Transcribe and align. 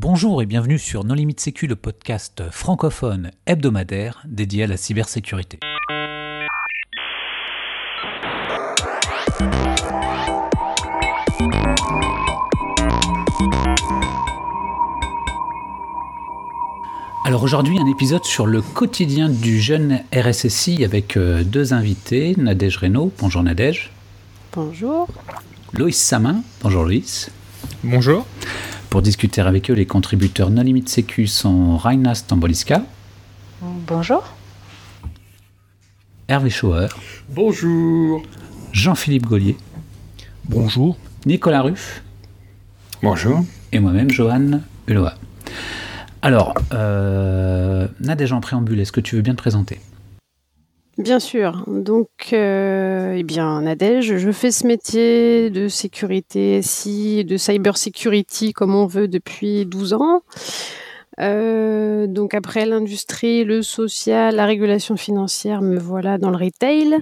Bonjour 0.00 0.40
et 0.42 0.46
bienvenue 0.46 0.78
sur 0.78 1.02
Non 1.02 1.14
Limite 1.14 1.40
Sécu, 1.40 1.66
le 1.66 1.74
podcast 1.74 2.44
francophone 2.52 3.32
hebdomadaire 3.46 4.22
dédié 4.26 4.62
à 4.62 4.66
la 4.68 4.76
cybersécurité. 4.76 5.58
Alors 17.24 17.42
aujourd'hui, 17.42 17.80
un 17.80 17.86
épisode 17.86 18.24
sur 18.24 18.46
le 18.46 18.62
quotidien 18.62 19.28
du 19.28 19.60
jeune 19.60 20.04
RSSI 20.14 20.84
avec 20.84 21.16
euh, 21.16 21.42
deux 21.42 21.74
invités, 21.74 22.36
Nadège 22.38 22.76
Reynaud. 22.76 23.10
Bonjour 23.18 23.42
Nadège. 23.42 23.90
Bonjour. 24.52 25.08
Loïs 25.72 25.98
Samin. 25.98 26.42
Bonjour 26.62 26.84
Loïs. 26.84 27.32
Bonjour. 27.82 28.24
Pour 28.90 29.02
discuter 29.02 29.42
avec 29.42 29.70
eux, 29.70 29.74
les 29.74 29.84
contributeurs 29.84 30.50
Non 30.50 30.62
Limite 30.62 30.88
Sécu 30.88 31.26
sont 31.26 31.76
Raina 31.76 32.14
Stamboliska. 32.14 32.82
Bonjour. 33.60 34.24
Hervé 36.26 36.48
Schauer. 36.48 36.88
Bonjour. 37.28 38.22
Jean-Philippe 38.72 39.26
Gaulier. 39.26 39.56
Bonjour. 40.44 40.96
Nicolas 41.26 41.62
Ruff. 41.62 42.02
Bonjour. 43.02 43.44
Et 43.72 43.78
moi-même, 43.78 44.10
Johan 44.10 44.60
Uloa. 44.86 45.14
Alors, 46.22 46.54
euh, 46.72 47.88
Nadège 48.00 48.32
en 48.32 48.40
préambule, 48.40 48.80
est-ce 48.80 48.92
que 48.92 49.00
tu 49.00 49.16
veux 49.16 49.22
bien 49.22 49.34
te 49.34 49.38
présenter? 49.38 49.80
Bien 50.98 51.20
sûr. 51.20 51.62
Donc, 51.68 52.08
euh, 52.32 53.14
eh 53.16 53.22
bien, 53.22 53.62
Nadège, 53.62 54.16
je 54.16 54.32
fais 54.32 54.50
ce 54.50 54.66
métier 54.66 55.48
de 55.48 55.68
sécurité 55.68 56.60
SI, 56.60 57.24
de 57.24 57.36
cyber 57.36 57.76
security 57.76 58.52
comme 58.52 58.74
on 58.74 58.86
veut 58.86 59.06
depuis 59.06 59.64
12 59.64 59.92
ans. 59.92 60.22
Euh, 61.20 62.08
donc 62.08 62.34
après 62.34 62.66
l'industrie, 62.66 63.44
le 63.44 63.62
social, 63.62 64.34
la 64.34 64.44
régulation 64.44 64.96
financière, 64.96 65.62
me 65.62 65.78
voilà 65.78 66.18
dans 66.18 66.30
le 66.30 66.36
retail. 66.36 66.96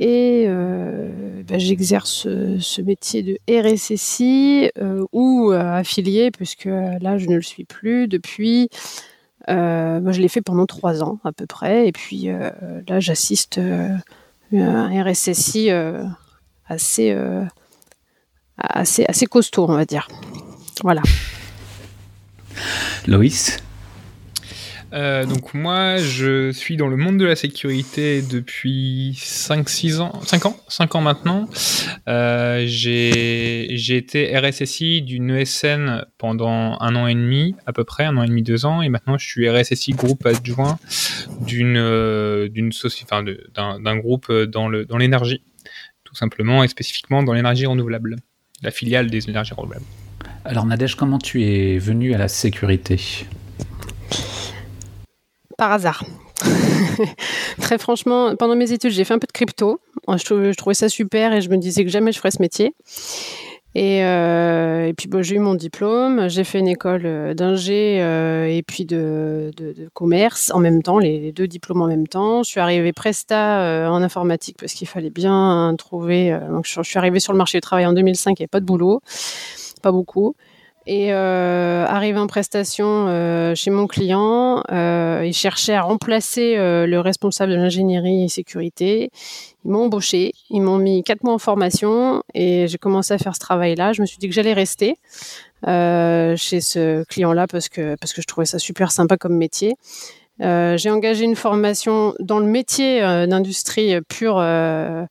Et 0.00 0.44
euh, 0.46 1.08
ben, 1.48 1.58
j'exerce 1.58 2.28
ce 2.58 2.82
métier 2.82 3.22
de 3.22 3.38
RSSI 3.48 4.70
ou 5.12 5.50
affilié, 5.50 6.30
puisque 6.30 6.66
là 6.66 7.16
je 7.16 7.26
ne 7.26 7.36
le 7.36 7.42
suis 7.42 7.64
plus 7.64 8.06
depuis. 8.06 8.68
Moi, 9.48 10.12
je 10.12 10.20
l'ai 10.20 10.28
fait 10.28 10.42
pendant 10.42 10.66
trois 10.66 11.02
ans 11.02 11.18
à 11.24 11.32
peu 11.32 11.46
près, 11.46 11.88
et 11.88 11.92
puis 11.92 12.28
là 12.88 13.00
j'assiste 13.00 13.60
un 14.52 15.02
RSSI 15.02 15.70
assez, 16.66 17.16
assez, 18.58 19.04
assez 19.06 19.26
costaud, 19.26 19.66
on 19.68 19.74
va 19.74 19.84
dire. 19.84 20.08
Voilà. 20.82 21.02
Loïs? 23.06 23.58
Euh, 24.94 25.26
donc 25.26 25.54
moi, 25.54 25.96
je 25.96 26.52
suis 26.52 26.76
dans 26.76 26.86
le 26.86 26.96
monde 26.96 27.18
de 27.18 27.24
la 27.24 27.34
sécurité 27.34 28.22
depuis 28.22 29.12
5-6 29.20 29.98
ans, 29.98 30.20
5 30.22 30.46
ans, 30.46 30.56
5 30.68 30.94
ans 30.94 31.00
maintenant. 31.00 31.48
Euh, 32.08 32.62
j'ai 32.66 33.96
été 33.96 34.38
RSSI 34.38 35.02
d'une 35.02 35.30
ESN 35.30 36.04
pendant 36.16 36.76
un 36.80 36.94
an 36.94 37.08
et 37.08 37.14
demi, 37.14 37.56
à 37.66 37.72
peu 37.72 37.82
près, 37.82 38.04
un 38.04 38.16
an 38.16 38.22
et 38.22 38.28
demi, 38.28 38.42
deux 38.42 38.66
ans, 38.66 38.82
et 38.82 38.88
maintenant 38.88 39.18
je 39.18 39.26
suis 39.26 39.48
RSSI 39.50 39.92
groupe 39.92 40.24
adjoint 40.26 40.78
euh, 41.52 42.48
enfin 43.02 43.24
d'un 43.82 43.96
groupe 43.96 44.32
dans 44.32 44.68
le 44.68 44.84
dans 44.84 44.96
l'énergie, 44.96 45.42
tout 46.04 46.14
simplement 46.14 46.62
et 46.62 46.68
spécifiquement 46.68 47.24
dans 47.24 47.32
l'énergie 47.32 47.66
renouvelable, 47.66 48.16
la 48.62 48.70
filiale 48.70 49.10
des 49.10 49.28
énergies 49.28 49.54
renouvelables. 49.54 49.84
Alors 50.44 50.66
Nadège, 50.66 50.94
comment 50.94 51.18
tu 51.18 51.42
es 51.42 51.78
venu 51.78 52.14
à 52.14 52.18
la 52.18 52.28
sécurité? 52.28 53.26
Par 55.56 55.72
hasard. 55.72 56.04
Très 57.60 57.78
franchement, 57.78 58.36
pendant 58.36 58.56
mes 58.56 58.72
études, 58.72 58.90
j'ai 58.90 59.04
fait 59.04 59.14
un 59.14 59.18
peu 59.18 59.26
de 59.26 59.32
crypto. 59.32 59.80
Je, 60.08 60.54
trouvais 60.54 60.74
ça 60.74 60.88
super 60.88 61.32
et 61.32 61.40
je 61.40 61.48
me 61.48 61.56
disais 61.56 61.84
que 61.84 61.90
jamais 61.90 62.12
je 62.12 62.18
ferais 62.18 62.30
ce 62.30 62.42
métier. 62.42 62.74
Et, 63.76 64.04
euh, 64.04 64.92
puis 64.96 65.08
j'ai 65.22 65.34
eu 65.34 65.40
mon 65.40 65.56
diplôme, 65.56 66.28
j'ai 66.28 66.44
fait 66.44 66.60
une 66.60 66.68
école 66.68 67.02
euh, 67.06 67.34
d'ingé 67.34 68.00
euh, 68.00 68.46
et 68.46 68.62
puis 68.62 68.84
de, 68.84 69.50
commerce 69.94 70.52
en 70.54 70.60
même 70.60 70.80
temps, 70.80 71.00
les, 71.00 71.32
deux 71.32 71.48
diplômes 71.48 71.82
en 71.82 71.88
même 71.88 72.06
temps. 72.06 72.44
Je 72.44 72.50
suis 72.50 72.60
arrivée 72.60 72.92
presta 72.92 73.90
en 73.90 74.00
informatique 74.02 74.56
parce 74.60 74.74
qu'il 74.74 74.86
fallait 74.86 75.10
bien 75.10 75.74
trouver. 75.76 76.38
je, 76.64 76.82
je, 76.82 76.88
suis 76.88 76.98
arrivée 76.98 77.18
sur 77.18 77.32
le 77.32 77.38
marché 77.38 77.58
du 77.58 77.62
travail 77.62 77.86
en 77.86 77.92
2005, 77.92 78.30
il 78.38 78.42
n'y 78.42 78.44
avait 78.44 78.48
pas 78.48 78.60
de 78.60 78.66
boulot, 78.66 79.00
pas 79.82 79.90
beaucoup. 79.90 80.36
Et 80.86 81.14
euh, 81.14 81.86
arrivé 81.86 82.18
en 82.18 82.26
prestation 82.26 83.06
euh, 83.08 83.54
chez 83.54 83.70
mon 83.70 83.86
client, 83.86 84.62
euh, 84.70 85.22
il 85.24 85.32
cherchait 85.32 85.72
à 85.72 85.80
remplacer 85.80 86.56
euh, 86.58 86.86
le 86.86 87.00
responsable 87.00 87.52
de 87.52 87.56
l'ingénierie 87.56 88.24
et 88.24 88.28
sécurité. 88.28 89.10
Ils 89.64 89.70
m'ont 89.70 89.84
embauché, 89.84 90.32
ils 90.50 90.60
m'ont 90.60 90.76
mis 90.76 91.02
quatre 91.02 91.24
mois 91.24 91.32
en 91.32 91.38
formation 91.38 92.22
et 92.34 92.68
j'ai 92.68 92.76
commencé 92.76 93.14
à 93.14 93.18
faire 93.18 93.34
ce 93.34 93.40
travail-là. 93.40 93.94
Je 93.94 94.02
me 94.02 94.06
suis 94.06 94.18
dit 94.18 94.28
que 94.28 94.34
j'allais 94.34 94.52
rester 94.52 94.98
euh, 95.66 96.36
chez 96.36 96.60
ce 96.60 97.02
client-là 97.04 97.46
parce 97.46 97.70
que 97.70 97.96
parce 97.98 98.12
que 98.12 98.20
je 98.20 98.26
trouvais 98.26 98.46
ça 98.46 98.58
super 98.58 98.92
sympa 98.92 99.16
comme 99.16 99.36
métier. 99.36 99.72
Euh, 100.42 100.76
j'ai 100.76 100.90
engagé 100.90 101.24
une 101.24 101.36
formation 101.36 102.12
dans 102.20 102.40
le 102.40 102.46
métier 102.46 103.00
d'industrie 103.26 103.98
pure 104.02 104.36
de 104.36 105.06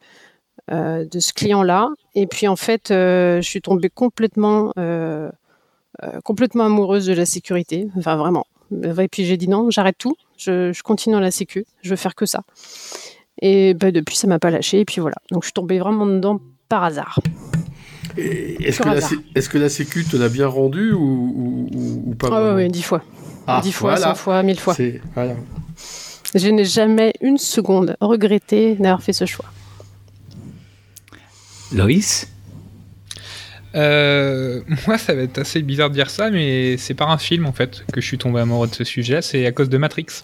ce 1.19 1.33
client-là. 1.33 1.89
Et 2.13 2.27
puis 2.27 2.47
en 2.47 2.55
fait, 2.55 2.89
je 2.89 3.41
suis 3.41 3.61
tombée 3.61 3.89
complètement 3.89 4.71
complètement 6.23 6.65
amoureuse 6.65 7.05
de 7.05 7.13
la 7.13 7.25
sécurité, 7.25 7.87
enfin 7.97 8.15
vraiment. 8.15 8.45
Et 8.71 9.07
puis 9.07 9.25
j'ai 9.25 9.37
dit 9.37 9.47
non, 9.47 9.69
j'arrête 9.69 9.97
tout, 9.97 10.15
je, 10.37 10.81
continue 10.81 11.13
dans 11.13 11.19
la 11.19 11.31
sécu, 11.31 11.65
je 11.81 11.89
veux 11.89 11.95
faire 11.95 12.15
que 12.15 12.25
ça. 12.25 12.43
Et 13.41 13.73
bah, 13.73 13.91
depuis, 13.91 14.15
ça 14.15 14.27
m'a 14.27 14.39
pas 14.39 14.51
lâché, 14.51 14.79
et 14.79 14.85
puis 14.85 15.01
voilà. 15.01 15.17
Donc 15.31 15.43
je 15.43 15.47
suis 15.47 15.53
tombée 15.53 15.79
vraiment 15.79 16.05
dedans 16.05 16.39
par 16.69 16.83
hasard. 16.83 17.19
Est-ce 18.17 18.79
que, 18.79 18.89
la, 18.89 19.41
que, 19.41 19.57
la 19.57 19.69
sécu 19.69 20.05
te 20.05 20.15
l'a 20.15 20.29
bien 20.29 20.47
rendu 20.47 20.93
ou, 20.93 22.15
pas 22.19 22.29
ah, 22.31 22.55
Oui, 22.55 22.69
dix 22.69 22.83
fois. 22.83 23.01
Ah, 23.47 23.59
dix 23.61 23.71
fois, 23.71 23.97
cent 23.97 24.15
fois, 24.15 24.43
mille 24.43 24.59
fois. 24.59 24.75
Je 26.35 26.49
n'ai 26.49 26.65
jamais 26.65 27.13
une 27.21 27.37
seconde 27.37 27.95
regretté 28.01 28.75
d'avoir 28.75 29.01
fait 29.01 29.13
ce 29.13 29.25
choix. 29.25 29.45
Loïs? 31.71 32.27
Euh, 33.75 34.61
moi, 34.87 34.97
ça 34.97 35.13
va 35.13 35.21
être 35.23 35.39
assez 35.39 35.61
bizarre 35.61 35.89
de 35.89 35.95
dire 35.95 36.09
ça, 36.09 36.29
mais 36.29 36.77
c'est 36.77 36.93
par 36.93 37.09
un 37.11 37.17
film 37.17 37.45
en 37.45 37.53
fait 37.53 37.83
que 37.91 38.01
je 38.01 38.05
suis 38.05 38.17
tombé 38.17 38.39
amoureux 38.39 38.67
de 38.67 38.75
ce 38.75 38.83
sujet. 38.83 39.21
C'est 39.21 39.45
à 39.45 39.51
cause 39.51 39.69
de 39.69 39.77
Matrix. 39.77 40.23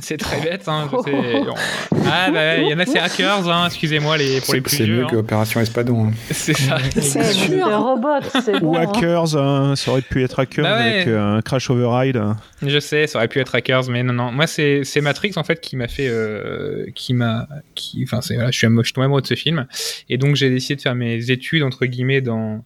C'est 0.00 0.18
très 0.18 0.40
bête, 0.40 0.68
hein. 0.68 0.88
Ah, 2.08 2.30
bah, 2.30 2.58
il 2.58 2.68
y 2.68 2.74
en 2.74 2.78
a, 2.78 2.86
c'est 2.86 2.98
Hackers, 2.98 3.48
hein. 3.48 3.66
excusez-moi 3.66 4.16
les, 4.16 4.40
pour 4.40 4.54
les 4.54 4.60
plus 4.60 4.76
C'est 4.76 4.86
mieux 4.86 5.04
hein. 5.04 5.08
que 5.10 5.16
Opération 5.16 5.60
Espadon. 5.60 6.08
Hein. 6.08 6.12
C'est 6.30 6.56
ça. 6.56 6.78
C'est 6.94 7.32
sûr. 7.32 7.66
robot, 7.66 8.20
Ou 8.62 8.76
Hackers, 8.76 9.36
hein. 9.36 9.74
ça 9.74 9.90
aurait 9.90 10.02
pu 10.02 10.22
être 10.22 10.38
Hackers 10.38 10.64
bah 10.64 10.76
avec 10.76 11.08
euh, 11.08 11.38
un 11.38 11.42
Crash 11.42 11.70
Override. 11.70 12.22
Je 12.62 12.78
sais, 12.78 13.06
ça 13.06 13.18
aurait 13.18 13.28
pu 13.28 13.40
être 13.40 13.54
Hackers, 13.54 13.88
mais 13.88 14.02
non, 14.02 14.12
non. 14.12 14.32
Moi, 14.32 14.46
c'est 14.46 15.00
Matrix 15.00 15.32
en 15.36 15.44
fait 15.44 15.60
qui 15.60 15.76
m'a 15.76 15.88
fait. 15.88 16.08
Euh, 16.08 16.86
qui 16.94 17.14
m'a. 17.14 17.48
Qui... 17.74 18.04
Enfin, 18.04 18.20
voilà, 18.28 18.50
je 18.50 18.58
suis 18.58 18.92
tombé 18.92 19.04
amoureux 19.04 19.22
de 19.22 19.26
ce 19.26 19.34
film. 19.34 19.66
Et 20.08 20.18
donc, 20.18 20.36
j'ai 20.36 20.50
décidé 20.50 20.76
de 20.76 20.82
faire 20.82 20.94
mes 20.94 21.30
études, 21.30 21.62
entre 21.62 21.86
guillemets, 21.86 22.20
dans 22.20 22.64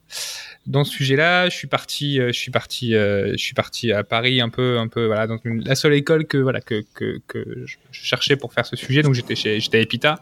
dans 0.67 0.85
ce 0.85 0.93
sujet-là, 0.93 1.49
je 1.49 1.57
suis 1.57 1.67
parti, 1.67 2.21
euh, 2.21 2.29
je 2.29 2.39
suis 2.39 2.51
parti, 2.51 2.95
euh, 2.95 3.33
je 3.33 3.43
suis 3.43 3.55
parti 3.55 3.93
à 3.93 4.05
Paris 4.05 4.43
un 4.43 4.51
peu, 4.51 4.79
un 4.79 4.89
peu, 4.89 5.07
voilà, 5.07 5.27
dans 5.27 5.39
la 5.45 5.75
seule 5.75 5.95
école 5.95 6.27
que 6.27 6.37
voilà 6.37 6.61
que, 6.61 6.85
que, 6.95 7.21
que 7.27 7.65
je 7.67 7.77
cherchais 7.91 8.37
pour 8.37 8.53
faire 8.53 8.67
ce 8.67 8.77
sujet. 8.77 9.03
Donc 9.03 9.15
j'étais 9.15 9.35
chez, 9.35 9.59
j'étais 9.59 9.79
à 9.79 9.81
Epita. 9.81 10.21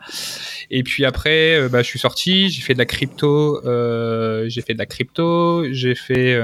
Et 0.70 0.84
puis 0.84 1.04
après, 1.04 1.58
euh, 1.58 1.68
bah, 1.68 1.82
je 1.82 1.88
suis 1.88 1.98
sorti, 1.98 2.50
j'ai 2.50 2.62
fait 2.62 2.74
de 2.74 2.78
la 2.78 2.86
crypto, 2.86 3.60
j'ai 4.48 4.62
fait 4.62 4.74
de 4.74 4.78
la 4.78 4.86
crypto, 4.86 5.64
j'ai 5.72 5.96
fait 5.96 6.40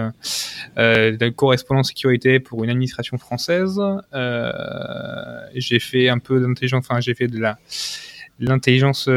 de 0.76 1.16
la 1.20 1.30
correspondance 1.30 1.88
sécurité 1.88 2.40
pour 2.40 2.64
une 2.64 2.70
administration 2.70 3.16
française. 3.16 3.80
j'ai 5.54 5.78
fait 5.78 6.08
un 6.08 6.18
peu 6.18 6.40
d'intelligence, 6.40 6.84
enfin 6.88 7.00
j'ai 7.00 7.14
fait 7.14 7.28
de 7.28 7.38
la 7.38 7.58
l'intelligence 8.40 9.08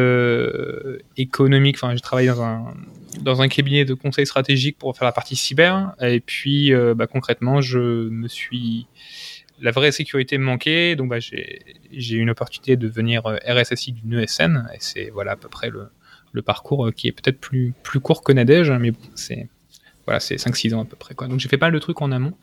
économique. 1.17 1.77
Enfin, 1.77 1.95
j'ai 1.95 2.01
travaillé 2.01 2.27
dans 2.27 2.43
un 2.43 2.73
dans 3.21 3.41
un 3.41 3.47
cabinet 3.47 3.85
de 3.85 3.93
conseil 3.93 4.25
stratégique 4.25 4.77
pour 4.77 4.95
faire 4.95 5.05
la 5.05 5.11
partie 5.11 5.35
cyber. 5.35 5.93
Et 6.01 6.19
puis, 6.19 6.73
euh, 6.73 6.93
bah, 6.93 7.07
concrètement, 7.07 7.61
je 7.61 8.09
me 8.09 8.27
suis 8.27 8.87
la 9.59 9.71
vraie 9.71 9.91
sécurité 9.91 10.37
me 10.37 10.43
manquait, 10.43 10.95
donc 10.95 11.09
bah, 11.09 11.19
j'ai 11.19 12.15
eu 12.15 12.19
une 12.19 12.29
opportunité 12.29 12.75
de 12.75 12.87
devenir 12.87 13.25
euh, 13.25 13.37
RSSI 13.47 13.91
d'une 13.91 14.19
ESN, 14.19 14.69
et 14.73 14.77
c'est 14.79 15.09
voilà 15.09 15.31
à 15.31 15.35
peu 15.35 15.49
près 15.49 15.69
le, 15.69 15.89
le 16.31 16.41
parcours 16.41 16.91
qui 16.95 17.07
est 17.07 17.11
peut-être 17.11 17.39
plus, 17.39 17.73
plus 17.83 17.99
court 17.99 18.23
que 18.23 18.31
Nadège, 18.31 18.71
mais 18.71 18.91
c'est 19.15 19.49
voilà, 20.05 20.19
c'est 20.19 20.35
5-6 20.35 20.73
ans 20.73 20.83
à 20.83 20.85
peu 20.85 20.95
près. 20.95 21.15
Quoi. 21.15 21.27
Donc 21.27 21.39
j'ai 21.39 21.49
fait 21.49 21.57
pas 21.57 21.69
le 21.69 21.79
truc 21.79 22.01
en 22.01 22.11
amont, 22.11 22.33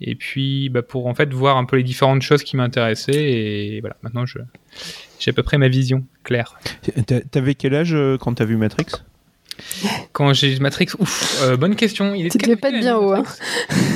et 0.00 0.14
puis 0.14 0.68
bah, 0.68 0.82
pour 0.82 1.06
en 1.06 1.14
fait 1.14 1.32
voir 1.32 1.56
un 1.56 1.64
peu 1.64 1.76
les 1.76 1.82
différentes 1.82 2.22
choses 2.22 2.42
qui 2.42 2.56
m'intéressaient, 2.56 3.12
et 3.12 3.80
voilà, 3.80 3.96
maintenant 4.02 4.24
j'ai 4.26 5.30
à 5.30 5.32
peu 5.32 5.42
près 5.42 5.58
ma 5.58 5.68
vision 5.68 6.06
claire. 6.24 6.58
T'avais 7.30 7.54
quel 7.54 7.74
âge 7.74 7.94
euh, 7.94 8.16
quand 8.16 8.34
t'as 8.34 8.44
vu 8.44 8.56
Matrix? 8.56 8.86
Quand 10.12 10.32
j'ai 10.32 10.58
Matrix, 10.58 10.88
ouf, 10.98 11.40
euh, 11.42 11.56
bonne 11.56 11.76
question. 11.76 12.14
Il 12.14 12.28
tu 12.30 12.38
devais 12.38 12.56
pas 12.56 12.70
être 12.70 12.80
bien 12.80 12.96
haut. 12.96 13.12
Hein. 13.12 13.24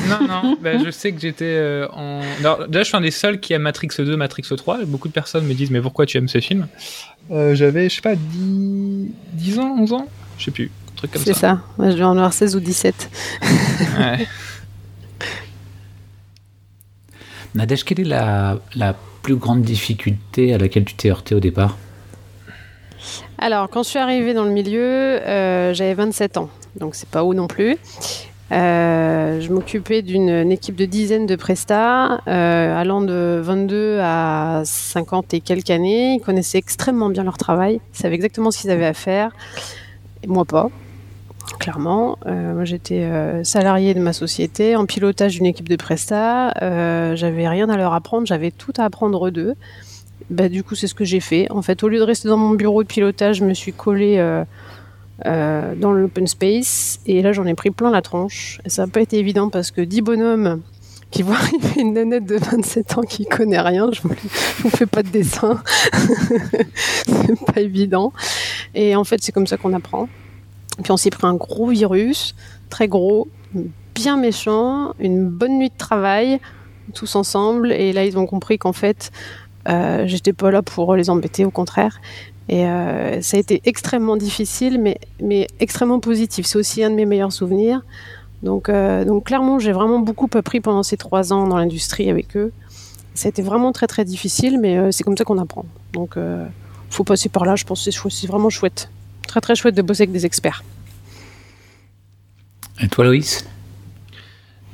Non, 0.08 0.26
non, 0.26 0.58
bah, 0.60 0.78
je 0.84 0.90
sais 0.90 1.12
que 1.12 1.20
j'étais 1.20 1.44
euh, 1.44 1.88
en. 1.92 2.20
Alors, 2.40 2.68
déjà, 2.68 2.82
je 2.82 2.88
suis 2.88 2.96
un 2.96 3.00
des 3.00 3.10
seuls 3.10 3.40
qui 3.40 3.52
aime 3.52 3.62
Matrix 3.62 3.88
2, 3.98 4.16
Matrix 4.16 4.44
3. 4.56 4.84
Beaucoup 4.86 5.08
de 5.08 5.12
personnes 5.12 5.46
me 5.46 5.54
disent, 5.54 5.70
mais 5.70 5.80
pourquoi 5.80 6.06
tu 6.06 6.18
aimes 6.18 6.28
ce 6.28 6.40
film? 6.40 6.66
Euh, 7.30 7.54
J'avais, 7.54 7.88
je 7.88 7.96
sais 7.96 8.02
pas, 8.02 8.14
10... 8.14 9.08
10 9.34 9.58
ans, 9.58 9.76
11 9.78 9.92
ans? 9.92 10.08
Je 10.38 10.44
sais 10.44 10.50
plus. 10.50 10.70
Un 10.92 10.96
truc 10.96 11.12
comme 11.12 11.24
ça. 11.24 11.32
C'est 11.32 11.38
ça. 11.38 11.60
Moi, 11.78 11.88
je 11.88 11.92
devais 11.94 12.04
en 12.04 12.16
avoir 12.16 12.32
16 12.32 12.56
ou 12.56 12.60
17. 12.60 13.10
ouais. 13.98 14.26
Nadège, 17.54 17.84
quelle 17.84 18.00
est 18.00 18.04
la, 18.04 18.58
la 18.74 18.96
plus 19.22 19.36
grande 19.36 19.62
difficulté 19.62 20.54
à 20.54 20.58
laquelle 20.58 20.84
tu 20.84 20.94
t'es 20.94 21.10
heurté 21.10 21.34
au 21.34 21.40
départ? 21.40 21.76
Alors, 23.42 23.68
quand 23.68 23.82
je 23.82 23.88
suis 23.88 23.98
arrivée 23.98 24.34
dans 24.34 24.44
le 24.44 24.52
milieu, 24.52 24.80
euh, 24.80 25.74
j'avais 25.74 25.94
27 25.94 26.36
ans, 26.36 26.48
donc 26.78 26.94
c'est 26.94 27.08
pas 27.08 27.24
haut 27.24 27.34
non 27.34 27.48
plus. 27.48 27.76
Euh, 28.52 29.40
je 29.40 29.52
m'occupais 29.52 30.02
d'une 30.02 30.52
équipe 30.52 30.76
de 30.76 30.84
dizaines 30.84 31.26
de 31.26 31.34
prestats, 31.34 32.20
euh, 32.28 32.80
allant 32.80 33.00
de 33.00 33.40
22 33.42 33.98
à 34.00 34.62
50 34.64 35.34
et 35.34 35.40
quelques 35.40 35.70
années. 35.70 36.14
Ils 36.14 36.20
connaissaient 36.20 36.58
extrêmement 36.58 37.08
bien 37.08 37.24
leur 37.24 37.36
travail, 37.36 37.80
ils 37.94 37.98
savaient 37.98 38.14
exactement 38.14 38.52
ce 38.52 38.60
qu'ils 38.60 38.70
avaient 38.70 38.86
à 38.86 38.94
faire, 38.94 39.32
moi 40.28 40.44
pas, 40.44 40.70
clairement. 41.58 42.18
moi 42.26 42.64
j'étais 42.64 43.08
salarié 43.42 43.94
de 43.94 44.00
ma 44.00 44.12
société, 44.12 44.76
en 44.76 44.86
pilotage 44.86 45.32
d'une 45.32 45.46
équipe 45.46 45.68
de 45.68 45.76
prestats. 45.76 46.54
j'avais 47.16 47.48
rien 47.48 47.68
à 47.70 47.76
leur 47.76 47.92
apprendre, 47.92 48.24
j'avais 48.24 48.52
tout 48.52 48.72
à 48.78 48.84
apprendre 48.84 49.30
d'eux. 49.30 49.56
Bah, 50.32 50.48
du 50.48 50.64
coup, 50.64 50.74
c'est 50.74 50.86
ce 50.86 50.94
que 50.94 51.04
j'ai 51.04 51.20
fait. 51.20 51.46
En 51.50 51.60
fait, 51.60 51.82
au 51.82 51.88
lieu 51.88 51.98
de 51.98 52.04
rester 52.04 52.28
dans 52.28 52.38
mon 52.38 52.54
bureau 52.54 52.82
de 52.82 52.88
pilotage, 52.88 53.36
je 53.36 53.44
me 53.44 53.52
suis 53.52 53.72
collée 53.72 54.16
euh, 54.18 54.44
euh, 55.26 55.74
dans 55.74 55.92
l'open 55.92 56.26
space. 56.26 57.00
Et 57.06 57.20
là, 57.20 57.32
j'en 57.32 57.44
ai 57.44 57.54
pris 57.54 57.70
plein 57.70 57.90
la 57.90 58.00
tronche. 58.00 58.58
Et 58.64 58.70
ça 58.70 58.86
n'a 58.86 58.88
pas 58.90 59.02
été 59.02 59.18
évident 59.18 59.50
parce 59.50 59.70
que 59.70 59.82
10 59.82 60.00
bonhommes 60.00 60.62
qui 61.10 61.22
voient 61.22 61.36
arriver 61.40 61.82
une 61.82 61.92
nanette 61.92 62.24
de 62.24 62.36
27 62.36 62.96
ans 62.96 63.02
qui 63.02 63.26
connaît 63.26 63.60
rien, 63.60 63.90
je 63.92 64.00
ne 64.08 64.14
vous 64.62 64.70
fais 64.70 64.86
pas 64.86 65.02
de 65.02 65.08
dessin. 65.08 65.62
c'est 67.06 67.44
pas 67.44 67.60
évident. 67.60 68.14
Et 68.74 68.96
en 68.96 69.04
fait, 69.04 69.22
c'est 69.22 69.32
comme 69.32 69.46
ça 69.46 69.58
qu'on 69.58 69.74
apprend. 69.74 70.08
Puis 70.82 70.90
on 70.90 70.96
s'est 70.96 71.10
pris 71.10 71.26
un 71.26 71.34
gros 71.34 71.68
virus, 71.68 72.34
très 72.70 72.88
gros, 72.88 73.28
bien 73.94 74.16
méchant, 74.16 74.94
une 74.98 75.28
bonne 75.28 75.58
nuit 75.58 75.68
de 75.68 75.76
travail, 75.76 76.40
tous 76.94 77.14
ensemble. 77.16 77.72
Et 77.72 77.92
là, 77.92 78.06
ils 78.06 78.16
ont 78.16 78.26
compris 78.26 78.56
qu'en 78.58 78.72
fait, 78.72 79.12
euh, 79.68 80.04
j'étais 80.06 80.32
pas 80.32 80.50
là 80.50 80.62
pour 80.62 80.94
les 80.94 81.10
embêter, 81.10 81.44
au 81.44 81.50
contraire. 81.50 82.00
Et 82.48 82.66
euh, 82.66 83.20
ça 83.22 83.36
a 83.36 83.40
été 83.40 83.62
extrêmement 83.64 84.16
difficile, 84.16 84.80
mais, 84.80 84.98
mais 85.22 85.46
extrêmement 85.60 86.00
positif. 86.00 86.46
C'est 86.46 86.58
aussi 86.58 86.82
un 86.82 86.90
de 86.90 86.96
mes 86.96 87.06
meilleurs 87.06 87.32
souvenirs. 87.32 87.82
Donc, 88.42 88.68
euh, 88.68 89.04
donc 89.04 89.24
clairement, 89.24 89.58
j'ai 89.58 89.72
vraiment 89.72 90.00
beaucoup 90.00 90.28
appris 90.34 90.60
pendant 90.60 90.82
ces 90.82 90.96
trois 90.96 91.32
ans 91.32 91.46
dans 91.46 91.56
l'industrie 91.56 92.10
avec 92.10 92.36
eux. 92.36 92.52
Ça 93.14 93.28
a 93.28 93.30
été 93.30 93.42
vraiment 93.42 93.72
très 93.72 93.86
très 93.86 94.04
difficile, 94.04 94.58
mais 94.58 94.90
c'est 94.90 95.04
comme 95.04 95.16
ça 95.16 95.24
qu'on 95.24 95.38
apprend. 95.38 95.66
Donc, 95.92 96.16
faut 96.88 97.04
passer 97.04 97.28
par 97.28 97.44
là. 97.44 97.56
Je 97.56 97.64
pense 97.64 97.84
que 97.84 97.90
c'est 97.90 98.26
vraiment 98.26 98.48
chouette, 98.48 98.88
très 99.28 99.42
très 99.42 99.54
chouette 99.54 99.74
de 99.74 99.82
bosser 99.82 100.04
avec 100.04 100.12
des 100.12 100.24
experts. 100.24 100.64
Et 102.80 102.88
toi, 102.88 103.04
Loïs? 103.04 103.44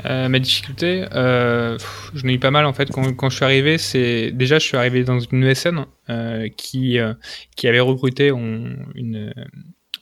Euh, 0.04 0.28
ma 0.28 0.38
difficulté, 0.38 1.04
euh, 1.14 1.78
je 2.14 2.24
n'ai 2.24 2.34
eu 2.34 2.38
pas 2.38 2.50
mal 2.50 2.66
en 2.66 2.72
fait 2.72 2.90
quand, 2.90 3.30
je 3.30 3.34
suis 3.34 3.44
arrivé. 3.44 3.78
C'est 3.78 4.30
déjà 4.30 4.58
je 4.58 4.64
suis 4.64 4.76
arrivé 4.76 5.04
dans 5.04 5.18
une 5.18 5.44
ESN 5.44 5.86
euh, 6.08 6.48
qui 6.56 6.98
euh, 6.98 7.14
qui 7.56 7.66
avait 7.68 7.80
recruté 7.80 8.28
une, 8.28 9.32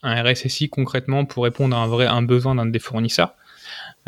un 0.02 0.22
RSSI 0.22 0.68
concrètement 0.68 1.24
pour 1.24 1.44
répondre 1.44 1.76
à 1.76 1.80
un 1.80 1.86
vrai 1.86 2.06
un 2.06 2.22
besoin 2.22 2.54
d'un 2.54 2.66
des 2.66 2.78
fournisseurs. 2.78 3.34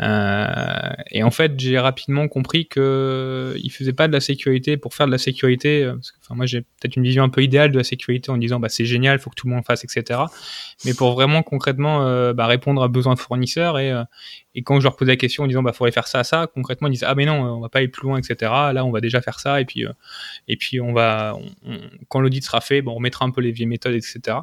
Euh, 0.01 0.93
et 1.11 1.23
en 1.23 1.31
fait, 1.31 1.59
j'ai 1.59 1.77
rapidement 1.77 2.27
compris 2.27 2.67
que 2.67 3.55
il 3.61 3.69
faisait 3.69 3.93
pas 3.93 4.07
de 4.07 4.13
la 4.13 4.21
sécurité 4.21 4.77
pour 4.77 4.93
faire 4.93 5.07
de 5.07 5.11
la 5.11 5.17
sécurité. 5.17 5.83
Euh, 5.83 5.95
enfin, 6.21 6.35
moi, 6.35 6.45
j'ai 6.45 6.61
peut-être 6.61 6.95
une 6.95 7.03
vision 7.03 7.23
un 7.23 7.29
peu 7.29 7.43
idéale 7.43 7.71
de 7.71 7.77
la 7.77 7.83
sécurité 7.83 8.31
en 8.31 8.37
disant, 8.37 8.59
bah, 8.59 8.69
c'est 8.69 8.85
génial, 8.85 9.19
faut 9.19 9.29
que 9.29 9.35
tout 9.35 9.47
le 9.47 9.53
monde 9.53 9.65
fasse, 9.65 9.83
etc. 9.83 10.21
Mais 10.85 10.93
pour 10.93 11.13
vraiment 11.13 11.43
concrètement 11.43 12.05
euh, 12.05 12.33
bah, 12.33 12.47
répondre 12.47 12.81
à 12.81 12.87
besoins 12.87 13.15
fournisseurs 13.15 13.77
et, 13.77 13.93
et 14.55 14.63
quand 14.63 14.79
je 14.79 14.85
leur 14.85 14.95
posais 14.95 15.11
la 15.11 15.17
question 15.17 15.43
en 15.43 15.47
disant, 15.47 15.63
bah, 15.63 15.73
faudrait 15.73 15.91
faire 15.91 16.07
ça, 16.07 16.23
ça, 16.23 16.47
concrètement, 16.47 16.87
ils 16.87 16.91
disaient, 16.91 17.07
ah, 17.07 17.15
mais 17.15 17.25
non, 17.25 17.41
on 17.57 17.59
va 17.59 17.69
pas 17.69 17.79
aller 17.79 17.89
plus 17.89 18.07
loin, 18.07 18.17
etc. 18.17 18.51
Là, 18.73 18.85
on 18.85 18.91
va 18.91 19.01
déjà 19.01 19.21
faire 19.21 19.39
ça 19.39 19.59
et 19.59 19.65
puis 19.65 19.85
et 20.47 20.57
puis 20.57 20.79
on 20.79 20.93
va, 20.93 21.37
quand 22.07 22.21
l'audit 22.21 22.43
sera 22.43 22.61
fait, 22.61 22.81
bon, 22.81 22.91
on 22.91 22.95
remettra 22.95 23.25
un 23.25 23.31
peu 23.31 23.41
les 23.41 23.51
vieilles 23.51 23.67
méthodes, 23.67 23.95
etc. 23.95 24.37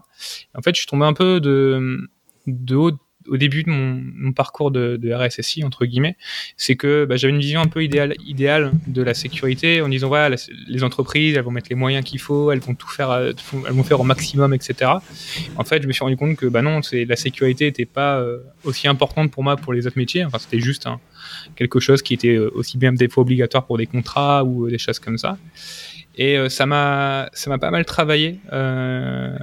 en 0.54 0.62
fait, 0.62 0.74
je 0.74 0.80
suis 0.80 0.86
tombé 0.86 1.06
un 1.06 1.14
peu 1.14 1.40
de 1.40 2.08
de 2.46 2.76
haut 2.76 2.92
au 3.28 3.36
début 3.36 3.62
de 3.62 3.70
mon, 3.70 4.32
parcours 4.32 4.70
de, 4.70 5.12
RSSI 5.12 5.64
entre 5.64 5.86
guillemets, 5.86 6.16
c'est 6.56 6.76
que 6.76 7.04
bah, 7.04 7.16
j'avais 7.16 7.32
une 7.32 7.40
vision 7.40 7.60
un 7.60 7.68
peu 7.68 7.82
idéale, 7.82 8.14
idéale 8.26 8.72
de 8.86 9.02
la 9.02 9.14
sécurité 9.14 9.80
en 9.80 9.88
disant 9.88 10.08
voilà 10.08 10.36
les 10.68 10.84
entreprises 10.84 11.36
elles 11.36 11.42
vont 11.42 11.50
mettre 11.50 11.68
les 11.70 11.76
moyens 11.76 12.04
qu'il 12.04 12.20
faut, 12.20 12.52
elles 12.52 12.60
vont 12.60 12.74
tout 12.74 12.88
faire, 12.88 13.12
elles 13.12 13.72
vont 13.72 13.84
faire 13.84 14.00
au 14.00 14.04
maximum, 14.04 14.52
etc. 14.52 14.90
En 15.56 15.64
fait, 15.64 15.82
je 15.82 15.86
me 15.86 15.92
suis 15.92 16.02
rendu 16.02 16.16
compte 16.16 16.36
que 16.36 16.46
bah 16.46 16.62
non, 16.62 16.80
la 16.92 17.16
sécurité 17.16 17.66
n'était 17.66 17.86
pas 17.86 18.18
euh, 18.18 18.38
aussi 18.64 18.88
importante 18.88 19.30
pour 19.30 19.42
moi 19.42 19.56
pour 19.56 19.72
les 19.72 19.86
autres 19.86 19.98
métiers. 19.98 20.24
Enfin, 20.24 20.38
c'était 20.38 20.60
juste 20.60 20.86
quelque 21.54 21.80
chose 21.80 22.02
qui 22.02 22.14
était 22.14 22.36
euh, 22.36 22.50
aussi 22.54 22.78
bien 22.78 22.92
des 22.92 23.08
fois 23.08 23.22
obligatoire 23.22 23.64
pour 23.66 23.78
des 23.78 23.86
contrats 23.86 24.44
ou 24.44 24.68
des 24.68 24.78
choses 24.78 24.98
comme 24.98 25.18
ça. 25.18 25.38
Et 26.16 26.38
euh, 26.38 26.48
ça 26.48 26.64
m'a 26.66 27.28
ça 27.34 27.50
m'a 27.50 27.58
pas 27.58 27.70
mal 27.70 27.84
travaillé. 27.84 28.40
Euh, 28.52 29.36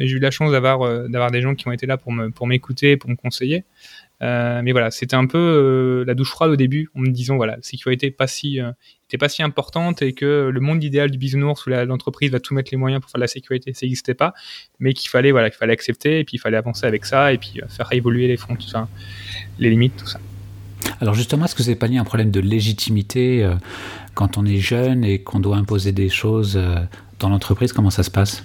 j'ai 0.00 0.16
eu 0.16 0.18
la 0.18 0.30
chance 0.30 0.50
d'avoir 0.50 0.82
euh, 0.82 1.06
d'avoir 1.08 1.30
des 1.30 1.40
gens 1.40 1.54
qui 1.54 1.68
ont 1.68 1.72
été 1.72 1.86
là 1.86 1.96
pour 1.96 2.12
me 2.12 2.30
pour 2.30 2.46
m'écouter, 2.46 2.96
pour 2.96 3.10
me 3.10 3.16
conseiller. 3.16 3.64
Mais 4.20 4.72
voilà, 4.72 4.90
c'était 4.90 5.14
un 5.14 5.26
peu 5.26 6.02
la 6.06 6.14
douche 6.14 6.30
froide 6.30 6.50
au 6.50 6.56
début, 6.56 6.88
en 6.96 7.00
me 7.00 7.10
disant 7.10 7.36
voilà, 7.36 7.56
la 7.56 7.62
sécurité 7.62 8.10
pas 8.10 8.26
si 8.26 8.58
était 9.08 9.18
pas 9.18 9.28
si 9.28 9.42
importante 9.42 10.00
et 10.00 10.14
que 10.14 10.48
le 10.50 10.60
monde 10.60 10.82
idéal 10.82 11.10
du 11.10 11.18
bisounours 11.18 11.66
où 11.66 11.70
l'entreprise 11.70 12.30
va 12.30 12.40
tout 12.40 12.54
mettre 12.54 12.70
les 12.72 12.78
moyens 12.78 13.02
pour 13.02 13.10
faire 13.10 13.18
de 13.18 13.24
la 13.24 13.28
sécurité, 13.28 13.74
ça 13.74 13.84
n'existait 13.84 14.14
pas, 14.14 14.32
mais 14.80 14.94
qu'il 14.94 15.10
fallait 15.10 15.32
voilà, 15.32 15.50
qu'il 15.50 15.58
fallait 15.58 15.74
accepter 15.74 16.20
et 16.20 16.24
puis 16.24 16.36
il 16.36 16.40
fallait 16.40 16.56
avancer 16.56 16.86
avec 16.86 17.04
ça 17.04 17.34
et 17.34 17.38
puis 17.38 17.60
faire 17.68 17.92
évoluer 17.92 18.26
les 18.26 18.38
ça, 18.60 18.88
les 19.58 19.68
limites, 19.68 19.96
tout 19.96 20.06
ça. 20.06 20.18
Alors 21.00 21.14
justement, 21.14 21.44
est-ce 21.44 21.54
que 21.54 21.62
c'est 21.62 21.74
pas 21.74 21.86
lié 21.86 21.98
un 21.98 22.04
problème 22.04 22.30
de 22.30 22.40
légitimité 22.40 23.48
quand 24.16 24.38
on 24.38 24.46
est 24.46 24.56
jeune 24.56 25.04
et 25.04 25.20
qu'on 25.20 25.38
doit 25.38 25.56
imposer 25.56 25.92
des 25.92 26.08
choses 26.08 26.56
euh, 26.56 26.74
dans 27.20 27.28
l'entreprise, 27.28 27.72
comment 27.72 27.90
ça 27.90 28.02
se 28.02 28.10
passe? 28.10 28.42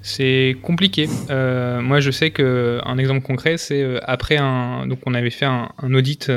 C'est 0.00 0.56
compliqué. 0.62 1.08
Euh, 1.30 1.80
moi, 1.80 2.00
je 2.00 2.10
sais 2.10 2.30
que 2.30 2.80
un 2.84 2.98
exemple 2.98 3.20
concret, 3.20 3.56
c'est 3.56 3.82
euh, 3.82 4.00
après 4.02 4.38
un, 4.38 4.86
donc 4.86 4.98
on 5.06 5.14
avait 5.14 5.30
fait 5.30 5.44
un, 5.44 5.68
audit, 5.94 6.30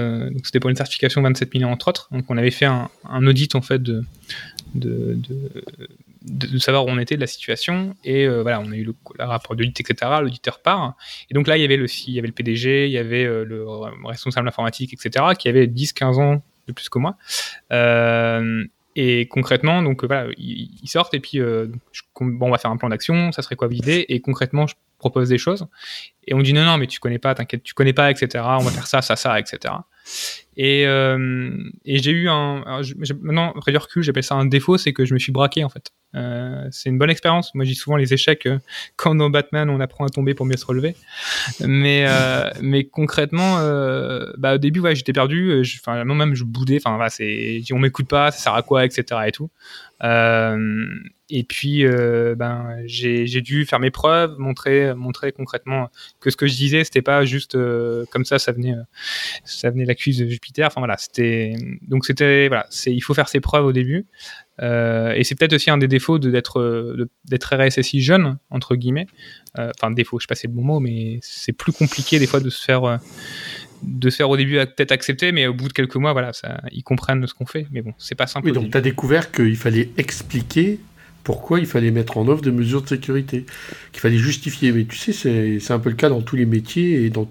c'était 0.44 0.59
pour 0.59 0.69
une 0.69 0.75
certification 0.75 1.21
27 1.21 1.53
millions 1.53 1.71
entre 1.71 1.88
autres. 1.88 2.09
Donc 2.12 2.25
on 2.30 2.38
avait 2.38 2.51
fait 2.51 2.65
un, 2.65 2.89
audit 3.25 3.56
en 3.56 3.61
fait 3.61 3.81
de, 3.81 4.04
savoir 6.59 6.85
où 6.85 6.89
on 6.89 6.99
était 6.99 7.15
de 7.15 7.21
la 7.21 7.27
situation 7.27 7.95
et 8.03 8.27
voilà, 8.27 8.59
on 8.59 8.71
a 8.71 8.75
eu 8.75 8.83
le, 8.83 8.93
rapport 9.19 9.55
d'audit, 9.55 9.79
etc. 9.79 10.11
L'auditeur 10.21 10.59
part 10.59 10.95
et 11.29 11.33
donc 11.33 11.47
là 11.47 11.57
il 11.57 11.61
y 11.61 11.65
avait 11.65 11.77
le 11.77 11.87
il 12.07 12.13
y 12.13 12.19
avait 12.19 12.27
le 12.27 12.33
PDG, 12.33 12.87
il 12.87 12.91
y 12.91 12.97
avait 12.97 13.23
le 13.23 13.65
responsable 14.05 14.47
informatique, 14.47 14.93
etc. 14.93 15.25
qui 15.37 15.47
avait 15.49 15.67
10-15 15.67 16.21
ans 16.21 16.41
de 16.67 16.73
plus 16.73 16.89
que 16.89 16.99
moi. 16.99 17.15
Euh, 17.71 18.63
et 18.95 19.27
concrètement, 19.27 19.83
donc 19.83 20.03
voilà, 20.03 20.27
ils, 20.37 20.87
sortent 20.87 21.13
et 21.13 21.19
puis 21.19 21.39
euh, 21.39 21.67
bon, 22.19 22.47
on 22.47 22.51
va 22.51 22.57
faire 22.57 22.71
un 22.71 22.77
plan 22.77 22.89
d'action. 22.89 23.31
Ça 23.31 23.41
serait 23.41 23.55
quoi 23.55 23.67
l'idée 23.67 24.05
Et 24.09 24.21
concrètement, 24.21 24.65
je 24.65 24.75
propose 24.97 25.30
des 25.30 25.37
choses. 25.37 25.68
Et 26.25 26.33
on 26.33 26.42
dit 26.42 26.54
non, 26.54 26.66
non, 26.66 26.77
mais 26.77 26.87
tu 26.87 26.99
connais 26.99 27.19
pas, 27.19 27.33
t'inquiète, 27.35 27.63
tu 27.63 27.73
connais 27.73 27.94
pas, 27.94 28.11
etc. 28.11 28.44
On 28.47 28.63
va 28.63 28.71
faire 28.71 28.87
ça, 28.87 29.01
ça, 29.01 29.16
ça, 29.16 29.39
etc. 29.39 29.73
Et, 30.57 30.87
euh, 30.87 31.69
et 31.85 31.99
j'ai 31.99 32.11
eu 32.11 32.30
un. 32.30 32.63
maintenant, 33.21 33.54
après 33.56 33.71
du 33.71 33.77
recul, 33.77 34.04
j'appelle 34.04 34.23
ça 34.23 34.35
un 34.35 34.45
défaut, 34.45 34.77
c'est 34.77 34.94
que 34.94 35.06
je 35.06 35.13
me 35.13 35.19
suis 35.19 35.31
braqué 35.31 35.63
en 35.63 35.69
fait. 35.69 35.92
Euh, 36.16 36.68
c'est 36.71 36.89
une 36.89 36.97
bonne 36.97 37.09
expérience. 37.09 37.54
Moi, 37.54 37.66
je 37.66 37.71
dis 37.71 37.75
souvent 37.75 37.97
les 37.97 38.13
échecs, 38.13 38.45
euh, 38.45 38.59
quand 38.95 39.16
dans 39.16 39.30
Batman, 39.30 39.69
on 39.69 39.80
apprend 39.80 40.06
à 40.06 40.09
tomber 40.09 40.33
pour 40.33 40.45
mieux 40.45 40.57
se 40.57 40.66
relever. 40.66 40.95
Mais, 41.59 42.06
euh, 42.07 42.49
mais 42.61 42.85
concrètement, 42.85 43.57
bah, 44.37 44.56
au 44.56 44.57
début, 44.57 44.80
ouais, 44.80 44.95
j'étais 44.95 45.13
perdu. 45.13 45.61
Enfin, 45.80 46.04
moi-même, 46.04 46.35
je 46.35 46.44
boudais. 46.44 46.80
Enfin, 46.83 46.97
bah, 46.97 47.07
on 47.71 47.80
m'écoute 47.80 48.07
pas, 48.07 48.31
ça 48.31 48.39
sert 48.39 48.54
à 48.54 48.63
quoi, 48.63 48.85
etc. 48.85 49.21
Et 49.27 49.31
tout. 49.31 49.49
Euh, 51.31 51.35
et 51.37 51.43
puis, 51.43 51.85
euh, 51.85 52.35
ben, 52.35 52.77
j'ai 52.85 53.41
dû 53.41 53.65
faire 53.65 53.79
mes 53.79 53.91
preuves, 53.91 54.37
montrer, 54.37 54.93
montrer 54.95 55.31
concrètement 55.31 55.89
que 56.19 56.29
ce 56.29 56.37
que 56.37 56.47
je 56.47 56.55
disais, 56.55 56.83
c'était 56.83 57.01
pas 57.01 57.25
juste 57.25 57.55
euh, 57.55 58.05
comme 58.11 58.25
ça, 58.25 58.39
ça 58.39 58.51
venait, 58.51 58.75
ça 59.43 59.69
venait 59.69 59.85
l'accuse 59.85 60.17
de 60.17 60.27
Jupiter. 60.27 60.67
Enfin 60.67 60.81
voilà, 60.81 60.97
c'était 60.97 61.55
donc 61.87 62.05
c'était 62.05 62.47
voilà, 62.47 62.65
c'est 62.69 62.93
il 62.93 63.01
faut 63.01 63.13
faire 63.13 63.29
ses 63.29 63.39
preuves 63.39 63.65
au 63.65 63.73
début. 63.73 64.05
Euh, 64.59 65.13
et 65.13 65.23
c'est 65.23 65.35
peut-être 65.35 65.53
aussi 65.53 65.69
un 65.69 65.77
des 65.77 65.87
défauts 65.87 66.17
d'être 66.17 67.07
d'être 67.25 67.55
RSSI 67.55 68.01
jeune 68.01 68.37
entre 68.49 68.75
guillemets. 68.75 69.07
Enfin 69.57 69.91
défaut, 69.91 70.19
je 70.19 70.23
sais 70.23 70.27
pas 70.27 70.35
c'est 70.35 70.47
le 70.47 70.53
bon 70.53 70.63
mot, 70.63 70.79
mais 70.79 71.19
c'est 71.21 71.53
plus 71.53 71.71
compliqué 71.71 72.19
des 72.19 72.27
fois 72.27 72.39
de 72.39 72.49
se 72.49 72.63
faire 72.63 72.99
de 73.83 74.09
se 74.09 74.15
faire 74.15 74.29
au 74.29 74.37
début 74.37 74.55
peut-être 74.55 74.91
accepter, 74.91 75.31
mais 75.31 75.45
au 75.45 75.53
bout 75.53 75.67
de 75.67 75.73
quelques 75.73 75.97
mois, 75.97 76.11
voilà, 76.11 76.33
ça, 76.33 76.61
ils 76.71 76.83
comprennent 76.83 77.27
ce 77.27 77.35
qu'on 77.35 77.45
fait. 77.45 77.67
Mais 77.69 77.83
bon, 77.83 77.93
c'est 77.99 78.15
pas 78.15 78.25
simple. 78.25 78.47
Oui, 78.47 78.53
donc 78.53 78.71
tu 78.71 78.77
as 78.77 78.81
découvert 78.81 79.31
qu'il 79.31 79.55
fallait 79.55 79.91
expliquer 79.97 80.79
pourquoi 81.27 81.59
il 81.59 81.65
fallait 81.65 81.91
mettre 81.91 82.17
en 82.17 82.25
œuvre 82.29 82.41
des 82.41 82.51
mesures 82.51 82.83
de 82.83 82.87
sécurité, 82.87 83.45
qu'il 83.91 83.99
fallait 83.99 84.15
justifier. 84.15 84.71
Mais 84.71 84.85
tu 84.85 84.95
sais, 84.95 85.11
c'est 85.59 85.73
un 85.73 85.79
peu 85.79 85.89
le 85.89 85.97
cas 85.97 86.07
dans 86.07 86.21
tous 86.21 86.37
les 86.37 86.45
métiers 86.45 87.03
et 87.03 87.09
dans 87.09 87.29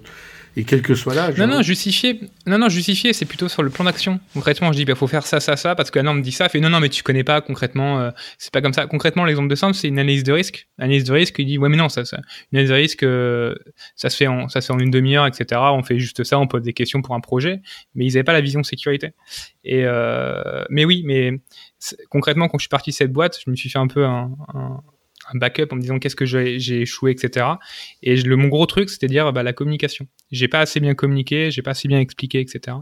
et 0.57 0.65
quel 0.65 0.81
que 0.81 0.95
soit 0.95 1.15
l'âge. 1.15 1.37
Non, 1.37 1.47
non, 1.47 1.61
justifier, 1.61 2.19
non, 2.47 2.57
non, 2.57 2.71
justifier, 2.71 3.13
c'est 3.13 3.27
plutôt 3.27 3.47
sur 3.47 3.63
le 3.63 3.69
plan 3.69 3.85
d'action. 3.85 4.21
Concrètement, 4.33 4.73
je 4.73 4.77
dis, 4.77 4.83
il 4.83 4.87
bah, 4.87 4.95
faut 4.95 5.07
faire 5.07 5.27
ça, 5.27 5.39
ça, 5.39 5.55
ça, 5.55 5.75
parce 5.75 5.91
que 5.91 5.99
la 5.99 6.05
norme 6.05 6.23
dit 6.23 6.33
ça. 6.33 6.49
Fait, 6.49 6.61
non, 6.61 6.71
non, 6.71 6.81
mais 6.81 6.89
tu 6.89 7.03
connais 7.03 7.25
pas 7.25 7.43
concrètement, 7.43 8.01
euh, 8.01 8.11
c'est 8.39 8.51
pas 8.51 8.63
comme 8.63 8.73
ça. 8.73 8.87
Concrètement, 8.87 9.27
l'exemple 9.27 9.49
de 9.49 9.55
simple, 9.55 9.75
c'est 9.75 9.89
une 9.89 9.99
analyse 9.99 10.25
de 10.25 10.33
risque. 10.33 10.67
Analyse 10.79 11.05
de 11.05 11.13
risque, 11.13 11.39
il 11.39 11.45
dit, 11.45 11.59
ouais, 11.59 11.69
mais 11.69 11.77
non, 11.77 11.91
ça, 11.91 12.07
ça 12.07 12.17
une 12.53 12.59
analyse 12.59 12.71
de 12.71 12.75
risque, 12.75 13.03
euh, 13.03 13.55
ça 13.97 14.09
se 14.09 14.17
fait 14.17 14.29
en, 14.29 14.49
ça 14.49 14.63
se 14.63 14.69
fait 14.69 14.73
en 14.73 14.79
une 14.79 14.91
demi-heure, 14.91 15.27
etc. 15.27 15.61
On 15.75 15.83
fait 15.83 15.99
juste 15.99 16.25
ça, 16.25 16.39
on 16.39 16.47
pose 16.47 16.63
des 16.63 16.73
questions 16.73 17.03
pour 17.03 17.15
un 17.15 17.21
projet, 17.21 17.61
mais 17.95 18.07
ils 18.07 18.15
n'avaient 18.15 18.25
pas 18.25 18.33
la 18.33 18.41
vision 18.41 18.63
sécurité. 18.63 19.13
Et, 19.63 19.83
euh, 19.85 20.65
mais 20.71 20.87
oui, 20.87 21.03
mais 21.05 21.33
concrètement, 22.09 22.49
quand 22.49 22.57
je 22.59 22.63
suis 22.63 22.71
parti 22.71 22.91
de 22.91 22.95
cette 22.95 23.13
boîte, 23.13 23.39
je 23.45 23.51
me 23.51 23.57
suis 23.57 23.69
fait 23.69 23.79
un 23.79 23.89
peu 23.89 24.07
un, 24.07 24.31
un 24.55 24.81
un 25.33 25.39
backup 25.39 25.69
en 25.73 25.77
me 25.77 25.81
disant 25.81 25.99
qu'est-ce 25.99 26.17
que 26.17 26.25
j'ai 26.25 26.81
échoué, 26.81 27.11
etc. 27.11 27.47
Et 28.03 28.17
le, 28.17 28.37
mon 28.37 28.49
gros 28.49 28.67
truc, 28.67 28.91
c'était 28.91 29.07
dire 29.07 29.33
bah, 29.33 29.43
la 29.43 29.53
communication. 29.53 30.07
J'ai 30.31 30.49
pas 30.49 30.61
assez 30.61 30.81
bien 30.81 30.95
communiqué, 30.95 31.51
j'ai 31.51 31.63
pas 31.63 31.73
assez 31.73 31.89
bien 31.89 32.01
expliqué, 32.01 32.41
etc. 32.41 32.77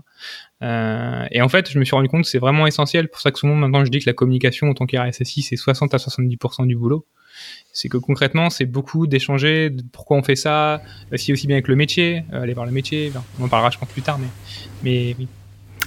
Euh, 0.62 1.24
et 1.30 1.42
en 1.42 1.48
fait, 1.48 1.70
je 1.70 1.78
me 1.78 1.84
suis 1.84 1.94
rendu 1.94 2.08
compte 2.08 2.24
que 2.24 2.28
c'est 2.28 2.38
vraiment 2.38 2.66
essentiel. 2.66 3.08
Pour 3.08 3.20
ça 3.20 3.30
que 3.30 3.38
souvent 3.38 3.54
maintenant 3.54 3.84
je 3.84 3.90
dis 3.90 3.98
que 3.98 4.08
la 4.08 4.14
communication 4.14 4.68
en 4.68 4.74
tant 4.74 4.86
qu'RSSI, 4.86 5.42
c'est 5.42 5.56
60 5.56 5.94
à 5.94 5.96
70% 5.96 6.66
du 6.66 6.76
boulot. 6.76 7.06
C'est 7.72 7.88
que 7.88 7.96
concrètement, 7.96 8.48
c'est 8.50 8.66
beaucoup 8.66 9.06
d'échanger, 9.06 9.70
pourquoi 9.92 10.16
on 10.16 10.22
fait 10.22 10.36
ça, 10.36 10.82
aussi 11.12 11.32
aussi 11.32 11.48
bien 11.48 11.56
avec 11.56 11.66
le 11.66 11.74
métier, 11.74 12.22
euh, 12.32 12.42
aller 12.42 12.54
voir 12.54 12.66
le 12.66 12.72
métier. 12.72 13.10
on 13.40 13.44
en 13.44 13.48
parlera, 13.48 13.70
je 13.70 13.78
pense, 13.78 13.88
plus 13.88 14.02
tard, 14.02 14.18
mais. 14.82 15.16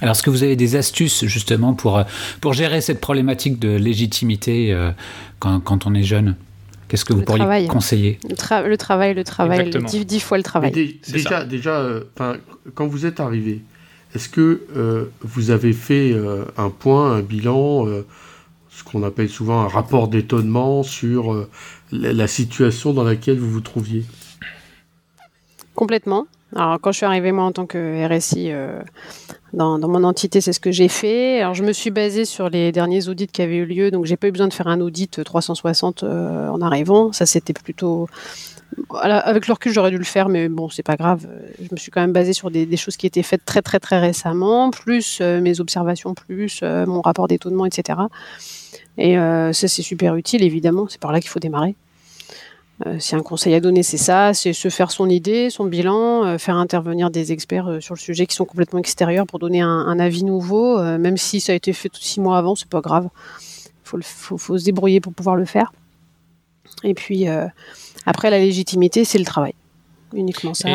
Alors, 0.00 0.12
est-ce 0.12 0.22
que 0.22 0.30
vous 0.30 0.44
avez 0.44 0.54
des 0.54 0.76
astuces 0.76 1.24
justement 1.24 1.74
pour, 1.74 2.04
pour 2.40 2.52
gérer 2.52 2.80
cette 2.80 3.00
problématique 3.00 3.58
de 3.58 3.70
légitimité 3.70 4.72
euh, 4.72 4.92
quand, 5.40 5.60
quand 5.60 5.86
on 5.86 5.94
est 5.94 6.04
jeune? 6.04 6.36
Qu'est-ce 6.88 7.04
que 7.04 7.12
vous 7.12 7.22
pourriez 7.22 7.66
conseiller 7.68 8.18
le, 8.24 8.30
le, 8.30 8.76
travail, 8.76 9.14
le 9.14 9.24
travail, 9.24 9.70
dix, 10.04 10.20
fois 10.20 10.38
le 10.38 10.42
travail. 10.42 10.98
déjà, 11.06 11.44
déjà 11.44 11.76
euh, 11.80 12.04
quand 12.74 12.86
vous 12.86 13.04
êtes 13.04 13.20
arrivé, 13.20 13.60
est-ce 14.14 14.28
que 14.28 14.62
euh, 14.74 15.04
vous 15.20 15.50
avez 15.50 15.74
fait 15.74 16.12
euh, 16.12 16.44
un 16.56 16.70
point, 16.70 17.12
un 17.12 17.20
bilan, 17.20 17.86
ce 18.70 18.84
qu'on 18.84 19.02
appelle 19.02 19.28
souvent 19.28 19.60
un 19.60 19.68
rapport 19.68 20.08
d'étonnement 20.08 20.82
sur 20.82 21.46
la, 21.92 22.26
situation 22.26 22.94
dans 22.94 23.04
laquelle 23.04 23.38
vous 23.38 23.50
vous 23.50 23.60
trouviez? 23.60 24.04
Complètement. 25.74 26.26
Alors, 26.56 26.80
quand 26.80 26.92
je 26.92 26.96
suis 26.96 27.06
arrivée, 27.06 27.32
moi, 27.32 27.44
en 27.44 27.52
tant 27.52 27.66
que 27.66 28.06
RSI, 28.08 28.50
dans, 29.52 29.78
mon 29.78 30.04
entité, 30.04 30.40
c'est 30.40 30.52
ce 30.52 30.60
que 30.60 30.70
j'ai 30.70 30.88
fait. 30.88 31.40
Alors, 31.40 31.54
je 31.54 31.62
me 31.62 31.72
suis 31.72 31.90
basée 31.90 32.24
sur 32.24 32.50
les 32.50 32.70
derniers 32.72 33.08
audits 33.08 33.28
qui 33.28 33.42
avaient 33.42 33.56
eu 33.56 33.64
lieu, 33.64 33.90
donc 33.90 34.04
j'ai 34.04 34.16
pas 34.16 34.28
eu 34.28 34.32
besoin 34.32 34.48
de 34.48 34.52
faire 34.52 34.68
un 34.68 34.80
audit 34.80 35.22
360 35.24 36.02
euh, 36.02 36.48
en 36.48 36.60
arrivant. 36.60 37.12
Ça, 37.12 37.24
c'était 37.24 37.54
plutôt 37.54 38.08
avec 38.90 39.46
le 39.46 39.54
recul, 39.54 39.72
j'aurais 39.72 39.90
dû 39.90 39.96
le 39.96 40.04
faire, 40.04 40.28
mais 40.28 40.48
bon, 40.50 40.68
c'est 40.68 40.82
pas 40.82 40.96
grave. 40.96 41.26
Je 41.58 41.68
me 41.72 41.76
suis 41.78 41.90
quand 41.90 42.02
même 42.02 42.12
basée 42.12 42.34
sur 42.34 42.50
des, 42.50 42.76
choses 42.76 42.98
qui 42.98 43.06
étaient 43.06 43.22
faites 43.22 43.44
très 43.44 43.62
très 43.62 43.80
très 43.80 43.98
récemment, 43.98 44.70
plus 44.70 45.18
euh, 45.22 45.40
mes 45.40 45.60
observations, 45.60 46.12
plus 46.12 46.60
euh, 46.62 46.84
mon 46.84 47.00
rapport 47.00 47.28
d'étonnement, 47.28 47.64
etc. 47.64 48.00
Et 48.98 49.14
ça, 49.14 49.68
c'est 49.68 49.82
super 49.82 50.16
utile, 50.16 50.42
évidemment. 50.42 50.86
C'est 50.88 51.00
par 51.00 51.12
là 51.12 51.20
qu'il 51.20 51.30
faut 51.30 51.38
démarrer. 51.38 51.76
Euh, 52.86 52.96
si 53.00 53.16
un 53.16 53.22
conseil 53.22 53.54
à 53.54 53.60
donner, 53.60 53.82
c'est 53.82 53.96
ça, 53.96 54.32
c'est 54.34 54.52
se 54.52 54.68
faire 54.68 54.90
son 54.90 55.08
idée, 55.08 55.50
son 55.50 55.64
bilan, 55.64 56.24
euh, 56.24 56.38
faire 56.38 56.56
intervenir 56.56 57.10
des 57.10 57.32
experts 57.32 57.68
euh, 57.68 57.80
sur 57.80 57.94
le 57.94 57.98
sujet 57.98 58.26
qui 58.26 58.36
sont 58.36 58.44
complètement 58.44 58.78
extérieurs 58.78 59.26
pour 59.26 59.40
donner 59.40 59.60
un, 59.60 59.98
avis 59.98 60.22
nouveau, 60.22 60.80
même 60.98 61.16
si 61.16 61.40
ça 61.40 61.52
a 61.52 61.54
été 61.56 61.72
fait 61.72 61.90
six 61.94 62.20
mois 62.20 62.38
avant, 62.38 62.54
c'est 62.54 62.68
pas 62.68 62.80
grave. 62.80 63.08
Il 63.92 64.02
faut, 64.02 64.38
faut, 64.38 64.58
se 64.58 64.64
débrouiller 64.64 65.00
pour 65.00 65.12
pouvoir 65.12 65.34
le 65.34 65.44
faire. 65.44 65.72
Et 66.84 66.94
puis 66.94 67.26
après, 68.06 68.30
la 68.30 68.38
légitimité, 68.38 69.04
c'est 69.04 69.18
le 69.18 69.24
travail. 69.24 69.54
Uniquement 70.12 70.54
ça. 70.54 70.68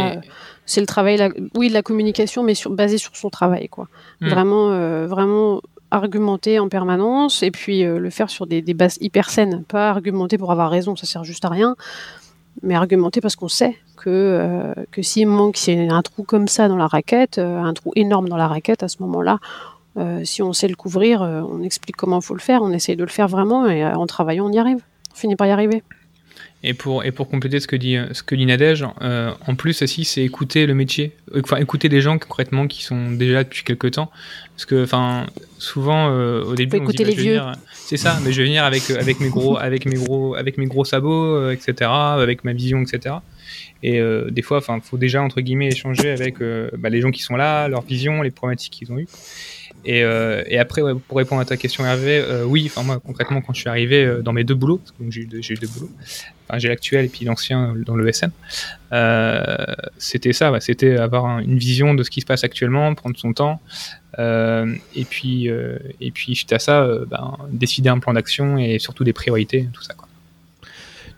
C'est 0.66 0.82
le 0.82 0.88
travail, 0.88 1.32
oui, 1.56 1.70
de 1.70 1.74
la 1.74 1.84
communication, 1.84 2.44
mais 2.44 2.56
sur, 2.56 2.72
basé 2.72 2.98
sur 2.98 3.16
son 3.16 3.30
travail, 3.30 3.70
quoi. 3.70 3.88
Hmm. 4.20 4.30
Vraiment, 4.30 5.08
vraiment 5.08 5.62
argumenter 5.94 6.60
en 6.60 6.70
permanence 6.70 7.44
et 7.44 7.52
puis 7.52 7.84
euh, 7.84 8.00
le 8.00 8.10
faire 8.10 8.30
sur 8.30 8.48
des, 8.48 8.62
bases 8.74 8.98
hyper 9.00 9.30
saines. 9.30 9.64
Pas 9.68 9.92
argumenter 9.92 10.38
pour 10.38 10.52
avoir 10.52 10.70
raison, 10.70 10.96
ça 10.96 11.06
sert 11.06 11.24
juste 11.24 11.46
à 11.46 11.50
rien, 11.50 11.76
mais 12.64 12.76
argumenter 12.76 13.22
parce 13.22 13.36
qu'on 13.36 13.48
sait 13.48 13.78
que, 13.96 14.10
euh, 14.10 14.74
que 14.92 15.02
s'il 15.02 15.28
manque, 15.28 15.56
s'il 15.56 15.86
y 15.86 15.90
a 15.90 15.94
un 15.94 16.02
trou 16.02 16.24
comme 16.24 16.48
ça 16.48 16.68
dans 16.68 16.78
la 16.78 16.88
raquette, 16.88 17.38
euh, 17.38 17.60
un 17.60 17.74
trou 17.74 17.92
énorme 17.96 18.28
dans 18.28 18.38
la 18.38 18.48
raquette, 18.48 18.84
à 18.84 18.88
ce 18.88 18.98
moment-là, 19.02 19.40
si 20.24 20.42
on 20.42 20.54
sait 20.54 20.68
le 20.68 20.76
couvrir, 20.76 21.22
on 21.22 21.62
explique 21.62 21.96
comment 21.96 22.18
il 22.18 22.24
faut 22.24 22.34
le 22.34 22.40
faire, 22.40 22.64
on 22.64 22.72
essaye 22.72 22.96
de 22.96 23.04
le 23.04 23.12
faire 23.12 23.28
vraiment 23.28 23.68
et 23.68 23.86
en 23.86 24.08
travaillant, 24.08 24.48
on 24.48 24.52
y 24.52 24.58
arrive. 24.58 24.80
On 25.12 25.16
finit 25.16 25.36
par 25.36 25.46
y 25.46 25.52
arriver. 25.52 25.84
Et 26.66 26.74
pour, 26.74 27.04
et 27.04 27.12
pour 27.12 27.28
compléter 27.28 27.60
ce 27.60 27.68
que 27.68 27.76
dit, 27.76 27.98
ce 28.14 28.24
que 28.24 28.36
dit 28.36 28.46
Nadège, 28.46 28.86
euh, 29.02 29.34
en 29.48 29.56
plus 29.56 29.82
aussi, 29.82 30.06
c'est 30.06 30.24
écouter 30.24 30.66
le 30.66 30.74
métier, 30.74 31.12
enfin 31.36 31.58
écouter 31.58 31.90
des 31.90 32.00
gens 32.00 32.18
concrètement 32.18 32.68
qui 32.68 32.84
sont 32.84 33.12
déjà 33.12 33.34
là 33.34 33.44
depuis 33.44 33.64
quelques 33.66 33.92
temps. 33.92 34.10
Parce 34.56 34.66
que, 34.66 34.84
enfin, 34.84 35.26
souvent 35.58 36.10
euh, 36.10 36.42
au 36.44 36.56
début, 36.56 36.78
on 36.78 36.86
dit, 36.86 37.04
bah, 37.04 37.10
les 37.10 37.16
vieux. 37.16 37.42
C'est 37.74 37.98
ça, 37.98 38.18
mais 38.24 38.32
je 38.32 38.42
vais 38.42 38.48
venir 38.48 38.64
avec, 38.64 38.90
avec 38.92 39.20
mes 39.20 39.28
gros, 39.28 39.58
avec 39.58 39.86
mes 39.86 39.96
gros, 39.96 40.36
avec 40.36 40.58
mes 40.58 40.66
gros 40.66 40.86
sabots, 40.86 41.36
euh, 41.36 41.52
etc., 41.52 41.92
avec 41.92 42.46
ma 42.46 42.54
vision, 42.54 42.82
etc. 42.82 43.16
Et 43.86 44.02
des 44.32 44.42
fois, 44.42 44.60
enfin, 44.60 44.80
faut 44.82 44.98
déjà 44.98 45.22
entre 45.22 45.42
guillemets 45.42 45.68
échanger 45.68 46.12
avec 46.12 46.36
bah, 46.78 46.88
les 46.88 47.02
gens 47.02 47.12
qui 47.12 47.22
sont 47.22 47.36
là, 47.36 47.68
leur 47.68 47.82
vision, 47.82 48.22
les 48.22 48.32
problématiques 48.32 48.72
qu'ils 48.72 48.94
ont 48.94 48.98
eues. 48.98 49.08
Et, 49.86 50.04
euh, 50.04 50.44
et 50.48 50.60
après, 50.60 50.82
pour 51.08 51.18
répondre 51.18 51.42
à 51.42 51.46
ta 51.46 51.58
question, 51.58 51.86
Hervé, 51.86 52.18
euh, 52.18 52.46
oui, 52.46 52.72
enfin 52.74 53.00
concrètement, 53.00 53.42
quand 53.42 53.54
je 53.54 53.60
suis 53.60 53.70
arrivé 53.70 54.06
euh, 54.06 54.22
dans 54.22 54.34
mes 54.34 54.44
deux 54.44 54.56
boulots, 54.56 54.78
parce 54.78 54.94
j'ai 55.10 55.22
eu, 55.22 55.26
deux, 55.26 55.40
eu 55.40 55.56
deux 55.56 55.68
boulots, 55.68 55.92
enfin, 56.48 56.58
j'ai 56.58 56.70
l'actuel 56.70 57.06
et 57.06 57.10
puis 57.10 57.26
l'ancien 57.26 57.74
dans 57.86 57.96
le 57.96 58.10
SN, 58.12 58.32
c'était 59.98 60.34
ça, 60.34 60.52
c'était 60.60 60.98
avoir 60.98 61.40
une 61.40 61.58
vision 61.58 61.94
de 61.94 62.04
ce 62.04 62.10
qui 62.10 62.22
se 62.22 62.26
passe 62.26 62.44
actuellement, 62.44 62.94
prendre 62.96 63.18
son 63.18 63.34
temps, 63.34 63.62
et 64.18 65.06
puis 65.10 65.48
et 65.48 66.12
puis 66.12 66.36
suite 66.36 66.54
à 66.54 66.60
ça, 66.60 66.88
ben, 67.08 67.38
décider 67.50 67.90
un 67.90 68.00
plan 68.00 68.14
d'action 68.14 68.58
et 68.58 68.80
surtout 68.80 69.04
des 69.04 69.14
priorités, 69.14 69.68
tout 69.74 69.84
ça. 69.84 69.96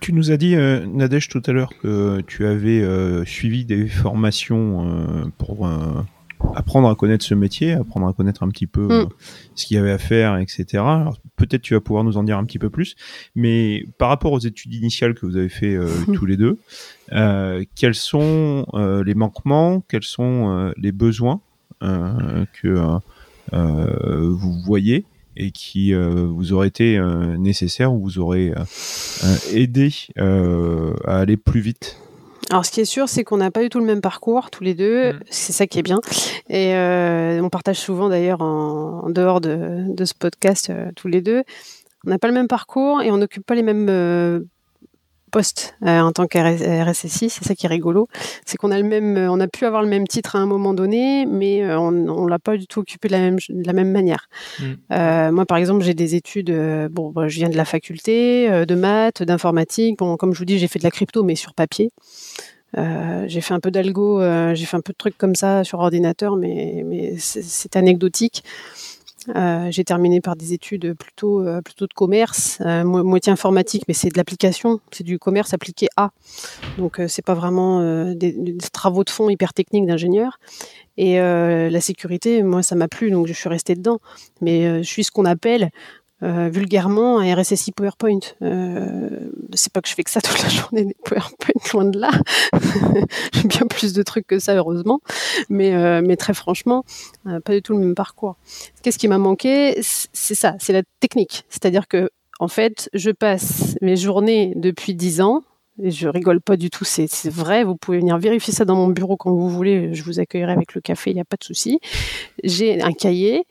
Tu 0.01 0.11
nous 0.11 0.31
as 0.31 0.37
dit, 0.37 0.55
Nadège, 0.55 1.29
tout 1.29 1.41
à 1.45 1.51
l'heure 1.51 1.71
que 1.81 2.21
tu 2.21 2.45
avais 2.45 2.83
suivi 3.25 3.65
des 3.65 3.87
formations 3.87 5.31
pour 5.37 5.67
apprendre 6.55 6.89
à 6.89 6.95
connaître 6.95 7.25
ce 7.25 7.33
métier, 7.33 7.73
apprendre 7.73 8.07
à 8.07 8.13
connaître 8.13 8.43
un 8.43 8.49
petit 8.49 8.67
peu 8.67 8.87
mm. 8.87 8.91
euh, 8.91 9.05
ce 9.55 9.65
qu'il 9.65 9.75
y 9.75 9.79
avait 9.79 9.91
à 9.91 9.97
faire, 9.97 10.37
etc. 10.37 10.83
Peut-être 11.35 11.61
tu 11.61 11.73
vas 11.73 11.81
pouvoir 11.81 12.03
nous 12.03 12.17
en 12.17 12.23
dire 12.23 12.37
un 12.37 12.45
petit 12.45 12.59
peu 12.59 12.69
plus, 12.69 12.95
mais 13.35 13.85
par 13.97 14.09
rapport 14.09 14.31
aux 14.31 14.39
études 14.39 14.73
initiales 14.73 15.13
que 15.13 15.25
vous 15.25 15.37
avez 15.37 15.49
fait 15.49 15.75
euh, 15.75 15.87
mm. 16.07 16.13
tous 16.13 16.25
les 16.25 16.37
deux, 16.37 16.57
euh, 17.13 17.63
quels 17.75 17.95
sont 17.95 18.65
les 19.05 19.15
manquements, 19.15 19.81
quels 19.87 20.03
sont 20.03 20.73
les 20.77 20.91
besoins 20.91 21.41
que 21.81 22.99
vous 23.51 24.61
voyez 24.65 25.05
et 25.37 25.51
qui 25.51 25.93
vous 25.93 26.53
auraient 26.53 26.67
été 26.67 26.99
nécessaires 27.37 27.93
ou 27.93 28.01
vous 28.01 28.19
auraient 28.19 28.53
aidé 29.53 29.93
à 30.17 31.19
aller 31.19 31.37
plus 31.37 31.61
vite? 31.61 31.97
Alors, 32.51 32.65
ce 32.65 32.71
qui 32.71 32.81
est 32.81 32.85
sûr, 32.85 33.09
c'est 33.09 33.23
qu'on 33.23 33.37
n'a 33.37 33.49
pas 33.49 33.61
du 33.61 33.69
tout 33.69 33.79
le 33.79 33.85
même 33.85 34.01
parcours, 34.01 34.51
tous 34.51 34.63
les 34.63 34.75
deux. 34.75 35.13
Mm. 35.13 35.19
C'est 35.29 35.53
ça 35.53 35.67
qui 35.67 35.79
est 35.79 35.83
bien. 35.83 35.99
Et 36.49 36.75
euh, 36.75 37.41
on 37.41 37.49
partage 37.49 37.77
souvent, 37.77 38.09
d'ailleurs, 38.09 38.41
en, 38.41 39.09
dehors 39.09 39.41
de, 39.41 40.05
ce 40.05 40.13
podcast, 40.13 40.69
euh, 40.69 40.91
tous 40.95 41.07
les 41.07 41.21
deux. 41.21 41.43
On 42.05 42.11
n'a 42.11 42.19
pas 42.19 42.27
le 42.27 42.33
même 42.33 42.47
parcours 42.47 43.01
et 43.01 43.11
on 43.11 43.17
n'occupe 43.17 43.45
pas 43.45 43.55
les 43.55 43.63
mêmes 43.63 44.45
euh, 45.37 45.99
en 45.99 46.11
tant 46.11 46.27
qu'RSSI. 46.27 47.29
C'est 47.29 47.43
ça 47.43 47.55
qui 47.55 47.65
est 47.65 47.69
rigolo. 47.69 48.07
C'est 48.45 48.57
qu'on 48.57 48.71
a 48.71 48.77
le 48.77 48.83
même, 48.83 49.17
on 49.17 49.39
a 49.39 49.47
pu 49.47 49.65
avoir 49.65 49.81
le 49.81 49.89
même 49.89 50.07
titre 50.07 50.35
à 50.35 50.39
un 50.39 50.45
moment 50.45 50.73
donné, 50.73 51.25
mais 51.25 51.65
on 51.75 51.91
ne 51.91 52.29
l'a 52.29 52.39
pas 52.39 52.57
du 52.57 52.67
tout 52.67 52.79
occupé 52.79 53.07
de 53.07 53.13
la 53.13 53.19
même, 53.19 53.37
de 53.49 53.67
la 53.67 53.73
même 53.73 53.91
manière. 53.91 54.29
Mm. 54.59 55.31
moi, 55.31 55.45
par 55.45 55.57
exemple, 55.57 55.83
j'ai 55.83 55.93
des 55.93 56.15
études. 56.15 56.51
bon, 56.91 57.11
bah, 57.11 57.27
je 57.27 57.37
viens 57.37 57.49
de 57.49 57.57
la 57.57 57.65
faculté, 57.65 58.65
de 58.65 58.75
maths, 58.75 59.23
d'informatique. 59.23 59.99
Bon, 59.99 60.17
comme 60.17 60.33
je 60.33 60.39
vous 60.39 60.45
dis, 60.45 60.59
j'ai 60.59 60.67
fait 60.67 60.79
de 60.79 60.83
la 60.83 60.91
crypto, 60.91 61.23
mais 61.23 61.35
sur 61.35 61.53
papier. 61.53 61.91
Euh, 62.77 63.25
j'ai 63.27 63.41
fait 63.41 63.53
un 63.53 63.59
peu 63.59 63.71
d'algo, 63.71 64.21
euh, 64.21 64.53
j'ai 64.53 64.65
fait 64.65 64.75
un 64.75 64.81
peu 64.81 64.91
de 64.91 64.97
trucs 64.97 65.17
comme 65.17 65.35
ça 65.35 65.63
sur 65.63 65.79
ordinateur, 65.79 66.35
mais, 66.35 66.83
mais 66.85 67.15
c'est 67.17 67.75
anecdotique. 67.75 68.43
Euh, 69.35 69.71
j'ai 69.71 69.83
terminé 69.83 70.21
par 70.21 70.35
des 70.35 70.53
études 70.53 70.93
plutôt, 70.93 71.45
plutôt 71.63 71.87
de 71.87 71.93
commerce, 71.93 72.59
moitié 72.61 73.31
informatique, 73.31 73.83
mais 73.87 73.93
c'est 73.93 74.09
de 74.09 74.17
l'application, 74.17 74.79
c'est 74.91 75.03
du 75.03 75.19
commerce 75.19 75.53
appliqué 75.53 75.87
à. 75.97 76.11
Donc 76.77 77.01
c'est 77.07 77.25
pas 77.25 77.33
vraiment 77.33 78.13
des, 78.13 78.31
des, 78.33 78.57
travaux 78.71 79.03
de 79.03 79.09
fond 79.09 79.29
hyper 79.29 79.53
techniques 79.53 79.85
d'ingénieur. 79.85 80.39
Et 80.97 81.17
la 81.17 81.81
sécurité, 81.81 82.43
moi 82.43 82.63
ça 82.63 82.75
m'a 82.75 82.87
plu, 82.87 83.11
donc 83.11 83.27
je 83.27 83.33
suis 83.33 83.49
restée 83.49 83.75
dedans. 83.75 83.99
Mais 84.41 84.83
je 84.83 84.87
suis 84.87 85.03
ce 85.03 85.11
qu'on 85.11 85.25
appelle 85.25 85.71
euh, 86.25 86.49
vulgairement 86.49 87.19
un 87.19 87.35
RSSI 87.35 87.71
PowerPoint. 87.71 88.19
Euh, 88.41 89.29
c'est 89.53 89.71
pas 89.71 89.81
que 89.81 89.87
je 89.87 89.93
fais 89.93 90.03
que 90.03 90.09
ça 90.09 90.21
toute 90.21 90.41
la 90.41 90.49
journée 90.49 90.83
des 90.83 90.95
PowerPoint, 91.05 91.53
loin 91.73 91.85
de 91.85 91.99
là. 91.99 92.09
J'ai 93.33 93.47
bien 93.47 93.67
plus 93.67 93.93
de 93.93 94.01
trucs 94.01 94.25
que 94.25 94.39
ça, 94.39 94.55
heureusement. 94.55 95.01
Mais, 95.49 95.75
euh, 95.75 96.01
mais 96.03 96.17
très 96.17 96.33
franchement, 96.33 96.83
pas 97.23 97.53
du 97.53 97.61
tout 97.61 97.73
le 97.73 97.79
même 97.79 97.95
parcours. 97.95 98.37
Qu'est-ce 98.81 98.97
qui 98.97 99.07
m'a 99.07 99.19
manqué? 99.19 99.79
C'est 99.81 100.35
ça, 100.35 100.55
c'est 100.59 100.73
la 100.73 100.81
technique. 100.99 101.45
C'est-à-dire 101.49 101.87
que 101.87 102.09
en 102.39 102.47
fait, 102.47 102.89
je 102.93 103.11
passe 103.11 103.77
mes 103.81 103.95
journées 103.95 104.53
depuis 104.55 104.95
10 104.95 105.21
ans, 105.21 105.43
et 105.81 105.91
je 105.91 106.07
rigole 106.07 106.41
pas 106.41 106.57
du 106.57 106.69
tout, 106.69 106.85
c'est 106.85 107.07
vrai, 107.29 107.63
vous 107.63 107.75
pouvez 107.75 107.99
venir 107.99 108.17
vérifier 108.17 108.53
ça 108.53 108.65
dans 108.65 108.75
mon 108.75 108.87
bureau 108.87 109.17
quand 109.17 109.31
vous 109.31 109.49
voulez, 109.49 109.93
je 109.93 110.03
vous 110.03 110.19
accueillerai 110.19 110.53
avec 110.53 110.73
le 110.73 110.81
café, 110.81 111.11
il 111.11 111.15
n'y 111.15 111.21
a 111.21 111.25
pas 111.25 111.37
de 111.37 111.43
souci. 111.43 111.79
J'ai 112.43 112.81
un 112.81 112.93
cahier 112.93 113.45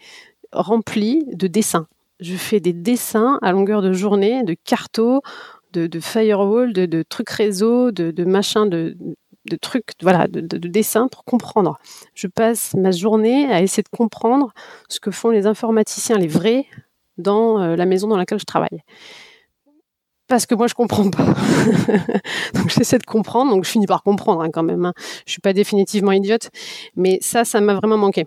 rempli 0.52 1.24
de 1.32 1.46
dessins. 1.46 1.86
Je 2.24 2.36
fais 2.36 2.58
des 2.58 2.72
dessins 2.72 3.38
à 3.42 3.52
longueur 3.52 3.82
de 3.82 3.92
journée, 3.92 4.44
de 4.44 4.54
cartos, 4.54 5.20
de, 5.74 6.00
firewall, 6.00 6.72
de, 6.72 7.02
trucs 7.02 7.28
réseau, 7.28 7.90
de, 7.90 8.24
machins, 8.24 8.66
de, 8.66 8.96
trucs, 9.60 9.90
voilà, 10.00 10.26
de, 10.26 10.40
dessins 10.56 11.08
pour 11.08 11.24
comprendre. 11.24 11.78
Je 12.14 12.26
passe 12.26 12.72
ma 12.74 12.92
journée 12.92 13.52
à 13.52 13.60
essayer 13.60 13.82
de 13.82 13.94
comprendre 13.94 14.54
ce 14.88 15.00
que 15.00 15.10
font 15.10 15.28
les 15.28 15.46
informaticiens, 15.46 16.16
les 16.16 16.26
vrais, 16.26 16.64
dans 17.18 17.60
euh, 17.60 17.76
la 17.76 17.84
maison 17.84 18.08
dans 18.08 18.16
laquelle 18.16 18.40
je 18.40 18.46
travaille. 18.46 18.80
Parce 20.26 20.46
que 20.46 20.54
moi, 20.54 20.66
je 20.66 20.74
comprends 20.74 21.10
pas. 21.10 21.26
donc, 22.54 22.70
j'essaie 22.70 22.98
de 22.98 23.04
comprendre. 23.04 23.50
Donc, 23.50 23.64
je 23.64 23.70
finis 23.70 23.86
par 23.86 24.02
comprendre 24.02 24.40
hein, 24.40 24.48
quand 24.50 24.62
même. 24.62 24.86
Hein. 24.86 24.94
Je 25.26 25.32
suis 25.32 25.42
pas 25.42 25.52
définitivement 25.52 26.12
idiote, 26.12 26.48
mais 26.96 27.18
ça, 27.20 27.44
ça 27.44 27.60
m'a 27.60 27.74
vraiment 27.74 27.98
manqué. 27.98 28.26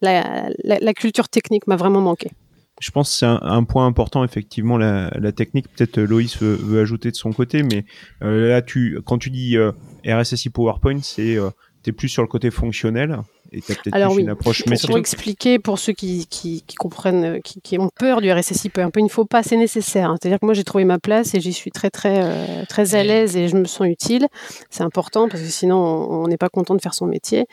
la 0.00 0.94
culture 0.94 1.28
technique 1.28 1.66
m'a 1.66 1.76
vraiment 1.76 2.00
manqué 2.00 2.30
je 2.80 2.90
pense 2.90 3.10
que 3.10 3.16
c'est 3.16 3.26
un, 3.26 3.64
point 3.64 3.86
important, 3.86 4.22
effectivement, 4.22 4.76
la, 4.76 5.32
technique. 5.32 5.68
Peut-être 5.68 5.98
euh, 5.98 6.06
Loïs 6.06 6.36
veut, 6.40 6.80
ajouter 6.80 7.10
de 7.10 7.16
son 7.16 7.32
côté, 7.32 7.62
mais 7.62 7.84
euh, 8.22 8.48
là, 8.48 8.62
tu, 8.62 9.00
quand 9.04 9.18
tu 9.18 9.30
dis 9.30 9.56
euh, 9.56 9.72
RSSI 10.06 10.50
PowerPoint, 10.50 11.00
c'est 11.02 11.38
es 11.86 11.92
plus 11.92 12.08
sur 12.08 12.22
le 12.22 12.28
côté 12.28 12.50
fonctionnel. 12.50 13.20
Et 13.52 13.60
tu 13.60 13.72
as 13.72 13.74
peut-être 13.76 14.18
une 14.18 14.28
approche 14.28 14.66
métier. 14.66 14.88
Pour 14.88 14.98
expliquer 14.98 15.58
pour 15.58 15.78
ceux 15.78 15.92
qui, 15.92 16.26
qui, 16.26 16.62
comprennent, 16.76 17.24
euh, 17.24 17.40
qui, 17.40 17.78
ont 17.78 17.90
peur 17.98 18.20
du 18.20 18.30
RSSI 18.30 18.68
peu 18.70 18.82
il 18.96 19.04
ne 19.04 19.08
faut 19.08 19.24
pas, 19.24 19.42
c'est 19.42 19.56
nécessaire. 19.56 20.10
Hein. 20.10 20.16
C'est-à-dire 20.20 20.40
que 20.40 20.46
moi 20.46 20.54
j'ai 20.54 20.64
trouvé 20.64 20.84
ma 20.84 20.98
place 20.98 21.34
et 21.34 21.40
j'y 21.40 21.52
suis 21.52 21.70
très 21.70 21.90
très 21.90 22.22
euh, 22.22 22.64
très 22.68 22.94
à 22.94 23.02
l'aise 23.02 23.36
et 23.36 23.48
je 23.48 23.56
me 23.56 23.64
sens 23.64 23.86
utile. 23.86 24.26
C'est 24.70 24.82
important 24.82 25.28
parce 25.28 25.42
que 25.42 25.48
sinon 25.48 25.76
on 25.76 26.28
n'est 26.28 26.36
pas 26.36 26.48
content 26.48 26.74
de 26.74 26.80
faire 26.80 26.94
son 26.94 27.06
métier. 27.06 27.46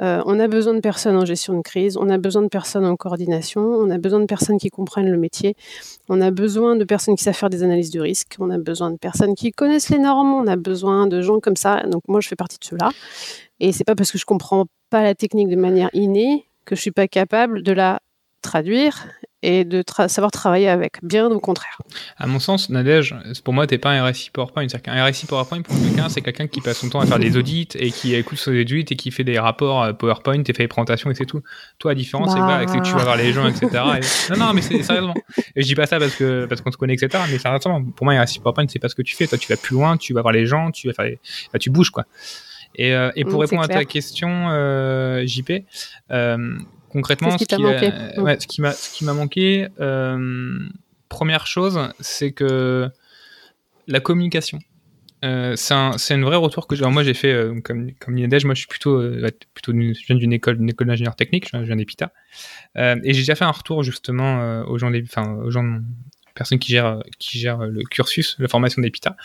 Euh, 0.00 0.22
on 0.26 0.38
a 0.40 0.48
besoin 0.48 0.74
de 0.74 0.80
personnes 0.80 1.16
en 1.16 1.24
gestion 1.24 1.54
de 1.54 1.62
crise, 1.62 1.96
on 1.96 2.08
a 2.08 2.18
besoin 2.18 2.42
de 2.42 2.48
personnes 2.48 2.86
en 2.86 2.96
coordination, 2.96 3.62
on 3.62 3.90
a 3.90 3.98
besoin 3.98 4.20
de 4.20 4.26
personnes 4.26 4.58
qui 4.58 4.70
comprennent 4.70 5.10
le 5.10 5.18
métier, 5.18 5.56
on 6.08 6.20
a 6.20 6.30
besoin 6.30 6.76
de 6.76 6.84
personnes 6.84 7.16
qui 7.16 7.24
savent 7.24 7.34
faire 7.34 7.50
des 7.50 7.62
analyses 7.62 7.90
de 7.90 8.00
risque, 8.00 8.36
on 8.38 8.50
a 8.50 8.58
besoin 8.58 8.90
de 8.90 8.96
personnes 8.96 9.34
qui 9.34 9.50
connaissent 9.52 9.90
les 9.90 9.98
normes, 9.98 10.32
on 10.32 10.46
a 10.46 10.56
besoin 10.56 11.06
de 11.06 11.20
gens 11.20 11.40
comme 11.40 11.56
ça. 11.56 11.82
Donc 11.84 12.02
moi 12.08 12.20
je 12.20 12.28
fais 12.28 12.36
partie 12.36 12.58
de 12.58 12.64
ceux-là. 12.64 12.90
Et 13.60 13.72
c'est 13.72 13.84
pas 13.84 13.94
parce 13.94 14.12
que 14.12 14.18
je 14.18 14.26
comprends 14.26 14.66
pas 14.90 15.02
la 15.02 15.14
technique 15.14 15.48
de 15.48 15.56
manière 15.56 15.90
innée 15.92 16.46
que 16.64 16.74
je 16.74 16.80
suis 16.80 16.90
pas 16.90 17.08
capable 17.08 17.62
de 17.62 17.72
la 17.72 18.00
traduire 18.42 19.06
et 19.42 19.64
de 19.64 19.84
savoir 20.08 20.32
travailler 20.32 20.68
avec. 20.68 20.96
Bien 21.04 21.26
au 21.26 21.38
contraire. 21.38 21.78
À 22.16 22.26
mon 22.26 22.40
sens, 22.40 22.68
Nadège, 22.68 23.14
pour 23.44 23.54
moi, 23.54 23.66
t'es 23.66 23.78
pas 23.78 23.90
un 23.90 24.10
RSI 24.10 24.30
PowerPoint. 24.30 24.66
Un 24.86 25.04
RSI 25.04 25.26
PowerPoint 25.26 25.62
pour 25.62 25.76
quelqu'un, 25.78 26.08
c'est 26.08 26.20
quelqu'un 26.20 26.48
qui 26.48 26.60
passe 26.60 26.78
son 26.78 26.88
temps 26.88 27.00
à 27.00 27.06
faire 27.06 27.18
des 27.18 27.36
audits 27.38 27.68
et 27.74 27.92
qui 27.92 28.14
écoute 28.14 28.38
ses 28.38 28.60
audits 28.60 28.86
et 28.90 28.96
qui 28.96 29.10
fait 29.10 29.24
des 29.24 29.38
rapports 29.38 29.82
euh, 29.82 29.92
PowerPoint 29.92 30.42
et 30.42 30.52
fait 30.52 30.64
des 30.64 30.68
présentations 30.68 31.10
et 31.10 31.14
c'est 31.14 31.26
tout. 31.26 31.42
Toi, 31.78 31.92
la 31.92 31.94
différence, 31.94 32.32
c'est 32.32 32.38
que, 32.38 32.82
tu 32.82 32.92
vas 32.92 33.04
voir 33.04 33.16
les 33.16 33.32
gens, 33.32 33.46
etc. 33.46 33.68
Non, 34.30 34.46
non, 34.46 34.52
mais 34.52 34.62
c'est 34.62 34.82
sérieusement. 34.82 35.14
Et 35.54 35.62
je 35.62 35.66
dis 35.66 35.74
pas 35.74 35.86
ça 35.86 35.98
parce 35.98 36.14
que 36.16 36.46
parce 36.46 36.60
qu'on 36.60 36.72
se 36.72 36.76
connaît, 36.76 36.94
etc. 36.94 37.22
Mais 37.30 37.38
sérieusement, 37.38 37.84
pour 37.84 38.04
moi, 38.04 38.14
un 38.14 38.24
RSI 38.24 38.40
PowerPoint, 38.40 38.66
c'est 38.68 38.78
pas 38.78 38.88
ce 38.88 38.94
que 38.94 39.02
tu 39.02 39.14
fais. 39.14 39.26
Toi, 39.26 39.38
tu 39.38 39.48
vas 39.48 39.56
plus 39.56 39.74
loin, 39.74 39.96
tu 39.96 40.12
vas 40.12 40.22
voir 40.22 40.32
les 40.32 40.46
gens, 40.46 40.70
tu 40.70 40.88
vas 40.88 40.94
faire, 40.94 41.16
tu 41.60 41.70
bouges 41.70 41.90
quoi. 41.90 42.04
Et, 42.76 42.94
euh, 42.94 43.10
et 43.16 43.24
pour 43.24 43.38
mm, 43.38 43.42
répondre 43.42 43.62
à 43.62 43.68
ta 43.68 43.84
question, 43.84 44.50
euh, 44.50 45.26
JP, 45.26 45.64
euh, 46.10 46.58
concrètement, 46.90 47.30
ce, 47.32 47.36
qui 47.38 47.46
ce, 47.50 47.56
qui 47.56 48.20
ouais, 48.20 48.38
ce 48.38 48.46
qui 48.46 48.60
m'a 48.60 48.72
ce 48.72 48.94
qui 48.94 49.04
m'a 49.04 49.14
manqué, 49.14 49.68
première 51.08 51.46
chose, 51.46 51.80
c'est 52.00 52.32
que 52.32 52.88
la 53.88 54.00
communication. 54.00 54.58
Euh, 55.24 55.54
c'est 55.56 55.74
un, 55.74 55.96
une 56.10 56.24
vraie 56.24 56.36
retour 56.36 56.66
que 56.66 56.76
j'ai. 56.76 56.84
Moi, 56.84 57.02
j'ai 57.02 57.14
fait 57.14 57.32
euh, 57.32 57.58
comme 57.62 57.90
comme 57.98 58.18
Inadej, 58.18 58.44
moi, 58.44 58.54
je 58.54 58.60
suis 58.60 58.68
plutôt 58.68 59.00
euh, 59.00 59.30
plutôt 59.54 59.72
je 59.72 60.06
viens 60.06 60.16
d'une 60.16 60.32
école 60.32 60.58
d'une 60.58 60.68
école 60.68 60.86
d'ingénieur 60.88 61.16
technique, 61.16 61.48
je 61.50 61.58
viens 61.58 61.76
d'EPITA, 61.76 62.12
et 62.76 63.14
j'ai 63.14 63.20
déjà 63.20 63.34
fait 63.34 63.44
un 63.44 63.50
retour 63.50 63.82
justement 63.82 64.62
aux 64.66 64.78
gens, 64.78 64.92
enfin 65.02 65.32
aux 65.36 65.50
gens 65.50 65.80
personne 66.36 66.58
qui 66.58 66.72
gère, 66.72 67.02
qui 67.18 67.38
gère 67.38 67.58
le 67.58 67.82
cursus, 67.82 68.36
la 68.38 68.48
formation 68.48 68.82
d'EPITA. 68.82 69.16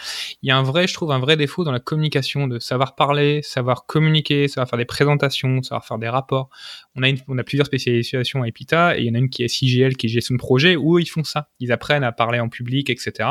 Il 0.41 0.49
y 0.49 0.51
a 0.51 0.57
un 0.57 0.63
vrai, 0.63 0.87
je 0.87 0.93
trouve, 0.93 1.11
un 1.11 1.19
vrai 1.19 1.37
défaut 1.37 1.63
dans 1.63 1.71
la 1.71 1.79
communication, 1.79 2.47
de 2.47 2.59
savoir 2.59 2.95
parler, 2.95 3.41
savoir 3.43 3.85
communiquer, 3.85 4.47
savoir 4.47 4.69
faire 4.69 4.79
des 4.79 4.85
présentations, 4.85 5.61
savoir 5.61 5.85
faire 5.85 5.97
des 5.97 6.09
rapports. 6.09 6.49
On 6.95 7.03
a, 7.03 7.09
une, 7.09 7.17
on 7.27 7.37
a 7.37 7.43
plusieurs 7.43 7.67
spécialisations 7.67 8.43
à 8.43 8.47
EPITA 8.47 8.97
et 8.97 9.01
il 9.01 9.07
y 9.07 9.11
en 9.11 9.13
a 9.13 9.17
une 9.17 9.29
qui 9.29 9.43
est 9.43 9.47
CGL, 9.47 9.95
qui 9.95 10.07
est 10.07 10.09
gestion 10.09 10.35
de 10.35 10.39
projet, 10.39 10.75
où 10.75 10.99
ils 10.99 11.09
font 11.09 11.23
ça. 11.23 11.49
Ils 11.59 11.71
apprennent 11.71 12.03
à 12.03 12.11
parler 12.11 12.39
en 12.39 12.49
public, 12.49 12.89
etc. 12.89 13.29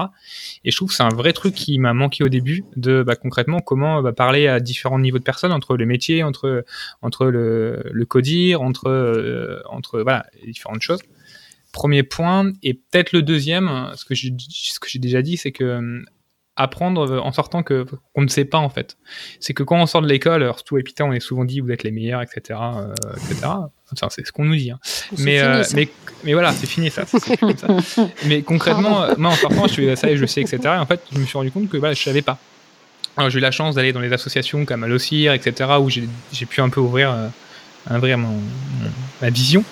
Et 0.65 0.71
je 0.71 0.77
trouve 0.77 0.91
que 0.91 0.95
c'est 0.95 1.03
un 1.03 1.09
vrai 1.15 1.33
truc 1.33 1.55
qui 1.55 1.79
m'a 1.79 1.95
manqué 1.95 2.25
au 2.25 2.29
début, 2.29 2.65
de 2.77 3.03
bah, 3.03 3.17
concrètement 3.17 3.61
comment 3.61 4.03
bah, 4.03 4.13
parler 4.13 4.47
à 4.47 4.61
différents 4.61 4.99
niveaux 4.99 5.19
de 5.19 5.25
personnes, 5.25 5.53
entre 5.53 5.77
les 5.77 5.87
métiers, 5.87 6.23
entre, 6.23 6.65
entre 7.03 7.27
le, 7.27 7.83
le 7.91 8.05
codir, 8.05 8.63
entre, 8.63 8.89
euh, 8.89 9.61
entre 9.69 10.01
voilà, 10.01 10.27
différentes 10.47 10.83
choses. 10.83 11.01
Premier 11.73 12.03
point. 12.03 12.53
Et 12.63 12.75
peut-être 12.75 13.13
le 13.13 13.23
deuxième, 13.23 13.91
ce 13.95 14.05
que 14.05 14.15
j'ai, 14.15 14.35
ce 14.49 14.81
que 14.81 14.89
j'ai 14.89 14.99
déjà 14.99 15.23
dit, 15.23 15.37
c'est 15.37 15.53
que 15.53 15.65
euh, 15.65 16.03
apprendre 16.57 17.11
euh, 17.11 17.21
en 17.21 17.33
sortant 17.33 17.63
que 17.63 17.87
qu'on 18.15 18.23
ne 18.23 18.29
sait 18.29 18.45
pas 18.45 18.59
en 18.59 18.69
fait. 18.69 18.97
C'est 19.39 19.55
que 19.55 19.63
quand 19.63 19.81
on 19.81 19.87
sort 19.87 20.03
de 20.03 20.09
l'école, 20.09 20.43
alors 20.43 20.57
surtout 20.57 20.77
à 20.77 21.05
on 21.05 21.13
est 21.13 21.21
souvent 21.21 21.45
dit 21.45 21.61
vous 21.61 21.71
êtes 21.71 21.85
les 21.85 21.91
meilleurs, 21.91 22.23
etc., 22.23 22.59
euh, 22.61 22.93
etc. 23.17 23.47
Enfin, 23.93 24.09
c'est 24.11 24.27
ce 24.27 24.33
qu'on 24.33 24.45
nous 24.45 24.57
dit. 24.57 24.71
Hein. 24.71 24.79
Mais, 25.19 25.41
mais 25.75 25.89
mais 26.25 26.33
voilà, 26.33 26.53
c'est 26.53 26.67
fini 26.67 26.91
ça. 26.91 27.05
mais 28.27 28.43
concrètement, 28.43 29.07
moi 29.17 29.31
en 29.31 29.37
sortant, 29.37 29.67
je 29.67 29.73
suis 29.73 29.97
ça 29.97 30.11
et 30.11 30.17
je 30.17 30.27
sais, 30.27 30.41
etc. 30.41 30.59
Et 30.65 30.69
en 30.69 30.87
fait, 30.87 31.03
je 31.13 31.19
me 31.19 31.25
suis 31.25 31.39
rendu 31.39 31.51
compte 31.51 31.69
que 31.69 31.77
voilà, 31.77 31.95
je 31.95 32.03
savais 32.03 32.23
pas. 32.23 32.39
Alors, 33.17 33.31
j'ai 33.31 33.39
eu 33.39 33.43
la 33.43 33.51
chance 33.51 33.75
d'aller 33.75 33.93
dans 33.93 34.01
les 34.01 34.13
associations 34.13 34.65
comme 34.65 34.85
Alocir, 34.85 35.33
etc., 35.33 35.71
où 35.81 35.91
j'ai, 35.91 36.09
j'ai 36.33 36.47
pu 36.47 36.61
un 36.61 36.69
peu 36.69 36.81
ouvrir, 36.81 37.31
ouvrir 37.89 38.19
mon, 38.19 38.41
ma 39.21 39.31
vision. 39.31 39.65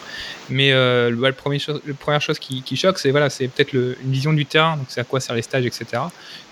Mais 0.50 0.72
euh, 0.72 1.10
le, 1.10 1.20
la 1.20 1.32
première 1.32 2.20
chose 2.20 2.38
qui, 2.38 2.76
choque, 2.76 2.98
c'est 2.98 3.10
voilà, 3.10 3.30
c'est 3.30 3.48
peut-être 3.48 3.72
une 3.72 4.10
vision 4.10 4.32
du 4.32 4.46
terrain, 4.46 4.76
donc 4.76 4.86
c'est 4.88 5.00
à 5.00 5.04
quoi 5.04 5.20
servent 5.20 5.36
les 5.36 5.42
stages, 5.42 5.66
etc. 5.66 6.02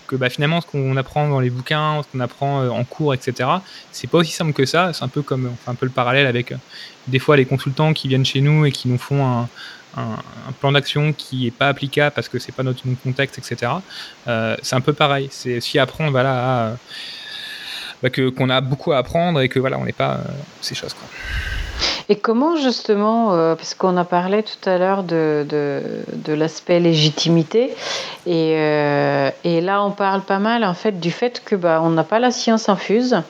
Que 0.06 0.16
bah, 0.16 0.28
finalement, 0.28 0.60
ce 0.60 0.66
qu'on 0.66 0.96
apprend 0.96 1.28
dans 1.28 1.40
les 1.40 1.50
bouquins, 1.50 2.02
ce 2.02 2.08
qu'on 2.12 2.20
apprend 2.20 2.62
euh, 2.62 2.68
en 2.68 2.84
cours, 2.84 3.14
etc., 3.14 3.48
c'est 3.90 4.08
pas 4.08 4.18
aussi 4.18 4.32
simple 4.32 4.52
que 4.52 4.66
ça. 4.66 4.92
C'est 4.92 5.02
un 5.02 5.08
peu 5.08 5.22
comme 5.22 5.50
un 5.66 5.74
peu 5.74 5.86
le 5.86 5.92
parallèle 5.92 6.26
avec 6.26 6.52
euh, 6.52 6.56
des 7.08 7.18
fois 7.18 7.36
les 7.36 7.46
consultants 7.46 7.92
qui 7.92 8.08
viennent 8.08 8.24
chez 8.24 8.40
nous 8.40 8.66
et 8.66 8.72
qui 8.72 8.88
nous 8.88 8.98
font 8.98 9.24
un, 9.26 9.48
plan 10.60 10.72
d'action 10.72 11.14
qui 11.14 11.46
est 11.46 11.50
pas 11.50 11.68
applicable 11.68 12.14
parce 12.14 12.28
que 12.28 12.38
c'est 12.38 12.52
pas 12.52 12.62
notre, 12.62 12.82
contexte, 13.02 13.38
etc. 13.38 13.72
c'est 14.26 14.76
un 14.76 14.82
peu 14.82 14.92
pareil. 14.92 15.28
C'est 15.30 15.56
aussi 15.56 15.78
apprendre 15.78 16.10
voilà, 16.10 16.66
à, 16.66 16.76
bah, 18.02 18.10
que 18.10 18.28
qu'on 18.28 18.50
a 18.50 18.60
beaucoup 18.60 18.92
à 18.92 18.98
apprendre 18.98 19.40
et 19.40 19.48
que 19.48 19.58
voilà, 19.58 19.78
on 19.78 19.84
n'est 19.84 19.92
pas 19.92 20.20
ces 20.60 20.74
choses. 20.74 20.94
Quoi. 20.94 21.08
Et 22.08 22.16
comment 22.16 22.56
justement, 22.56 23.34
euh, 23.34 23.56
parce 23.56 23.74
qu'on 23.74 23.96
a 23.96 24.04
parlé 24.04 24.44
tout 24.44 24.68
à 24.68 24.78
l'heure 24.78 25.02
de, 25.02 25.44
de, 25.48 26.32
l'aspect 26.32 26.78
légitimité, 26.78 27.74
et, 28.26 28.54
euh, 28.56 29.30
et, 29.42 29.60
là 29.60 29.82
on 29.82 29.90
parle 29.90 30.20
pas 30.20 30.38
mal 30.38 30.64
en 30.64 30.74
fait 30.74 31.00
du 31.00 31.10
fait 31.10 31.42
que 31.44 31.56
bah, 31.56 31.80
on 31.82 31.90
n'a 31.90 32.04
pas 32.04 32.20
la 32.20 32.30
science 32.30 32.68
infuse, 32.68 33.22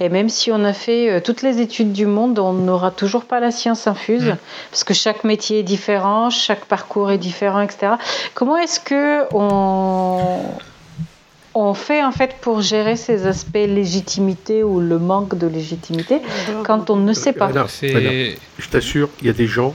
et 0.00 0.08
même 0.08 0.30
si 0.30 0.50
on 0.50 0.64
a 0.64 0.72
fait 0.72 1.10
euh, 1.10 1.20
toutes 1.20 1.42
les 1.42 1.60
études 1.60 1.92
du 1.92 2.06
monde, 2.06 2.38
on 2.38 2.54
n'aura 2.54 2.90
toujours 2.90 3.24
pas 3.24 3.38
la 3.38 3.50
science 3.50 3.86
infuse, 3.86 4.24
mmh. 4.24 4.36
parce 4.70 4.84
que 4.84 4.94
chaque 4.94 5.24
métier 5.24 5.58
est 5.58 5.64
différent, 5.64 6.30
chaque 6.30 6.64
parcours 6.64 7.10
est 7.10 7.18
différent, 7.18 7.60
etc. 7.60 7.94
Comment 8.34 8.56
est-ce 8.56 8.80
que 8.80 9.24
on 9.34 10.40
on 11.54 11.74
fait 11.74 12.02
en 12.02 12.12
fait 12.12 12.36
pour 12.40 12.62
gérer 12.62 12.96
ces 12.96 13.26
aspects 13.26 13.54
légitimité 13.54 14.62
ou 14.62 14.80
le 14.80 14.98
manque 14.98 15.36
de 15.36 15.46
légitimité 15.46 16.20
quand 16.64 16.90
on 16.90 16.96
ne 16.96 17.12
sait 17.12 17.32
pas 17.32 17.50
Je 17.80 18.68
t'assure, 18.70 19.08
il 19.20 19.26
y 19.26 19.30
a 19.30 19.34
des 19.34 19.46
gens, 19.46 19.74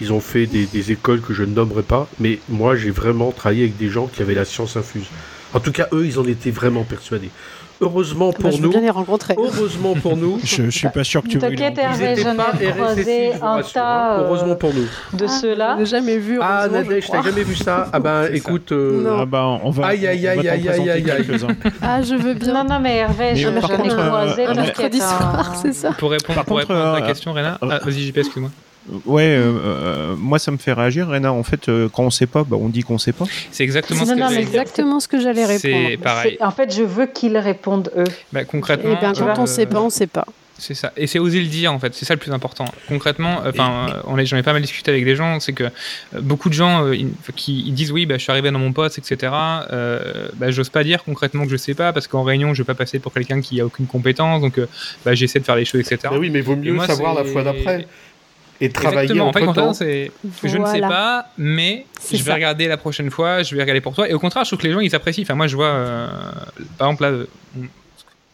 ils 0.00 0.12
ont 0.12 0.20
fait 0.20 0.46
des, 0.46 0.92
écoles 0.92 1.20
que 1.20 1.32
je 1.32 1.42
ne 1.42 1.54
nommerai 1.54 1.82
pas, 1.82 2.08
mais 2.20 2.38
moi 2.48 2.76
j'ai 2.76 2.90
vraiment 2.90 3.32
travaillé 3.32 3.64
avec 3.64 3.76
des 3.76 3.88
gens 3.88 4.06
qui 4.06 4.22
avaient 4.22 4.34
la 4.34 4.44
science 4.44 4.76
infuse. 4.76 5.06
En 5.54 5.60
tout 5.60 5.72
cas, 5.72 5.88
eux, 5.92 6.04
ils 6.04 6.18
en 6.18 6.26
étaient 6.26 6.50
vraiment 6.50 6.84
persuadés. 6.84 7.30
Heureusement 7.80 8.32
pour 8.32 8.50
bah, 8.50 8.56
nous. 8.60 8.70
Bien 8.70 8.80
les 8.80 8.90
rencontrer. 8.90 9.34
Heureusement 9.38 9.94
pour 9.94 10.16
nous. 10.16 10.40
je, 10.44 10.62
ne 10.62 10.70
suis 10.70 10.88
pas 10.88 11.04
sûr 11.04 11.22
que 11.22 11.28
tu 11.28 11.38
veux. 11.38 11.48
T'inquiète 11.48 11.78
Hervé, 11.78 12.16
j'en 12.16 12.34
ai 12.34 12.70
croisé 12.72 13.32
un 13.34 13.62
tas. 13.62 14.20
Heureusement 14.20 14.54
pour 14.56 14.72
nous. 14.72 14.86
De 15.12 15.26
ceux-là. 15.26 15.76
Je 15.78 15.84
jamais 15.84 16.18
vu. 16.18 16.38
Ah 16.40 16.68
Nadège, 16.70 17.08
t'as 17.10 17.22
jamais 17.22 17.42
vu 17.42 17.54
ça? 17.54 17.88
Ah 17.92 18.00
ben 18.00 18.28
écoute. 18.32 18.72
Euh... 18.72 19.18
Ah 19.20 19.26
ben 19.26 19.60
on 19.62 19.70
va. 19.70 19.86
Aïe 19.86 20.06
aïe 20.06 20.26
aïe 20.26 20.48
aïe 20.48 20.68
aïe 20.68 20.90
aïe 20.90 21.10
aïe. 21.10 21.46
Ah 21.82 22.02
je 22.02 22.14
veux 22.14 22.34
bien. 22.34 22.52
Non 22.52 22.64
non 22.64 22.80
mais 22.80 22.96
Hervé, 22.96 23.36
j'en 23.36 23.54
ai 23.56 23.60
croisé. 23.60 24.46
Un 24.46 24.54
mercredi 24.54 24.98
soir, 24.98 25.54
c'est 25.60 25.72
ça. 25.72 25.92
Pour 25.92 26.10
répondre 26.10 26.40
à 26.70 27.00
ta 27.00 27.06
question, 27.06 27.32
Réna. 27.32 27.58
Ah, 27.60 27.78
vas-y 27.82 28.02
JP, 28.02 28.18
excuse-moi. 28.18 28.50
Ouais, 29.04 29.24
euh, 29.24 29.52
euh, 29.64 30.16
moi 30.16 30.38
ça 30.38 30.50
me 30.50 30.56
fait 30.56 30.72
réagir, 30.72 31.08
Réna. 31.08 31.32
En 31.32 31.42
fait, 31.42 31.68
euh, 31.68 31.88
quand 31.88 32.04
on 32.04 32.10
sait 32.10 32.26
pas, 32.26 32.44
bah, 32.44 32.56
on 32.58 32.68
dit 32.68 32.82
qu'on 32.82 32.98
sait 32.98 33.12
pas. 33.12 33.24
C'est 33.50 33.64
exactement, 33.64 34.04
ce 34.04 34.12
que 34.12 34.38
exactement 34.38 35.00
ce 35.00 35.08
que 35.08 35.20
j'allais 35.20 35.44
répondre. 35.44 35.88
C'est 35.90 35.96
pareil. 35.96 36.36
En 36.40 36.50
fait, 36.50 36.74
je 36.74 36.82
veux 36.82 37.06
qu'ils 37.06 37.36
répondent 37.36 37.90
eux. 37.96 38.04
Bah, 38.32 38.44
concrètement. 38.44 38.90
Et 38.90 38.96
eh 38.96 39.00
bien, 39.00 39.12
quand 39.12 39.38
on 39.38 39.46
sait 39.46 39.66
pas, 39.66 39.80
on 39.80 39.90
sait 39.90 40.06
pas. 40.06 40.26
C'est 40.58 40.72
ça. 40.72 40.90
Et 40.96 41.06
c'est 41.06 41.18
oser 41.18 41.40
le 41.40 41.48
dire, 41.48 41.70
en 41.70 41.78
fait. 41.78 41.94
C'est 41.94 42.06
ça 42.06 42.14
le 42.14 42.20
plus 42.20 42.32
important. 42.32 42.64
Concrètement, 42.88 43.42
enfin, 43.46 43.88
on 44.06 44.16
j'en 44.24 44.36
ai 44.38 44.42
pas 44.42 44.54
mal 44.54 44.62
discuté 44.62 44.90
avec 44.90 45.04
des 45.04 45.14
gens, 45.14 45.38
c'est 45.38 45.52
que 45.52 45.64
beaucoup 46.20 46.48
de 46.48 46.54
gens 46.54 46.90
qui 47.34 47.70
disent 47.72 47.92
oui, 47.92 48.06
bah, 48.06 48.16
je 48.16 48.22
suis 48.22 48.32
arrivé 48.32 48.50
dans 48.50 48.58
mon 48.58 48.72
poste, 48.72 48.98
etc. 48.98 49.32
bah, 49.32 50.50
j'ose 50.50 50.70
pas 50.70 50.84
dire 50.84 51.04
concrètement 51.04 51.44
que 51.44 51.50
je 51.50 51.56
sais 51.56 51.74
pas, 51.74 51.92
parce 51.92 52.06
qu'en 52.06 52.22
réunion, 52.22 52.54
je 52.54 52.62
vais 52.62 52.66
pas 52.66 52.74
passer 52.74 53.00
pour 53.00 53.12
quelqu'un 53.12 53.40
qui 53.40 53.60
a 53.60 53.66
aucune 53.66 53.86
compétence, 53.86 54.40
donc 54.40 54.58
bah, 55.04 55.14
j'essaie 55.14 55.40
de 55.40 55.44
faire 55.44 55.56
les 55.56 55.66
choses, 55.66 55.80
etc. 55.80 56.08
Mais 56.12 56.18
oui, 56.18 56.30
mais 56.30 56.40
vaut 56.40 56.56
mieux 56.56 56.78
savoir 56.86 57.14
la 57.14 57.24
fois 57.24 57.42
d'après 57.42 57.86
et 58.60 58.70
travailler 58.70 59.20
en 59.20 59.32
fait, 59.32 59.44
temps. 59.52 59.72
c'est 59.74 60.10
je 60.42 60.56
ne 60.56 60.66
sais 60.66 60.80
pas, 60.80 61.30
mais 61.38 61.86
je 62.12 62.22
vais 62.22 62.32
regarder 62.32 62.68
la 62.68 62.76
prochaine 62.76 63.10
fois, 63.10 63.42
je 63.42 63.54
vais 63.54 63.62
regarder 63.62 63.80
pour 63.80 63.94
toi. 63.94 64.08
Et 64.08 64.14
au 64.14 64.18
contraire, 64.18 64.44
je 64.44 64.50
trouve 64.50 64.60
que 64.60 64.66
les 64.66 64.72
gens 64.72 64.80
ils 64.80 64.94
apprécient. 64.94 65.22
Enfin, 65.22 65.34
moi, 65.34 65.46
je 65.46 65.56
vois, 65.56 65.66
euh, 65.66 66.08
par 66.78 66.88
exemple 66.88 67.02
là, 67.02 67.26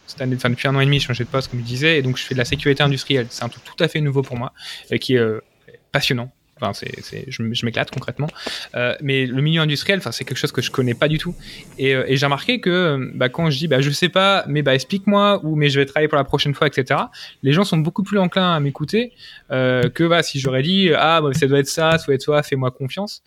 cette 0.07 0.21
année, 0.21 0.37
enfin, 0.37 0.51
depuis 0.51 0.69
un 0.69 0.75
an 0.75 0.81
et 0.81 0.85
demi, 0.85 1.01
je 1.01 1.07
changeais 1.07 1.25
de 1.25 1.29
poste 1.29 1.51
comme 1.51 1.61
je 1.61 1.65
disais, 1.65 1.99
et 1.99 2.03
donc 2.03 2.17
je 2.19 2.25
fais 2.25 2.35
de 2.35 2.39
la 2.39 2.45
sécurité 2.45 2.83
industrielle. 2.83 3.27
C'est 3.31 3.45
un 3.45 3.49
truc 3.49 3.65
tout 3.65 3.83
à 3.83 3.89
fait 3.89 4.01
nouveau 4.01 4.23
pour 4.23 4.37
moi, 4.37 4.53
et 4.91 4.99
qui 4.99 5.15
est 5.15 5.19
euh, 5.19 5.43
passionnant 5.91 6.31
c'est, 6.73 7.25
je, 7.29 7.65
m'éclate 7.65 7.91
concrètement. 7.91 8.29
Euh, 8.75 8.95
mais 9.03 9.27
le 9.27 9.43
milieu 9.43 9.61
industriel, 9.61 9.99
enfin, 9.99 10.13
c'est 10.13 10.25
quelque 10.25 10.39
chose 10.39 10.53
que 10.53 10.63
je 10.63 10.71
connais 10.71 10.95
pas 10.95 11.09
du 11.09 11.19
tout. 11.19 11.35
Et, 11.79 11.95
euh, 11.95 12.05
j'ai 12.09 12.27
remarqué 12.27 12.61
que 12.61 13.11
bah, 13.15 13.29
quand 13.29 13.51
je 13.51 13.59
dis, 13.59 13.69
bah, 13.69 13.81
je 13.81 13.91
sais 13.91 14.09
pas, 14.09 14.45
mais 14.47 14.63
bah, 14.63 14.75
explique-moi, 14.75 15.41
ou 15.45 15.57
mais 15.57 15.69
je 15.69 15.81
vais 15.81 15.87
travailler 15.87 16.09
pour 16.09 16.19
la 16.19 16.25
prochaine 16.25 16.55
fois, 16.55 16.67
etc. 16.67 17.01
Les 17.43 17.53
gens 17.53 17.65
sont 17.65 17.79
beaucoup 17.79 18.03
plus 18.03 18.19
enclins 18.19 18.55
à 18.55 18.61
m'écouter 18.61 19.13
euh, 19.51 19.89
que 19.89 20.05
bah, 20.05 20.23
si 20.23 20.39
j'aurais 20.39 20.63
dit, 20.63 20.91
ah, 20.97 21.21
ça 21.33 21.47
doit 21.47 21.59
être 21.59 21.69
ça, 21.69 21.99
ça 21.99 22.07
doit 22.07 22.15
être 22.15 22.23
ça, 22.23 22.43
fais-moi 22.43 22.71
confiance. 22.71 23.23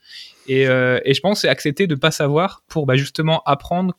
Et, 0.47 0.65
je 0.65 1.19
pense 1.21 1.41
c'est 1.41 1.49
accepter 1.49 1.87
de 1.87 1.95
pas 1.95 2.11
savoir 2.11 2.63
pour 2.67 2.91
justement 2.95 3.41
apprendre 3.45 3.97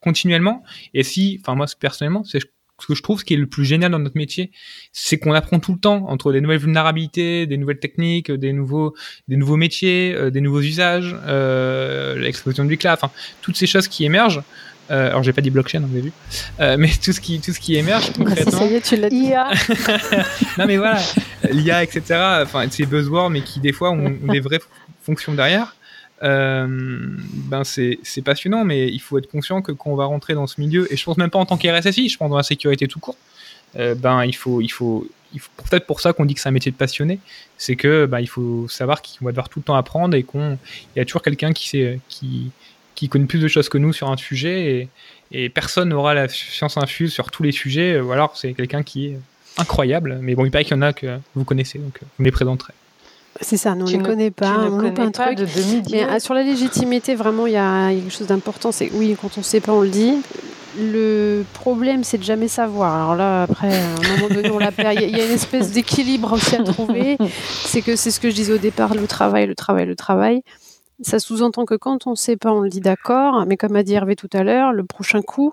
continuellement. 0.00 0.62
Et 0.94 1.02
si, 1.02 1.38
enfin 1.40 1.54
moi 1.54 1.66
personnellement, 1.78 2.24
c'est 2.24 2.40
ce 2.80 2.86
que 2.86 2.94
je 2.94 3.02
trouve 3.02 3.20
ce 3.20 3.24
qui 3.24 3.34
est 3.34 3.38
le 3.38 3.46
plus 3.46 3.64
génial 3.64 3.90
dans 3.90 3.98
notre 3.98 4.16
métier, 4.16 4.50
c'est 4.92 5.18
qu'on 5.18 5.32
apprend 5.32 5.58
tout 5.58 5.72
le 5.72 5.78
temps 5.78 6.08
entre 6.08 6.32
des 6.32 6.40
nouvelles 6.40 6.60
vulnérabilités, 6.60 7.46
des 7.46 7.56
nouvelles 7.56 7.80
techniques, 7.80 8.30
des 8.30 8.52
nouveaux, 8.52 8.94
des 9.26 9.36
nouveaux 9.36 9.56
métiers, 9.56 10.14
euh, 10.14 10.30
des 10.30 10.40
nouveaux 10.40 10.60
usages, 10.60 11.16
euh, 11.26 12.16
l'explosion 12.18 12.64
du 12.64 12.76
cloud, 12.76 12.94
enfin 12.94 13.10
toutes 13.42 13.56
ces 13.56 13.66
choses 13.66 13.88
qui 13.88 14.04
émergent. 14.04 14.42
Euh, 14.90 15.10
alors 15.10 15.22
j'ai 15.22 15.34
pas 15.34 15.42
dit 15.42 15.50
blockchain, 15.50 15.80
vous 15.80 15.92
avez 15.92 16.00
vu, 16.00 16.12
euh, 16.60 16.76
mais 16.78 16.88
tout 16.88 17.12
ce 17.12 17.20
qui 17.20 17.40
tout 17.40 17.52
ce 17.52 17.60
qui 17.60 17.76
émerge 17.76 18.06
ah, 18.08 18.12
concrètement. 18.16 18.58
Ça, 18.58 18.66
y 18.66 18.74
est, 18.74 18.80
tu 18.80 18.96
l'as 18.96 19.10
dit. 19.10 19.32
non 20.58 20.66
mais 20.66 20.78
voilà, 20.78 21.00
l'IA, 21.50 21.82
etc. 21.82 22.02
Enfin 22.42 22.66
ces 22.70 22.86
buzzwords, 22.86 23.28
mais 23.28 23.42
qui 23.42 23.60
des 23.60 23.72
fois 23.72 23.90
ont 23.90 24.10
des 24.10 24.40
vraies 24.40 24.60
fonctions 25.02 25.34
derrière. 25.34 25.74
Euh, 26.22 26.66
ben 26.68 27.62
c'est 27.64 28.22
passionnant, 28.24 28.64
mais 28.64 28.88
il 28.88 28.98
faut 28.98 29.18
être 29.18 29.30
conscient 29.30 29.62
que 29.62 29.72
quand 29.72 29.90
on 29.90 29.96
va 29.96 30.06
rentrer 30.06 30.34
dans 30.34 30.46
ce 30.46 30.60
milieu, 30.60 30.92
et 30.92 30.96
je 30.96 31.04
pense 31.04 31.16
même 31.16 31.30
pas 31.30 31.38
en 31.38 31.46
tant 31.46 31.56
qu'RSSI, 31.56 32.08
je 32.08 32.16
pense 32.16 32.30
dans 32.30 32.36
la 32.36 32.42
sécurité 32.42 32.88
tout 32.88 32.98
court, 32.98 33.16
euh, 33.76 33.94
ben 33.94 34.24
il 34.24 34.34
faut, 34.34 34.60
il 34.60 34.70
faut, 34.70 35.06
peut-être 35.70 35.86
pour 35.86 36.00
ça 36.00 36.12
qu'on 36.12 36.24
dit 36.24 36.34
que 36.34 36.40
c'est 36.40 36.48
un 36.48 36.52
métier 36.52 36.72
de 36.72 36.76
passionné, 36.76 37.20
c'est 37.56 37.76
que 37.76 38.06
ben, 38.06 38.20
il 38.20 38.28
faut 38.28 38.66
savoir 38.68 39.02
qu'on 39.02 39.24
va 39.24 39.30
devoir 39.30 39.48
tout 39.48 39.60
le 39.60 39.64
temps 39.64 39.76
apprendre 39.76 40.16
et 40.16 40.24
qu'il 40.24 40.58
y 40.96 41.00
a 41.00 41.04
toujours 41.04 41.22
quelqu'un 41.22 41.52
qui, 41.52 41.68
sait, 41.68 42.00
qui, 42.08 42.50
qui 42.94 43.08
connaît 43.08 43.26
plus 43.26 43.40
de 43.40 43.48
choses 43.48 43.68
que 43.68 43.78
nous 43.78 43.92
sur 43.92 44.10
un 44.10 44.16
sujet 44.16 44.88
et, 45.30 45.50
personne 45.50 45.90
n'aura 45.90 46.14
la 46.14 46.26
science 46.26 46.78
infuse 46.78 47.12
sur 47.12 47.30
tous 47.30 47.42
les 47.42 47.52
sujets, 47.52 48.00
ou 48.00 48.12
alors 48.12 48.34
c'est 48.36 48.54
quelqu'un 48.54 48.82
qui 48.82 49.08
est 49.08 49.18
incroyable, 49.58 50.18
mais 50.22 50.34
bon, 50.34 50.46
il 50.46 50.50
paraît 50.50 50.64
qu'il 50.64 50.74
y 50.74 50.78
en 50.78 50.82
a 50.82 50.94
que 50.94 51.18
vous 51.34 51.44
connaissez, 51.44 51.78
donc 51.78 52.00
vous 52.18 52.24
les 52.24 52.30
présenterai. 52.30 52.72
C'est 53.40 53.56
ça, 53.56 53.74
nous, 53.74 53.86
on 53.86 53.90
ne 53.90 53.96
les 53.96 54.02
connaît 54.02 54.30
pas, 54.30 54.66
on 54.68 54.78
loupe 54.78 54.98
un 54.98 55.10
truc. 55.10 55.38
mais 55.90 56.04
euh, 56.04 56.18
sur 56.18 56.34
la 56.34 56.42
légitimité, 56.42 57.14
vraiment, 57.14 57.46
il 57.46 57.52
y, 57.52 57.56
a 57.56 57.90
quelque 57.90 58.10
chose 58.10 58.26
d'important. 58.26 58.72
C'est 58.72 58.90
oui, 58.94 59.16
quand 59.20 59.30
on 59.36 59.40
ne 59.40 59.44
sait 59.44 59.60
pas, 59.60 59.72
on 59.72 59.82
le 59.82 59.88
dit. 59.88 60.14
Le 60.80 61.44
problème, 61.54 62.04
c'est 62.04 62.18
de 62.18 62.22
jamais 62.22 62.48
savoir. 62.48 62.94
Alors 62.94 63.16
là, 63.16 63.44
après, 63.44 63.74
à 63.74 63.86
un 63.86 64.16
moment 64.16 64.34
donné, 64.34 64.50
on 64.50 64.58
la 64.58 64.72
perd. 64.72 65.00
Il 65.00 65.16
y, 65.16 65.20
a 65.20 65.24
une 65.24 65.32
espèce 65.32 65.72
d'équilibre 65.72 66.32
aussi 66.32 66.56
à 66.56 66.62
trouver. 66.62 67.16
C'est 67.64 67.82
que 67.82 67.96
c'est 67.96 68.10
ce 68.10 68.20
que 68.20 68.30
je 68.30 68.34
disais 68.34 68.52
au 68.52 68.58
départ, 68.58 68.94
le 68.94 69.06
travail, 69.06 69.46
le 69.46 69.54
travail, 69.54 69.86
le 69.86 69.96
travail. 69.96 70.42
Ça 71.00 71.18
sous-entend 71.18 71.64
que 71.64 71.74
quand 71.74 72.06
on 72.06 72.10
ne 72.10 72.16
sait 72.16 72.36
pas, 72.36 72.52
on 72.52 72.60
le 72.60 72.68
dit 72.68 72.80
d'accord. 72.80 73.44
Mais 73.46 73.56
comme 73.56 73.76
a 73.76 73.82
dit 73.82 73.94
Hervé 73.94 74.14
tout 74.14 74.30
à 74.32 74.44
l'heure, 74.44 74.72
le 74.72 74.84
prochain 74.84 75.22
coup, 75.22 75.52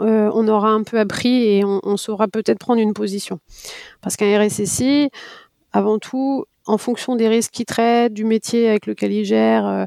euh, 0.00 0.30
on 0.34 0.46
aura 0.48 0.70
un 0.70 0.82
peu 0.82 0.98
appris 0.98 1.44
et 1.44 1.64
on, 1.64 1.80
on 1.82 1.96
saura 1.96 2.28
peut-être 2.28 2.58
prendre 2.58 2.80
une 2.80 2.92
position. 2.92 3.40
Parce 4.00 4.16
qu'un 4.16 4.38
RSSI, 4.38 5.10
avant 5.72 5.98
tout, 5.98 6.44
en 6.66 6.78
fonction 6.78 7.16
des 7.16 7.28
risques 7.28 7.52
qu'il 7.52 7.64
traite, 7.64 8.12
du 8.12 8.24
métier 8.24 8.68
avec 8.68 8.86
lequel 8.86 9.12
il 9.12 9.24
gère, 9.24 9.66
euh, 9.66 9.84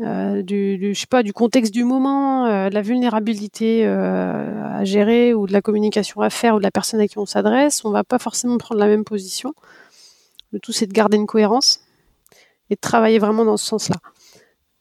euh, 0.00 0.42
du, 0.42 0.94
je 0.94 1.00
sais 1.00 1.06
pas, 1.06 1.22
du 1.22 1.32
contexte 1.32 1.72
du 1.72 1.84
moment, 1.84 2.46
euh, 2.46 2.68
de 2.68 2.74
la 2.74 2.82
vulnérabilité 2.82 3.86
à 3.86 4.84
gérer 4.84 5.34
ou 5.34 5.46
de 5.46 5.52
la 5.52 5.62
communication 5.62 6.20
à 6.20 6.30
faire 6.30 6.54
ou 6.54 6.58
de 6.58 6.62
la 6.62 6.70
personne 6.70 7.00
à 7.00 7.08
qui 7.08 7.18
on 7.18 7.26
s'adresse, 7.26 7.84
on 7.84 7.90
va 7.90 8.04
pas 8.04 8.18
forcément 8.18 8.58
prendre 8.58 8.80
la 8.80 8.86
même 8.86 9.04
position. 9.04 9.54
Le 10.52 10.58
tout, 10.58 10.72
c'est 10.72 10.86
de 10.86 10.92
garder 10.92 11.16
une 11.16 11.26
cohérence 11.26 11.80
et 12.70 12.74
de 12.74 12.80
travailler 12.80 13.18
vraiment 13.18 13.44
dans 13.44 13.56
ce 13.56 13.66
sens-là. 13.66 13.96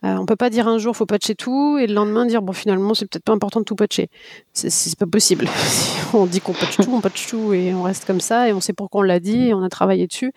On 0.01 0.25
peut 0.25 0.37
pas 0.37 0.49
dire 0.49 0.65
un 0.69 0.77
jour 0.77 0.95
faut 0.95 1.05
patcher 1.05 1.35
tout 1.35 1.77
et 1.77 1.85
le 1.85 1.93
lendemain 1.93 2.25
dire 2.25 2.41
bon 2.41 2.53
finalement 2.53 2.93
c'est 2.93 3.05
peut-être 3.05 3.25
pas 3.25 3.33
important 3.33 3.59
de 3.59 3.65
tout 3.65 3.75
patcher. 3.75 4.09
C'est 4.53 4.97
pas 4.97 5.05
possible. 5.05 5.45
on 6.13 6.25
dit 6.25 6.39
qu'on 6.39 6.53
patch 6.53 6.77
tout, 6.77 6.89
on 6.93 7.01
patch 7.01 7.27
tout 7.27 7.53
et 7.53 7.73
on 7.73 7.83
reste 7.83 8.05
comme 8.05 8.21
ça 8.21 8.47
et 8.47 8.53
on 8.53 8.61
sait 8.61 8.71
pourquoi 8.71 9.01
on 9.01 9.03
l'a 9.03 9.19
dit 9.19 9.49
et 9.49 9.53
on 9.53 9.61
a 9.61 9.67
travaillé 9.67 10.07
dessus. 10.07 10.31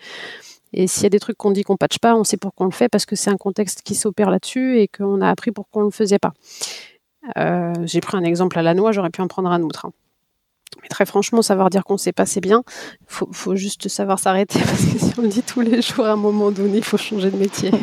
Et 0.73 0.87
s'il 0.87 1.03
y 1.03 1.05
a 1.05 1.09
des 1.09 1.19
trucs 1.19 1.37
qu'on 1.37 1.51
dit 1.51 1.63
qu'on 1.63 1.77
patche 1.77 1.99
pas, 1.99 2.15
on 2.15 2.23
sait 2.23 2.37
pourquoi 2.37 2.65
on 2.65 2.69
le 2.69 2.75
fait 2.75 2.89
parce 2.89 3.05
que 3.05 3.15
c'est 3.15 3.29
un 3.29 3.37
contexte 3.37 3.83
qui 3.83 3.95
s'opère 3.95 4.29
là-dessus 4.29 4.79
et 4.79 4.87
qu'on 4.87 5.21
a 5.21 5.29
appris 5.29 5.51
pourquoi 5.51 5.81
on 5.83 5.85
ne 5.85 5.91
le 5.91 5.95
faisait 5.95 6.19
pas. 6.19 6.33
Euh, 7.37 7.73
j'ai 7.83 8.01
pris 8.01 8.17
un 8.17 8.23
exemple 8.23 8.57
à 8.59 8.61
la 8.61 8.73
noix, 8.73 8.91
j'aurais 8.91 9.11
pu 9.11 9.21
en 9.21 9.27
prendre 9.27 9.49
un 9.49 9.61
autre. 9.61 9.85
Hein. 9.85 9.91
Mais 10.81 10.87
très 10.89 11.05
franchement, 11.05 11.41
savoir 11.41 11.69
dire 11.69 11.83
qu'on 11.83 11.93
ne 11.93 11.99
sait 11.99 12.11
pas, 12.11 12.25
c'est 12.25 12.41
bien. 12.41 12.63
Il 13.01 13.27
faut, 13.31 13.55
juste 13.55 13.87
savoir 13.87 14.19
s'arrêter 14.19 14.59
parce 14.65 14.85
que 14.85 14.99
si 14.99 15.13
on 15.17 15.21
le 15.21 15.27
dit 15.27 15.43
tous 15.43 15.61
les 15.61 15.81
jours, 15.81 16.05
à 16.05 16.11
un 16.11 16.17
moment 16.17 16.51
donné, 16.51 16.77
il 16.77 16.83
faut 16.83 16.97
changer 16.97 17.29
de 17.29 17.37
métier. 17.37 17.71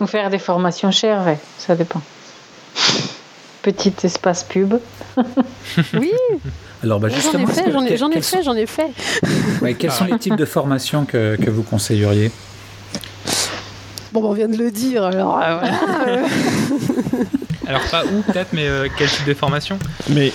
Ou 0.00 0.06
faire 0.06 0.30
des 0.30 0.38
formations 0.38 0.90
chères, 0.90 1.24
ouais, 1.24 1.38
ça 1.58 1.76
dépend. 1.76 2.02
Petit 3.62 3.94
espace 4.04 4.42
pub. 4.44 4.74
oui, 5.94 6.12
alors, 6.82 6.98
bah, 6.98 7.08
justement, 7.08 7.46
j'en 7.46 7.50
ai 7.50 7.54
fait, 7.54 7.70
j'en 7.70 8.10
ai, 8.10 8.20
fait, 8.20 8.42
j'en 8.42 8.56
ai 8.56 8.66
fait. 8.66 8.90
quels 9.78 9.92
sont 9.92 10.04
les 10.04 10.18
types 10.18 10.36
de 10.36 10.44
formations 10.44 11.04
que, 11.04 11.36
que 11.36 11.50
vous 11.50 11.62
conseilleriez? 11.62 12.32
Bon, 14.12 14.20
bah, 14.20 14.28
on 14.30 14.32
vient 14.32 14.48
de 14.48 14.56
le 14.56 14.70
dire, 14.70 15.04
alors 15.04 15.38
euh, 15.40 15.58
voilà. 15.60 16.26
alors, 17.66 17.82
pas 17.90 18.04
où 18.04 18.22
peut-être, 18.22 18.52
mais 18.52 18.66
euh, 18.66 18.88
quel 18.98 19.08
type 19.08 19.26
de 19.26 19.34
formation? 19.34 19.78
Mais. 20.10 20.32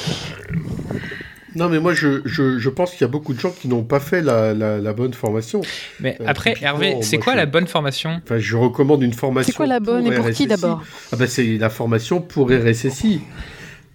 Non, 1.58 1.70
mais 1.70 1.80
moi, 1.80 1.94
je, 1.94 2.22
je, 2.26 2.60
je 2.60 2.70
pense 2.70 2.92
qu'il 2.92 3.02
y 3.02 3.04
a 3.04 3.08
beaucoup 3.08 3.34
de 3.34 3.40
gens 3.40 3.52
qui 3.52 3.68
n'ont 3.68 3.84
pas 3.84 4.00
fait 4.00 4.22
la, 4.22 4.54
la, 4.54 4.94
bonne 4.94 5.14
formation. 5.14 5.62
Mais 6.00 6.16
euh, 6.22 6.26
après, 6.28 6.56
Hervé, 6.62 6.98
c'est 7.02 7.18
quoi 7.18 7.34
la 7.36 7.48
bonne 7.48 7.68
formation? 7.68 8.22
Enfin, 8.24 8.38
je 8.38 8.56
recommande 8.56 9.02
une 9.02 9.14
formation. 9.14 9.52
C'est 9.52 9.58
quoi 9.58 9.66
la 9.66 9.80
bonne 9.80 10.06
et 10.06 10.16
pour 10.16 10.30
qui 10.30 10.46
d'abord? 10.46 10.84
Ah 11.12 11.16
bah, 11.16 11.26
C'est 11.26 11.58
la 11.58 11.70
formation 11.70 12.22
pour 12.22 12.52
RSSI 12.52 13.22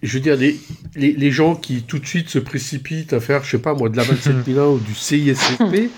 je 0.03 0.13
veux 0.15 0.19
dire, 0.19 0.35
les, 0.35 0.59
les, 0.97 1.13
les, 1.13 1.31
gens 1.31 1.55
qui 1.55 1.83
tout 1.83 1.97
de 1.97 2.05
suite 2.05 2.29
se 2.29 2.37
précipitent 2.37 3.13
à 3.13 3.21
faire, 3.21 3.45
je 3.45 3.51
sais 3.51 3.57
pas 3.57 3.73
moi, 3.73 3.87
de 3.87 3.95
la 3.95 4.03
27001 4.03 4.63
ou 4.65 4.79
du 4.79 4.93
CISSP, 4.93 5.89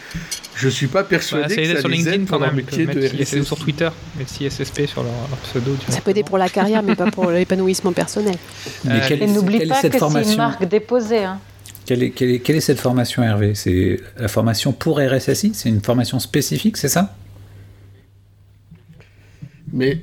je 0.56 0.70
suis 0.70 0.86
pas 0.86 1.04
persuadé 1.04 1.56
que 1.56 1.66
ça 1.66 1.80
sur 1.80 1.90
LinkedIn 1.90 2.26
pour 2.26 2.44
un 2.44 2.52
métier 2.52 2.86
de 2.86 3.08
RSSI. 3.08 3.44
sur 3.44 3.58
Twitter, 3.58 3.90
mais 4.18 4.26
CISSP 4.28 4.86
sur 4.86 5.02
leur, 5.02 5.12
pseudo. 5.44 5.76
Ça 5.90 6.02
peut 6.02 6.12
aider 6.12 6.24
pour 6.24 6.38
la 6.38 6.50
carrière, 6.50 6.84
mais 6.84 6.96
pas 6.96 7.10
pour 7.10 7.32
l'épanouissement 7.32 7.94
personnel. 7.94 8.36
Mais 8.84 9.02
quelle, 9.08 9.24
Et 9.24 9.28
n'oublie 9.28 9.66
pas 9.66 9.82
que 9.82 9.90
c'est 9.92 10.30
une 10.32 10.38
marque 10.38 10.66
déposée. 10.66 11.24
Hein. 11.24 11.40
Quelle 11.86 12.04
est, 12.04 12.60
cette 12.60 12.80
formation, 12.80 13.22
Hervé? 13.24 13.54
C'est 13.54 14.00
la 14.18 14.28
formation 14.28 14.74
pour 14.74 15.00
RSSI 15.00 15.52
C'est 15.54 15.70
une 15.70 15.82
formation 15.82 16.20
spécifique, 16.20 16.78
c'est 16.78 16.90
ça? 16.90 17.16
Mais, 19.76 19.98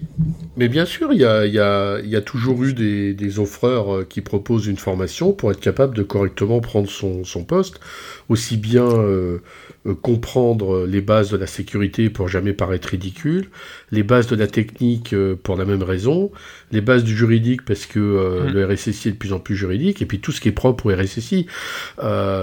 mais 0.58 0.68
bien 0.68 0.84
sûr, 0.84 1.14
il 1.14 1.20
y 1.20 1.24
a, 1.24 1.46
y, 1.46 1.58
a, 1.58 1.98
y 2.00 2.14
a, 2.14 2.20
toujours 2.20 2.62
eu 2.62 2.74
des, 2.74 3.14
des, 3.14 3.38
offreurs 3.38 3.94
euh, 3.94 4.06
qui 4.06 4.20
proposent 4.20 4.66
une 4.66 4.76
formation 4.76 5.32
pour 5.32 5.50
être 5.50 5.60
capable 5.60 5.96
de 5.96 6.02
correctement 6.02 6.60
prendre 6.60 6.90
son, 6.90 7.24
son 7.24 7.42
poste, 7.42 7.80
aussi 8.28 8.58
bien 8.58 8.84
euh, 8.84 9.38
euh, 9.86 9.94
comprendre 9.94 10.84
les 10.86 11.00
bases 11.00 11.30
de 11.30 11.38
la 11.38 11.46
sécurité 11.46 12.10
pour 12.10 12.28
jamais 12.28 12.52
paraître 12.52 12.88
ridicule, 12.88 13.46
les 13.90 14.02
bases 14.02 14.26
de 14.26 14.36
la 14.36 14.46
technique 14.46 15.16
pour 15.42 15.56
la 15.56 15.64
même 15.64 15.82
raison, 15.82 16.30
les 16.70 16.82
bases 16.82 17.02
du 17.02 17.16
juridique 17.16 17.64
parce 17.64 17.86
que 17.86 17.98
mmh. 17.98 18.52
le 18.52 18.66
RSSI 18.66 19.08
est 19.08 19.12
de 19.12 19.16
plus 19.16 19.32
en 19.32 19.38
plus 19.38 19.56
juridique, 19.56 20.02
et 20.02 20.06
puis 20.06 20.20
tout 20.20 20.32
ce 20.32 20.42
qui 20.42 20.48
est 20.48 20.52
propre 20.52 20.84
au 20.86 20.94
RSSI. 20.94 21.46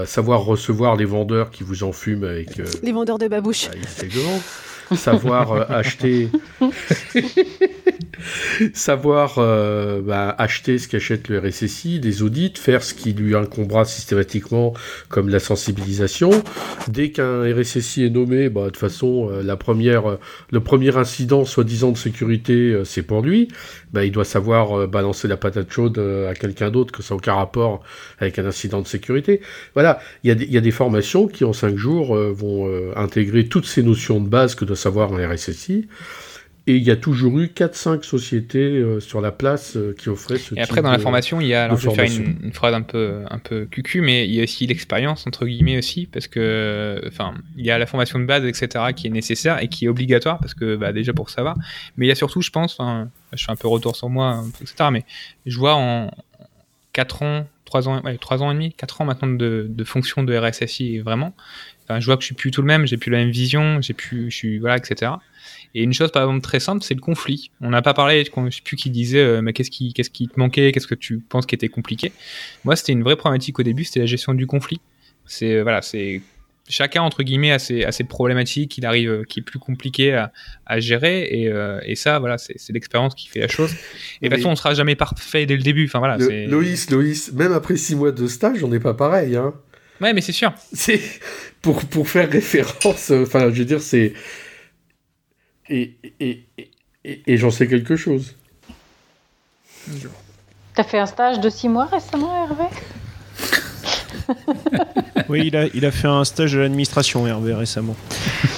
savoir 0.08 0.46
recevoir 0.46 0.96
les 0.96 1.06
vendeurs 1.06 1.52
qui 1.52 1.64
vous 1.64 1.84
enfument 1.84 2.24
avec... 2.24 2.60
les 2.82 2.92
vendeurs 2.92 3.20
de 3.20 3.28
babouches. 3.28 3.70
Savoir 4.96 5.52
euh, 5.52 5.64
acheter, 5.70 6.30
savoir 8.74 9.36
euh, 9.38 10.02
bah, 10.02 10.34
acheter 10.38 10.78
ce 10.78 10.88
qu'achète 10.88 11.30
le 11.30 11.40
RSSI, 11.40 12.00
des 12.00 12.24
audits, 12.24 12.54
faire 12.56 12.84
ce 12.84 12.94
qui 12.94 13.14
lui 13.14 13.36
incombera 13.36 13.86
systématiquement 13.86 14.74
comme 15.08 15.30
la 15.30 15.40
sensibilisation. 15.40 16.32
Dès 16.88 17.12
qu'un 17.12 17.44
RSSI 17.44 18.06
est 18.06 18.10
nommé, 18.10 18.50
bah, 18.50 18.62
de 18.62 18.66
toute 18.68 18.78
façon, 18.78 19.30
la 19.44 19.58
première, 19.58 20.18
le 20.52 20.60
premier 20.60 20.96
incident 20.98 21.46
soi-disant 21.46 21.92
de 21.92 21.98
sécurité, 21.98 22.82
c'est 22.86 23.04
pour 23.04 23.22
lui. 23.22 23.50
Bah, 23.94 24.06
il 24.06 24.12
doit 24.12 24.26
savoir 24.26 24.88
balancer 24.88 25.28
la 25.28 25.38
patate 25.38 25.72
chaude 25.72 26.00
à 26.00 26.34
quelqu'un 26.34 26.70
d'autre 26.70 26.92
que 26.92 27.04
ça 27.04 27.14
n'a 27.14 27.18
aucun 27.18 27.34
rapport 27.34 27.82
avec 28.20 28.40
un 28.40 28.46
incident 28.46 28.82
de 28.82 28.88
sécurité. 28.88 29.42
Voilà, 29.74 30.00
il 30.24 30.42
y, 30.42 30.54
y, 30.54 30.58
a 30.58 30.62
des 30.62 30.72
formations 30.72 31.28
qui 31.28 31.44
en 31.44 31.54
cinq 31.54 31.76
jours 31.76 32.16
vont 32.16 32.70
intégrer 32.96 33.48
toutes 33.48 33.66
ces 33.66 33.84
notions 33.84 34.20
de 34.20 34.28
base 34.28 34.56
que 34.56 34.66
doit 34.66 34.76
savoir 34.80 35.14
un 35.14 35.28
RSSI. 35.28 35.88
Et 36.68 36.76
il 36.76 36.84
y 36.84 36.92
a 36.92 36.96
toujours 36.96 37.40
eu 37.40 37.46
4-5 37.48 38.04
sociétés 38.04 38.60
euh, 38.60 39.00
sur 39.00 39.22
la 39.22 39.32
place 39.32 39.76
euh, 39.76 39.96
qui 39.98 40.10
offraient 40.10 40.38
ce 40.38 40.54
Et 40.54 40.62
après, 40.62 40.84
dans 40.84 40.92
la 40.92 41.00
formation, 41.00 41.42
il 41.42 41.48
y 41.48 41.56
a, 41.56 41.64
alors 41.64 41.78
je 41.78 41.90
vais 41.90 41.96
faire 41.96 42.06
une, 42.06 42.54
phrase 42.54 42.76
un 42.76 42.84
peu, 42.84 43.24
un 43.28 43.40
peu 43.40 43.66
cucu, 43.66 44.02
mais 44.02 44.28
il 44.28 44.36
y 44.36 44.40
a 44.40 44.44
aussi 44.44 44.68
l'expérience, 44.68 45.26
entre 45.26 45.48
guillemets 45.48 45.80
aussi, 45.80 46.06
parce 46.06 46.28
que, 46.28 47.02
enfin, 47.08 47.34
il 47.58 47.66
y 47.66 47.72
a 47.72 47.80
la 47.80 47.88
formation 47.88 48.20
de 48.20 48.26
base, 48.26 48.46
etc., 48.46 48.86
qui 48.96 49.08
est 49.08 49.10
nécessaire 49.10 49.58
et 49.64 49.68
qui 49.68 49.86
est 49.86 49.88
obligatoire, 49.88 50.38
parce 50.38 50.54
que, 50.54 50.76
bah, 50.76 50.94
déjà 50.94 51.12
pour 51.12 51.32
savoir. 51.32 51.56
Mais 51.98 52.06
il 52.06 52.10
y 52.10 52.12
a 52.12 52.16
surtout, 52.16 52.42
je 52.42 52.52
pense, 52.52 52.78
je 53.34 53.44
fais 53.44 53.52
un 53.52 53.56
peu 53.56 53.68
retour 53.68 53.96
sur 53.96 54.10
moi, 54.10 54.44
etc., 54.62 54.90
mais 54.92 55.06
je 55.48 55.58
vois 55.58 55.74
en 55.74 56.12
4 56.94 57.24
ans, 57.24 57.48
3 57.66 57.88
ans, 57.88 58.02
ouais, 58.04 58.18
3 58.20 58.44
ans 58.44 58.52
et 58.52 58.54
demi, 58.54 58.74
4 58.74 59.02
ans 59.02 59.06
maintenant 59.06 59.30
de, 59.30 59.66
de 59.68 59.84
fonction 59.84 60.22
de 60.22 60.38
RSSI, 60.38 61.00
vraiment, 61.00 61.34
je 61.98 62.06
vois 62.06 62.16
que 62.16 62.22
je 62.22 62.28
suis 62.28 62.36
plus 62.36 62.52
tout 62.52 62.62
le 62.62 62.68
même, 62.68 62.86
j'ai 62.86 62.98
plus 62.98 63.12
la 63.12 63.20
même 63.20 63.32
vision, 63.32 63.82
j'ai 63.82 63.94
plus, 63.94 64.30
je 64.30 64.36
suis 64.36 64.60
voilà, 64.60 64.78
etc. 64.78 65.12
Et 65.76 65.84
une 65.84 65.94
chose 65.94 66.12
par 66.12 66.24
exemple 66.24 66.42
très 66.42 66.60
simple, 66.60 66.84
c'est 66.84 66.96
le 66.96 67.02
conflit. 67.02 67.52
On 67.62 67.70
n'a 67.70 67.82
pas 67.82 67.94
parlé, 67.94 68.24
je 68.24 68.50
sais 68.56 68.62
plus 68.64 68.76
qui 68.76 68.90
disait, 68.90 69.20
euh, 69.20 69.42
mais 69.42 69.54
qu'est-ce 69.54 69.72
qui, 69.72 69.94
qu'est-ce 69.94 70.10
qui 70.10 70.28
te 70.28 70.40
manquait, 70.40 70.72
qu'est-ce 70.72 70.88
que 70.88 70.96
tu 70.96 71.20
penses 71.20 71.46
qui 71.46 71.56
était 71.56 71.70
compliqué. 71.70 72.12
Moi, 72.64 72.76
c'était 72.76 72.92
une 72.92 73.04
vraie 73.04 73.16
problématique 73.16 73.60
au 73.60 73.64
début, 73.64 73.84
c'était 73.84 74.00
la 74.00 74.06
gestion 74.08 74.34
du 74.34 74.48
conflit. 74.48 74.82
C'est 75.26 75.56
euh, 75.56 75.64
voilà, 75.64 75.82
c'est 75.82 76.22
chacun 76.68 77.02
entre 77.02 77.24
guillemets 77.24 77.52
a 77.52 77.60
ses, 77.60 77.84
a 77.84 77.92
ses 77.92 78.04
problématiques, 78.04 78.80
arrive, 78.84 79.10
euh, 79.10 79.24
qui 79.28 79.40
est 79.40 79.44
plus 79.44 79.60
compliqué 79.60 80.14
à, 80.14 80.32
à 80.66 80.80
gérer, 80.80 81.24
et, 81.24 81.52
et 81.86 81.96
ça, 81.96 82.18
voilà, 82.18 82.38
c'est, 82.40 82.58
l'expérience 82.70 83.14
qui 83.14 83.28
fait 83.28 83.40
la 83.40 83.48
chose. 83.48 83.72
Et 84.22 84.30
de 84.30 84.34
toute 84.34 84.42
façon, 84.42 84.52
on 84.52 84.56
sera 84.56 84.74
jamais 84.74 84.96
parfait 84.96 85.46
dès 85.46 85.56
le 85.56 85.64
début. 85.64 85.86
Enfin 85.86 86.00
voilà. 86.00 86.18
Loïs, 86.18 86.90
Loïs, 86.90 87.32
même 87.34 87.54
après 87.54 87.78
six 87.78 87.96
mois 87.96 88.12
de 88.12 88.26
stage, 88.26 88.64
on 88.64 88.70
n'est 88.70 88.80
pas 88.80 88.96
pareil, 88.96 89.36
hein. 89.36 89.54
Ouais, 90.02 90.14
mais 90.14 90.22
c'est 90.22 90.32
sûr. 90.32 90.54
C'est 90.74 91.02
pour, 91.62 91.84
pour 91.86 92.08
faire 92.08 92.30
référence, 92.30 93.12
euh, 93.12 93.24
enfin, 93.24 93.52
je 93.52 93.60
veux 93.60 93.66
dire, 93.66 93.82
c'est. 93.82 94.14
Et, 95.70 95.96
et, 96.20 96.46
et, 96.58 97.22
et 97.28 97.38
j'en 97.38 97.52
sais 97.52 97.68
quelque 97.68 97.96
chose. 97.96 98.36
T'as 100.74 100.84
fait 100.84 101.00
un 101.00 101.06
stage 101.06 101.40
de 101.40 101.50
six 101.50 101.70
mois 101.70 101.86
récemment, 101.86 102.46
Hervé? 102.46 102.66
Oui, 105.30 105.44
il 105.46 105.56
a, 105.56 105.66
il 105.74 105.86
a 105.86 105.92
fait 105.92 106.08
un 106.08 106.24
stage 106.24 106.54
de 106.54 106.60
l'administration, 106.60 107.28
Hervé, 107.28 107.54
récemment. 107.54 107.96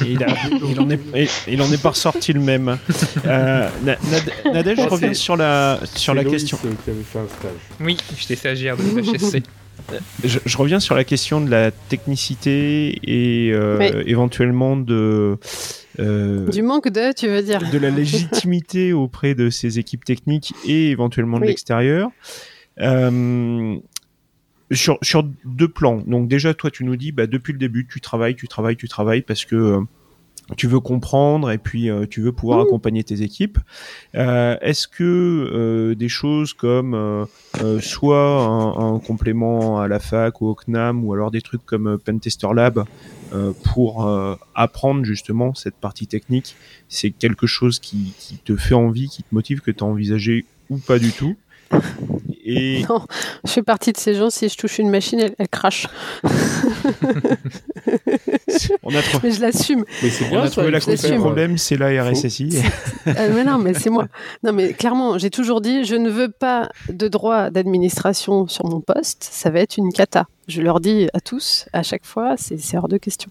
Et 0.02 0.12
il, 0.12 0.24
a, 0.24 0.28
il, 0.70 0.80
en 0.80 0.90
est, 0.90 1.00
il 1.48 1.62
en 1.62 1.70
est 1.72 1.82
pas 1.82 1.90
ressorti 1.90 2.32
le 2.32 2.40
même. 2.40 2.78
Euh, 3.26 3.70
Nadège, 4.46 4.78
je 4.78 4.88
reviens 4.88 5.14
sur 5.14 5.36
la, 5.36 5.80
sur 5.96 6.14
la 6.14 6.24
question. 6.24 6.58
Qui 6.58 6.68
avait 6.90 7.04
fait 7.04 7.20
un 7.20 7.28
stage. 7.28 7.52
Oui, 7.82 7.98
j'étais 8.18 8.36
stagiaire 8.38 8.78
de 8.78 8.84
l'HSC. 8.84 9.44
Je, 10.24 10.58
reviens 10.58 10.80
sur 10.80 10.96
la 10.96 11.04
question 11.04 11.42
de 11.42 11.50
la 11.50 11.72
technicité 11.72 13.00
et 13.04 13.52
euh, 13.54 14.04
éventuellement 14.06 14.78
de 14.78 15.38
euh, 16.00 16.48
du 16.48 16.62
manque 16.62 16.90
de, 16.90 17.14
tu 17.14 17.28
veux 17.28 17.42
dire 17.42 17.60
de 17.72 17.78
la 17.78 17.90
légitimité 17.90 18.94
auprès 18.94 19.36
de 19.36 19.50
ces 19.50 19.80
équipes 19.80 20.06
techniques 20.06 20.54
et 20.66 20.90
éventuellement 20.90 21.40
de 21.40 21.46
l'extérieur. 21.46 22.10
Euh, 22.80 23.76
sur, 24.72 24.98
sur 25.02 25.24
deux 25.44 25.68
plans. 25.68 26.02
Donc 26.08 26.30
déjà, 26.30 26.54
toi, 26.54 26.72
tu 26.72 26.86
nous 26.86 26.96
dis, 26.96 27.12
bah, 27.12 27.28
depuis 27.28 27.52
le 27.52 27.60
début, 27.60 27.86
tu 27.86 28.00
travailles, 28.00 28.36
tu 28.36 28.48
travailles, 28.48 28.78
tu 28.78 28.88
travailles 28.88 29.22
parce 29.22 29.44
que 29.44 29.82
tu 30.58 30.68
veux 30.68 30.80
comprendre 30.80 31.52
et 31.52 31.58
puis 31.58 31.90
euh, 31.90 32.06
tu 32.10 32.22
veux 32.22 32.32
pouvoir 32.32 32.62
accompagner 32.62 33.04
tes 33.04 33.22
équipes. 33.22 33.58
Euh, 34.16 34.58
Est-ce 34.62 34.88
que 34.88 35.04
euh, 35.04 35.96
des 35.96 36.10
choses 36.10 36.54
comme 36.54 36.94
euh, 36.94 37.26
euh, 37.62 37.80
soit 37.80 38.20
un, 38.20 38.96
un, 38.96 39.00
complément 39.00 39.80
à 39.80 39.88
la 39.88 40.00
fac 40.00 40.42
ou 40.42 40.48
au 40.48 40.56
CNAM 40.56 41.04
ou 41.04 41.14
alors 41.14 41.32
des 41.32 41.42
trucs 41.42 41.66
comme 41.66 41.98
Pentester 41.98 42.48
Lab 42.54 42.84
pour 43.64 44.14
apprendre 44.56 45.06
justement 45.06 45.54
cette 45.54 45.76
partie 45.76 46.06
technique, 46.06 46.58
c'est 46.90 47.12
quelque 47.12 47.48
chose 47.48 47.80
qui, 47.80 48.14
qui, 48.20 48.38
te 48.38 48.58
fait 48.58 48.74
envie, 48.74 49.08
qui 49.08 49.24
te 49.24 49.34
motive, 49.34 49.62
que 49.62 49.72
tu 49.72 49.86
as 49.86 49.88
envisagé 49.88 50.44
ou 50.70 50.78
pas 50.78 51.00
du 51.00 51.14
tout? 51.14 51.38
Et... 52.44 52.84
Non, 52.90 53.02
je 53.46 53.52
fais 53.52 53.64
partie 53.64 53.92
de 53.92 53.98
ces 53.98 54.16
gens, 54.16 54.30
si 54.30 54.50
je 54.50 54.58
touche 54.58 54.80
une 54.80 54.90
machine, 54.90 55.20
elle, 55.38 55.48
crache. 55.48 55.88
On 58.84 58.90
a 58.94 59.02
Mais 59.24 59.32
je 59.32 59.42
l'assume. 59.42 59.86
Mais 60.04 60.10
c'est 60.10 60.28
bien, 60.30 60.42
on 60.42 60.44
a 60.44 60.50
trouvé 60.50 60.72
la 60.72 60.80
Le 60.80 61.20
problème, 61.20 61.58
c'est 61.58 61.78
la 61.78 62.04
RSSI. 62.04 62.62
Euh, 63.08 63.30
mais 63.34 63.44
non, 63.44 63.58
mais 63.58 63.74
c'est 63.74 63.90
moi. 63.90 64.08
Non, 64.44 64.52
mais 64.54 64.74
clairement, 64.74 65.18
j'ai 65.18 65.30
toujours 65.30 65.62
dit, 65.62 65.86
je 65.86 65.96
ne 65.96 66.10
veux 66.10 66.30
pas 66.30 66.70
de 66.90 67.08
droit 67.08 67.50
d'administration 67.50 68.48
sur 68.48 68.66
mon 68.66 68.82
poste, 68.82 69.24
ça 69.24 69.50
va 69.50 69.62
être 69.62 69.78
une 69.78 69.94
cata 69.94 70.28
je 70.48 70.62
leur 70.62 70.80
dis 70.80 71.08
à 71.14 71.20
tous, 71.20 71.66
à 71.72 71.84
chaque 71.84 72.06
fois, 72.06 72.36
c'est 72.38 72.78
hors 72.78 72.88
de 72.88 72.98
question. 72.98 73.30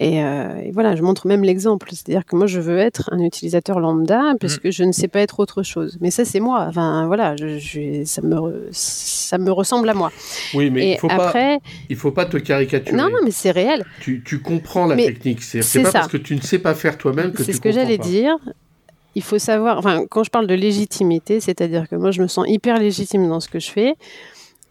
Euh, 0.00 0.60
et, 0.60 0.70
voilà, 0.70 0.96
je 0.96 1.02
montre 1.02 1.26
même 1.26 1.42
l'exemple. 1.42 1.88
C'est-à-dire 1.90 2.24
que 2.24 2.36
moi, 2.36 2.46
je 2.46 2.60
veux 2.60 2.78
être 2.78 3.10
un 3.12 3.18
utilisateur 3.18 3.80
lambda 3.80 4.34
puisque 4.38 4.66
mm. 4.66 4.72
je 4.72 4.84
ne 4.84 4.92
sais 4.92 5.08
pas 5.08 5.20
être 5.20 5.40
autre 5.40 5.62
chose. 5.62 5.98
Mais 6.00 6.10
ça, 6.10 6.24
c'est 6.24 6.40
moi. 6.40 6.66
Enfin, 6.68 7.06
voilà, 7.06 7.34
je, 7.36 8.02
ça, 8.04 8.22
me, 8.22 8.68
ça 8.70 9.38
me 9.38 9.50
ressemble 9.50 9.88
à 9.88 9.94
moi. 9.94 10.12
Oui, 10.54 10.70
mais 10.70 10.92
il 10.92 10.98
faut 10.98 11.08
après, 11.10 11.58
pas, 11.58 11.64
il 11.90 11.96
faut 11.96 12.12
pas 12.12 12.26
te 12.26 12.36
caricaturer. 12.36 12.96
Non, 12.96 13.10
non, 13.10 13.18
mais 13.24 13.32
c'est 13.32 13.50
réel. 13.50 13.84
Tu, 14.00 14.22
tu, 14.24 14.40
comprends 14.40 14.86
la 14.86 14.96
technique. 14.96 15.42
C'est 15.42 15.82
pas 15.82 15.92
parce 15.92 16.08
que 16.08 16.16
tu 16.16 16.34
ne 16.34 16.40
sais 16.40 16.58
pas 16.58 16.74
faire 16.74 16.96
toi-même 16.96 17.32
que 17.32 17.38
tu 17.38 17.44
C'est 17.44 17.52
ce 17.52 17.60
que 17.60 17.72
j'allais 17.72 17.98
dire 17.98 18.36
il 19.14 19.22
faut 19.22 19.38
savoir, 19.38 19.78
enfin, 19.78 20.04
quand 20.08 20.22
je 20.22 20.30
parle 20.30 20.46
de 20.46 20.54
légitimité, 20.54 21.40
c'est-à-dire 21.40 21.88
que 21.88 21.96
moi, 21.96 22.12
je 22.12 22.22
me 22.22 22.28
sens 22.28 22.46
hyper 22.48 22.78
légitime 22.78 23.26
dans 23.26 23.40
ce 23.40 23.48
que 23.48 23.58
je 23.58 23.68
fais. 23.68 23.94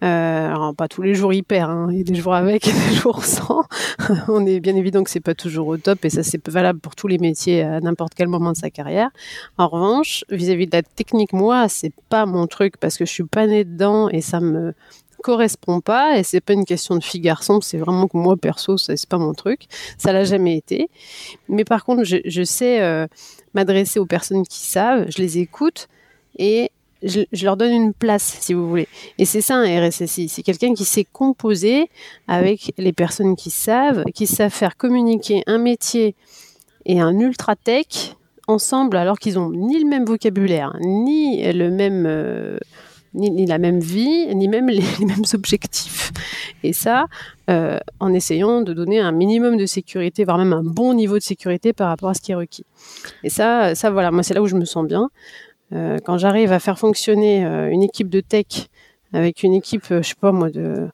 Euh, 0.04 0.50
alors 0.50 0.76
pas 0.76 0.88
tous 0.88 1.02
les 1.02 1.16
jours 1.16 1.34
hyper, 1.34 1.72
hein. 1.72 1.88
il 1.92 1.98
y 1.98 2.02
a 2.02 2.04
des 2.04 2.16
jours 2.16 2.36
avec 2.36 2.68
et 2.68 2.72
des 2.72 2.96
jours 2.96 3.26
sans. 3.26 3.64
On 4.28 4.46
est 4.46 4.60
bien 4.60 4.76
évident 4.76 5.04
que 5.04 5.10
c'est 5.10 5.20
pas 5.20 5.34
toujours 5.34 5.68
au 5.68 5.78
top 5.78 6.06
et 6.06 6.12
ça 6.12 6.22
c'est 6.22 6.48
valable 6.50 6.80
pour 6.80 6.96
tous 6.96 7.08
les 7.08 7.18
métiers 7.18 7.64
à 7.64 7.80
n'importe 7.80 8.14
quel 8.14 8.28
moment 8.28 8.52
de 8.52 8.58
sa 8.58 8.70
carrière. 8.70 9.10
En 9.58 9.68
revanche, 9.68 10.24
vis-à-vis 10.30 10.68
de 10.68 10.76
la 10.76 10.84
technique, 10.84 11.34
moi 11.34 11.68
c'est 11.68 11.94
pas 12.10 12.28
mon 12.28 12.46
truc 12.46 12.78
parce 12.78 12.98
que 12.98 13.06
je 13.06 13.12
suis 13.12 13.24
pas 13.24 13.48
née 13.48 13.64
dedans 13.64 14.08
et 14.10 14.22
ça 14.22 14.40
me 14.40 14.74
correspond 15.24 15.82
pas 15.82 16.20
et 16.20 16.24
c'est 16.24 16.42
pas 16.42 16.54
une 16.54 16.66
question 16.66 16.96
de 16.96 17.04
fille 17.04 17.22
garçon, 17.22 17.60
c'est 17.60 17.80
vraiment 17.80 18.08
que 18.08 18.18
moi 18.18 18.38
perso 18.38 18.78
c'est 18.78 19.10
pas 19.10 19.18
mon 19.18 19.34
truc, 19.34 19.68
ça 19.98 20.14
l'a 20.14 20.24
jamais 20.24 20.58
été. 20.58 20.92
Mais 21.50 21.66
par 21.66 21.84
contre 21.86 22.04
je, 22.04 22.44
sais 22.44 22.82
euh, 22.82 23.08
m'adresser 23.56 24.00
aux 24.00 24.06
personnes 24.06 24.46
qui 24.46 24.60
savent, 24.60 25.08
je 25.10 25.20
les 25.22 25.40
écoute 25.40 25.88
et 26.38 26.70
je, 27.04 27.22
leur 27.44 27.58
donne 27.58 27.72
une 27.72 27.94
place, 27.94 28.38
si 28.42 28.54
vous 28.54 28.68
voulez. 28.68 28.88
Et 29.18 29.26
c'est 29.26 29.42
ça 29.42 29.56
un 29.56 29.88
RSSI. 29.88 30.30
C'est 30.30 30.44
quelqu'un 30.44 30.74
qui 30.74 30.86
sait 30.86 31.06
composer 31.06 31.90
avec 32.28 32.74
les 32.78 32.94
personnes 32.94 33.36
qui 33.36 33.50
savent, 33.50 34.04
qui 34.14 34.28
savent 34.28 34.54
faire 34.54 34.78
communiquer 34.78 35.44
un 35.48 35.58
métier 35.58 36.16
et 36.86 37.00
un 37.00 37.20
ultra 37.20 37.56
tech 37.56 38.16
ensemble, 38.48 38.98
alors 38.98 39.20
qu'ils 39.20 39.38
ont 39.38 39.52
ni 39.52 39.80
le 39.80 39.88
même 39.88 40.06
vocabulaire, 40.06 40.76
ni 40.80 41.52
le 41.52 41.70
même, 41.70 42.06
euh, 42.08 42.58
ni, 43.14 43.46
la 43.46 43.58
même 43.58 43.80
vie, 43.80 44.34
ni 44.34 44.48
même 44.48 44.70
les, 44.70 44.84
mêmes 45.06 45.26
objectifs. 45.34 46.12
Et 46.64 46.74
ça, 46.74 47.08
euh, 47.50 47.78
en 48.00 48.14
essayant 48.14 48.62
de 48.62 48.74
donner 48.74 49.00
un 49.00 49.12
minimum 49.12 49.58
de 49.58 49.66
sécurité, 49.66 50.24
voire 50.24 50.38
même 50.38 50.54
un 50.54 50.64
bon 50.64 50.94
niveau 50.94 51.16
de 51.16 51.24
sécurité 51.24 51.74
par 51.74 51.90
rapport 51.90 52.10
à 52.10 52.14
ce 52.14 52.22
qui 52.22 52.32
est 52.32 52.36
requis. 52.36 52.66
Et 53.24 53.30
ça, 53.30 53.76
ça 53.76 53.92
voilà, 53.92 54.12
moi 54.12 54.24
c'est 54.24 54.34
là 54.34 54.42
où 54.42 54.48
je 54.48 54.56
me 54.56 54.66
sens 54.66 54.88
bien. 54.88 55.10
Euh, 55.74 55.98
quand 56.04 56.18
j'arrive 56.18 56.52
à 56.52 56.60
faire 56.60 56.80
fonctionner 56.80 57.46
euh, 57.46 57.70
une 57.70 57.84
équipe 57.84 58.10
de 58.10 58.22
tech 58.22 58.70
avec 59.14 59.44
une 59.44 59.54
équipe, 59.54 59.84
euh, 59.92 60.02
je 60.02 60.10
sais 60.10 60.16
pas 60.16 60.32
moi, 60.32 60.50
de 60.50 60.90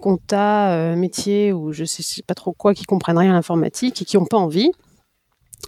compta, 0.00 0.94
métier 0.94 1.52
ou 1.52 1.72
je 1.72 1.84
sais, 1.84 2.02
sais 2.04 2.22
pas 2.22 2.34
trop 2.34 2.52
quoi, 2.52 2.72
qui 2.72 2.84
comprennent 2.84 3.18
rien 3.18 3.30
à 3.30 3.34
l'informatique 3.34 4.00
et 4.02 4.04
qui 4.04 4.16
n'ont 4.16 4.26
pas 4.26 4.36
envie, 4.36 4.70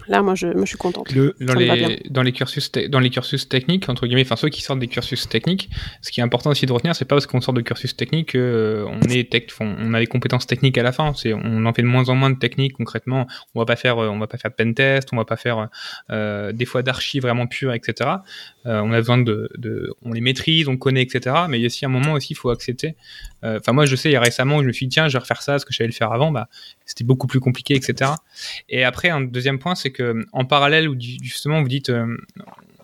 Là, 0.08 0.22
moi 0.22 0.34
je, 0.34 0.46
moi, 0.46 0.64
je 0.64 0.70
suis 0.70 0.76
contente. 0.76 1.12
dans, 1.40 1.54
les, 1.54 2.02
dans, 2.10 2.22
les 2.22 2.32
cursus 2.32 2.70
dans 2.72 3.00
les 3.00 3.10
cursus 3.10 3.48
techniques, 3.48 3.88
entre 3.88 4.06
guillemets, 4.06 4.22
enfin 4.22 4.36
ceux 4.36 4.48
qui 4.48 4.62
sortent 4.62 4.78
des 4.78 4.88
cursus 4.88 5.28
techniques, 5.28 5.68
ce 6.00 6.10
qui 6.10 6.20
est 6.20 6.22
important 6.22 6.50
aussi 6.50 6.66
de 6.66 6.72
retenir, 6.72 6.94
c'est 6.94 7.04
pas 7.04 7.16
parce 7.16 7.26
qu'on 7.26 7.40
sort 7.40 7.54
de 7.54 7.60
cursus 7.60 7.96
technique 7.96 8.32
qu'on 8.32 8.98
on 9.02 9.08
est 9.08 9.30
tech, 9.30 9.44
on, 9.60 9.92
a 9.94 10.00
des 10.00 10.06
compétences 10.06 10.46
techniques 10.46 10.78
à 10.78 10.82
la 10.82 10.92
fin. 10.92 11.12
C'est, 11.14 11.34
on 11.34 11.66
en 11.66 11.72
fait 11.72 11.82
de 11.82 11.86
moins 11.86 12.08
en 12.08 12.14
moins 12.14 12.30
de 12.30 12.38
techniques 12.38 12.74
concrètement. 12.74 13.26
On 13.54 13.60
va 13.60 13.66
pas 13.66 13.76
faire, 13.76 13.98
on 13.98 14.18
va 14.18 14.26
pas 14.26 14.38
faire 14.38 14.50
de 14.50 14.56
pen 14.56 14.74
test, 14.74 15.08
on 15.12 15.16
va 15.16 15.24
pas 15.24 15.36
faire 15.36 15.68
euh, 16.10 16.52
des 16.52 16.64
fois 16.64 16.82
d'archives 16.82 17.22
vraiment 17.22 17.46
pures, 17.46 17.72
etc. 17.72 18.10
Euh, 18.66 18.80
on 18.80 18.92
a 18.92 18.98
besoin 18.98 19.18
de, 19.18 19.50
de, 19.56 19.92
on 20.02 20.12
les 20.12 20.20
maîtrise, 20.20 20.68
on 20.68 20.76
connaît, 20.76 21.02
etc. 21.02 21.36
Mais 21.48 21.58
il 21.58 21.62
y 21.62 21.64
a 21.64 21.66
aussi 21.66 21.84
un 21.84 21.88
moment 21.88 22.12
aussi, 22.12 22.32
il 22.32 22.36
faut 22.36 22.50
accepter. 22.50 22.96
Euh, 23.44 23.58
enfin, 23.58 23.72
moi, 23.72 23.86
je 23.86 23.96
sais, 23.96 24.10
il 24.10 24.12
y 24.12 24.16
a 24.16 24.20
récemment, 24.20 24.60
je 24.60 24.66
me 24.66 24.72
suis 24.72 24.86
dit, 24.86 24.94
tiens, 24.94 25.08
je 25.08 25.14
vais 25.14 25.20
refaire 25.20 25.42
ça, 25.42 25.58
ce 25.58 25.64
que 25.64 25.72
je 25.72 25.78
savais 25.78 25.88
le 25.88 25.94
faire 25.94 26.12
avant, 26.12 26.30
bah, 26.30 26.48
c'était 26.84 27.04
beaucoup 27.04 27.26
plus 27.26 27.40
compliqué, 27.40 27.74
etc. 27.74 28.12
Et 28.68 28.84
après, 28.84 29.08
un 29.08 29.20
deuxième 29.20 29.58
point, 29.58 29.74
c'est 29.80 29.92
que 29.92 30.24
en 30.32 30.44
parallèle, 30.44 30.88
où 30.88 30.96
justement 30.98 31.62
vous 31.62 31.68
dites 31.68 31.92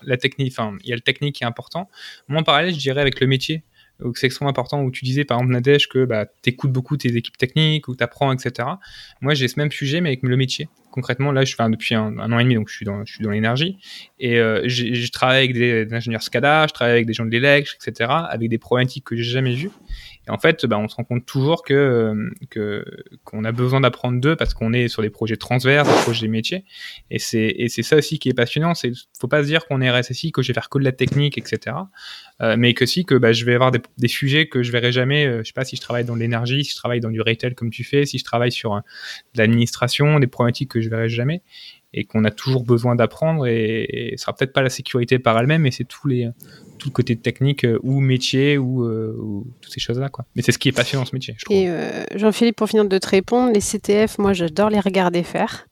la 0.03 0.17
technique, 0.17 0.53
enfin, 0.53 0.77
il 0.83 0.91
y 0.91 0.93
a 0.93 0.97
le 0.97 1.01
technique 1.01 1.37
qui 1.37 1.45
est 1.45 1.47
important. 1.47 1.89
Moi, 2.29 2.41
en 2.41 2.45
parallèle, 2.45 2.73
je 2.73 2.79
dirais 2.79 3.01
avec 3.01 3.21
le 3.21 3.27
métier 3.27 3.65
donc 4.01 4.19
c'est 4.19 4.27
extrêmement 4.27 4.51
important 4.51 4.83
où 4.83 4.91
tu 4.91 5.05
disais 5.05 5.25
par 5.25 5.39
exemple 5.39 5.53
Nadège 5.53 5.89
que 5.89 6.05
bah, 6.05 6.27
tu 6.43 6.51
écoutes 6.51 6.73
beaucoup 6.73 6.97
tes 6.97 7.17
équipes 7.17 7.39
techniques 7.39 7.89
ou 7.89 7.97
tu 7.97 8.05
apprends 8.05 8.33
etc. 8.33 8.69
Moi 9.21 9.35
j'ai 9.35 9.49
ce 9.49 9.59
même 9.59 9.71
sujet 9.71 10.01
mais 10.01 10.11
avec 10.11 10.23
le 10.23 10.37
métier. 10.37 10.69
Concrètement 10.91 11.33
là 11.33 11.45
je 11.45 11.55
fais 11.55 11.69
depuis 11.71 11.95
un, 11.95 12.19
an 12.19 12.39
et 12.39 12.43
demi 12.43 12.55
donc 12.55 12.69
je 12.69 12.75
suis 12.75 12.85
dans, 12.85 13.05
dans 13.21 13.31
l'énergie 13.31 13.79
et 14.19 14.39
euh, 14.39 14.63
je 14.67 15.11
travaille 15.11 15.39
avec 15.39 15.55
des, 15.55 15.87
ingénieurs 15.93 16.23
SCADA, 16.23 16.67
je 16.69 16.73
travaille 16.73 16.95
avec 16.95 17.07
des 17.07 17.13
gens 17.13 17.25
de 17.25 17.31
l'électrique 17.31 17.79
etc. 17.87 18.11
avec 18.29 18.49
des 18.49 18.59
problématiques 18.59 19.05
que 19.05 19.17
j'ai 19.17 19.25
jamais 19.25 19.55
vues 19.55 19.71
et 20.27 20.31
en 20.31 20.39
fait, 20.39 20.67
bah, 20.67 20.79
on 20.79 20.89
se 20.89 20.97
rend 20.97 21.05
compte 21.05 21.25
toujours 21.25 21.63
que 21.63 22.31
qu'on 23.25 23.45
a 23.45 23.53
besoin 23.53 23.81
d'apprendre 23.81 24.21
d'eux 24.21 24.35
parce 24.35 24.55
qu'on 24.55 24.73
est 24.73 24.89
sur 24.89 25.03
des 25.03 25.11
projets 25.11 25.37
transverses, 25.37 25.89
des 25.89 26.03
projets 26.03 26.29
métiers. 26.29 26.65
Et 27.11 27.19
c'est 27.19 27.83
ça 27.83 27.97
aussi 27.97 28.19
qui 28.19 28.29
est 28.29 28.35
passionnant. 28.35 28.75
C'est 28.75 28.93
faut 29.19 29.29
pas 29.29 29.43
se 29.43 29.47
dire 29.47 29.67
qu'on 29.67 29.81
est 29.81 29.91
RSSI, 29.91 30.33
que 30.33 30.43
je 30.43 30.49
vais 30.49 30.55
faire 30.55 30.69
que 30.69 30.79
de 30.79 30.85
la 30.85 30.93
technique, 30.93 31.39
etc. 31.39 31.77
Euh, 32.43 32.57
mais 32.59 32.75
que 32.75 32.87
si 32.87 33.05
que 33.05 33.15
bah, 33.15 33.33
je 33.33 33.45
vais 33.45 33.55
avoir 33.55 33.71
des, 33.71 33.81
des, 33.99 34.09
sujets 34.09 34.49
que 34.49 34.63
je 34.63 34.73
verrai 34.73 34.93
jamais. 34.93 35.27
Euh, 35.27 35.39
je 35.39 35.49
sais 35.49 35.53
pas 35.53 35.65
si 35.65 35.77
je 35.77 35.81
travaille 35.81 36.05
dans 36.05 36.17
l'énergie, 36.17 36.65
si 36.65 36.73
je 36.73 36.77
travaille 36.77 37.01
dans 37.01 37.11
du 37.11 37.21
retail 37.21 37.55
comme 37.55 37.71
tu 37.71 37.85
fais, 37.85 38.05
si 38.05 38.19
je 38.19 38.25
travaille 38.25 38.53
sur 38.53 38.75
euh, 38.75 38.81
de 39.35 39.39
l'administration, 39.39 40.19
des 40.19 40.27
problématiques 40.27 40.71
que 40.71 40.81
je 40.81 40.89
verrai 40.89 41.09
jamais 41.09 41.43
et 41.97 42.05
qu'on 42.05 42.25
a 42.25 42.31
toujours 42.31 42.63
besoin 42.63 42.95
d'apprendre 42.95 43.47
et, 43.47 44.15
ce 44.17 44.23
sera 44.23 44.35
peut-être 44.35 44.53
pas 44.53 44.63
la 44.63 44.69
sécurité 44.69 45.19
par 45.19 45.39
elle-même 45.39 45.63
mais 45.63 45.71
c'est 45.71 45.85
tous 45.85 46.07
les 46.07 46.29
tout 46.79 46.89
le 46.89 46.93
côté 46.93 47.17
technique 47.17 47.65
euh, 47.65 47.79
ou 47.83 48.01
métier 48.01 48.59
ou, 48.59 48.85
euh, 48.85 49.17
ou, 49.19 49.47
toutes 49.61 49.73
ces 49.73 49.81
choses 49.81 49.99
là 49.99 50.11
quoi. 50.11 50.27
Mais 50.37 50.43
c'est 50.43 50.53
ce 50.53 50.59
qui 50.59 50.69
est 50.69 50.73
passionnant 50.73 51.03
dans 51.03 51.09
ce 51.09 51.17
métier 51.17 51.35
je 51.39 51.45
trouve. 51.45 51.57
et 51.57 51.69
euh, 51.69 52.05
Jean-Philippe 52.15 52.57
pour 52.57 52.69
finir 52.69 52.85
de 52.85 52.99
te 52.99 53.09
répondre 53.09 53.53
les 53.53 53.61
CTF 53.61 54.19
moi 54.19 54.35
j'adore 54.35 54.71
les 54.71 54.81
regarder 54.81 55.23
faire. 55.23 55.67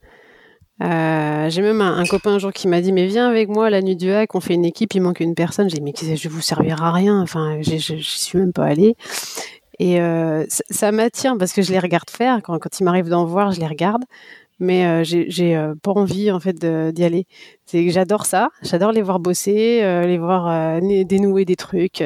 J'ai 0.80 1.62
même 1.62 1.80
un, 1.80 2.04
copain 2.04 2.32
un 2.32 2.38
jour 2.38 2.52
qui 2.52 2.66
m'a 2.66 2.80
dit 2.80 2.92
mais 2.92 3.06
viens 3.06 3.28
avec 3.28 3.48
moi 3.48 3.70
la 3.70 3.80
nuit 3.80 3.96
du 3.96 4.10
hack 4.10 4.34
on 4.34 4.40
fait 4.40 4.54
une 4.54 4.64
équipe 4.64 4.94
il 4.94 5.02
manque 5.02 5.20
une 5.20 5.34
personne. 5.34 5.68
J'ai 5.68 5.78
dit 5.78 5.82
mais 5.82 6.16
je 6.16 6.28
vous 6.28 6.40
servir 6.40 6.82
à 6.82 6.90
rien 6.90 7.20
enfin 7.20 7.58
je 7.60 7.96
suis 8.00 8.38
même 8.38 8.52
pas 8.52 8.64
allé 8.64 8.96
et 9.78 9.96
ça, 9.96 10.64
ça 10.70 10.92
m'attire 10.92 11.36
parce 11.38 11.52
que 11.52 11.62
je 11.62 11.70
les 11.70 11.78
regarde 11.78 12.10
faire. 12.10 12.40
Quand, 12.42 12.58
quand 12.58 12.80
il 12.80 12.84
m'arrive 12.84 13.08
d'en 13.08 13.24
voir 13.24 13.52
je 13.52 13.60
les 13.60 13.66
regarde 13.66 14.02
mais 14.58 14.86
euh, 14.86 15.04
j'ai 15.04 15.56
euh, 15.56 15.74
pas 15.82 15.92
envie 15.92 16.30
en 16.30 16.40
fait 16.40 16.64
d'y 16.92 17.04
aller. 17.04 17.26
C'est 17.66 17.84
que 17.84 17.90
j'adore 17.90 18.26
ça, 18.26 18.50
j'adore 18.62 18.92
les 18.92 19.02
voir 19.02 19.18
bosser, 19.18 19.80
euh, 19.82 20.06
les 20.06 20.18
voir 20.18 20.80
dénouer 20.80 21.44
des 21.44 21.56
trucs, 21.56 22.02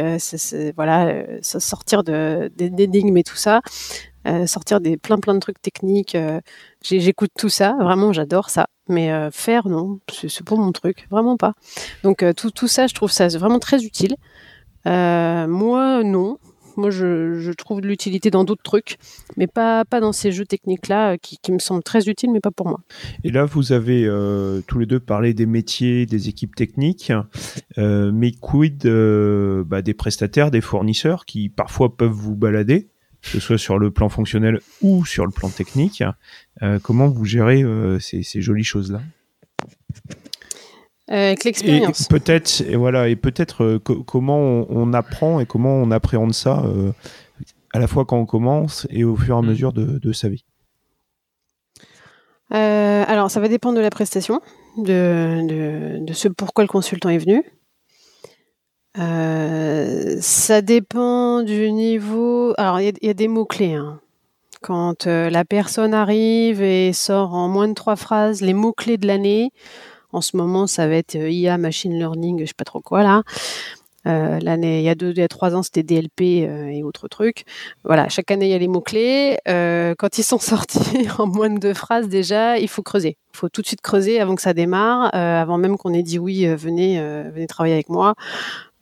voilà, 0.76 1.24
sortir 1.42 2.04
de 2.04 2.50
d'énigmes 2.56 3.16
et 3.16 3.24
tout 3.24 3.36
ça, 3.36 3.60
sortir 4.46 4.80
des 4.80 4.96
plein 4.96 5.18
plein 5.18 5.34
de 5.34 5.40
trucs 5.40 5.60
techniques. 5.60 6.16
J'écoute 6.82 7.30
tout 7.38 7.48
ça, 7.48 7.76
vraiment 7.80 8.12
j'adore 8.12 8.50
ça. 8.50 8.68
Mais 8.88 9.10
faire 9.30 9.68
non, 9.68 10.00
c'est 10.10 10.44
pas 10.44 10.56
mon 10.56 10.72
truc, 10.72 11.06
vraiment 11.10 11.36
pas. 11.36 11.54
Donc 12.02 12.24
tout 12.36 12.50
tout 12.50 12.68
ça, 12.68 12.86
je 12.86 12.94
trouve 12.94 13.10
ça 13.10 13.28
vraiment 13.28 13.58
très 13.58 13.84
utile. 13.84 14.16
moi 14.86 16.02
non, 16.04 16.38
moi, 16.78 16.90
je, 16.90 17.52
trouve 17.52 17.80
de 17.80 17.88
l'utilité 17.88 18.30
dans 18.30 18.44
d'autres 18.44 18.62
trucs, 18.62 18.98
mais 19.36 19.46
pas, 19.46 19.84
pas 19.84 20.00
dans 20.00 20.12
ces 20.12 20.32
jeux 20.32 20.46
techniques-là 20.46 21.12
euh, 21.12 21.16
qui, 21.20 21.52
me 21.52 21.58
semblent 21.58 21.82
très 21.82 22.08
utiles, 22.08 22.30
mais 22.32 22.40
pas 22.40 22.50
pour 22.50 22.68
moi. 22.68 22.80
Et 23.24 23.30
là, 23.30 23.44
vous 23.44 23.72
avez 23.72 24.04
euh, 24.06 24.60
tous 24.66 24.78
les 24.78 24.86
deux 24.86 25.00
parlé 25.00 25.34
des 25.34 25.46
métiers, 25.46 26.06
des 26.06 26.28
équipes 26.28 26.54
techniques, 26.54 27.12
euh, 27.76 28.12
mais 28.12 28.30
quid 28.32 28.86
bah, 29.66 29.82
des 29.82 29.94
prestataires, 29.94 30.50
des 30.50 30.60
fournisseurs 30.60 31.26
qui 31.26 31.48
parfois 31.48 31.96
peuvent 31.96 32.10
vous 32.10 32.36
balader 32.36 32.88
que 33.20 33.28
ce 33.30 33.40
soit 33.40 33.58
sur 33.58 33.80
le 33.80 33.90
plan 33.90 34.08
fonctionnel 34.08 34.60
ou 34.80 35.04
sur 35.04 35.26
le 35.26 35.32
plan 35.32 35.48
technique. 35.48 36.04
comment 36.84 37.08
vous 37.08 37.24
gérez 37.24 37.64
ces, 37.98 38.40
jolies 38.40 38.62
choses-là? 38.62 39.00
Avec 41.08 41.44
l'expérience. 41.44 42.06
Peut-être, 42.08 42.60
et 42.60 42.76
voilà, 42.76 43.08
et 43.08 43.16
peut-être 43.16 43.64
euh, 43.64 43.78
comment 43.78 44.66
on, 44.68 44.92
apprend 44.92 45.40
et 45.40 45.46
comment 45.46 45.74
on 45.74 45.90
appréhende 45.90 46.34
ça 46.34 46.62
euh, 46.64 46.92
à 47.72 47.78
la 47.78 47.86
fois 47.86 48.04
quand 48.04 48.18
on 48.18 48.26
commence 48.26 48.86
et 48.90 49.04
au 49.04 49.16
fur 49.16 49.34
et 49.34 49.38
à 49.38 49.42
mm. 49.42 49.46
mesure 49.46 49.72
de, 49.72 50.12
sa 50.12 50.28
vie. 50.28 50.44
alors, 52.50 53.30
ça 53.30 53.40
va 53.40 53.48
dépendre 53.48 53.76
de 53.76 53.82
la 53.82 53.90
prestation, 53.90 54.40
de, 54.76 56.00
de, 56.04 56.12
ce 56.12 56.28
pourquoi 56.28 56.64
le 56.64 56.68
consultant 56.68 57.08
est 57.08 57.18
venu. 57.18 57.42
ça 60.20 60.62
dépend 60.62 61.42
du 61.42 61.72
niveau. 61.72 62.52
Alors, 62.58 62.80
il 62.80 62.92
y, 63.00 63.08
a 63.08 63.14
des 63.14 63.28
mots-clés. 63.28 63.74
Hein. 63.74 64.00
Quand 64.60 65.06
la 65.06 65.44
personne 65.44 65.94
arrive 65.94 66.60
et 66.60 66.92
sort 66.92 67.32
en 67.32 67.48
moins 67.48 67.68
de 67.68 67.74
trois 67.74 67.96
phrases 67.96 68.42
les 68.42 68.54
mots-clés 68.54 68.98
de 68.98 69.06
l'année, 69.06 69.52
en 70.12 70.20
ce 70.20 70.36
moment, 70.36 70.66
ça 70.66 70.88
va 70.88 70.94
être 70.94 71.16
euh, 71.16 71.30
IA, 71.30 71.58
machine 71.58 71.96
learning, 71.96 72.40
je 72.40 72.46
sais 72.46 72.54
pas 72.56 72.64
trop 72.64 72.80
quoi 72.80 73.02
là. 73.02 73.22
Euh, 74.06 74.38
l'année, 74.40 74.78
il 74.78 74.84
y 74.84 74.88
a 74.88 74.94
deux, 74.94 75.10
il 75.10 75.18
y 75.18 75.22
a 75.22 75.28
trois 75.28 75.54
ans, 75.54 75.62
c'était 75.62 75.82
DLP 75.82 76.20
euh, 76.48 76.68
et 76.68 76.82
autres 76.82 77.08
trucs. 77.08 77.44
Voilà, 77.84 78.08
chaque 78.08 78.30
année, 78.30 78.46
il 78.46 78.50
y 78.50 78.54
a 78.54 78.58
les 78.58 78.68
mots-clés. 78.68 79.38
quand 79.44 80.18
ils 80.18 80.22
sont 80.22 80.38
sortis 80.38 81.08
en 81.18 81.26
moins 81.26 81.50
de 81.50 81.58
deux 81.58 81.74
phrases, 81.74 82.08
déjà, 82.08 82.58
il 82.58 82.68
faut 82.68 82.82
creuser. 82.82 83.18
Il 83.34 83.36
faut 83.36 83.48
tout 83.48 83.60
de 83.60 83.66
suite 83.66 83.82
creuser 83.82 84.18
avant 84.20 84.34
que 84.34 84.42
ça 84.42 84.54
démarre, 84.54 85.14
avant 85.14 85.58
même 85.58 85.76
qu'on 85.76 85.92
ait 85.92 86.02
dit 86.02 86.18
oui, 86.18 86.46
venez, 86.46 87.00
venez 87.30 87.46
travailler 87.46 87.74
avec 87.74 87.88
moi. 87.88 88.14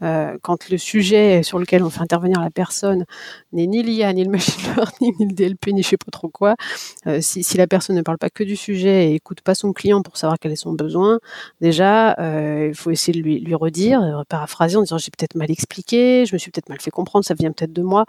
Euh, 0.03 0.37
quand 0.43 0.69
le 0.69 0.77
sujet 0.77 1.43
sur 1.43 1.59
lequel 1.59 1.83
on 1.83 1.89
fait 1.89 2.03
intervenir 2.03 2.41
la 2.41 2.51
personne 2.51 3.07
n'est 3.53 3.67
ni 3.67 3.83
l'IA, 3.83 4.13
ni 4.13 4.25
le 4.25 4.31
machine 4.31 4.63
learning, 4.77 5.15
ni 5.19 5.27
le 5.27 5.33
DLP, 5.33 5.69
ni 5.73 5.83
je 5.83 5.89
sais 5.89 5.97
pas 5.97 6.11
trop 6.11 6.29
quoi, 6.29 6.55
euh, 7.07 7.21
si, 7.23 7.45
la 7.57 7.67
personne 7.67 7.97
ne 7.97 8.03
parle 8.03 8.19
pas 8.19 8.29
que 8.29 8.45
du 8.45 8.57
sujet 8.57 9.11
et 9.11 9.15
écoute 9.15 9.41
pas 9.41 9.55
son 9.55 9.73
client 9.73 10.03
pour 10.03 10.19
savoir 10.19 10.39
quel 10.39 10.53
est 10.53 10.57
son 10.57 10.73
besoin, 10.73 11.19
déjà, 11.61 12.15
euh, 12.19 12.69
il 12.69 12.75
faut 12.75 12.91
essayer 12.91 13.19
de 13.19 13.25
lui, 13.25 13.41
lui 13.41 13.55
redire, 13.55 14.25
paraphraser 14.29 14.77
en 14.77 14.83
disant 14.83 14.99
j'ai 14.99 15.11
peut-être 15.11 15.35
mal 15.35 15.51
expliqué, 15.51 16.27
je 16.27 16.35
me 16.35 16.39
suis 16.39 16.51
peut-être 16.51 16.69
mal 16.69 16.81
fait 16.81 16.91
comprendre, 16.91 17.25
ça 17.25 17.35
vient 17.35 17.53
peut-être 17.53 17.73
de 17.73 17.83
moi. 17.83 18.05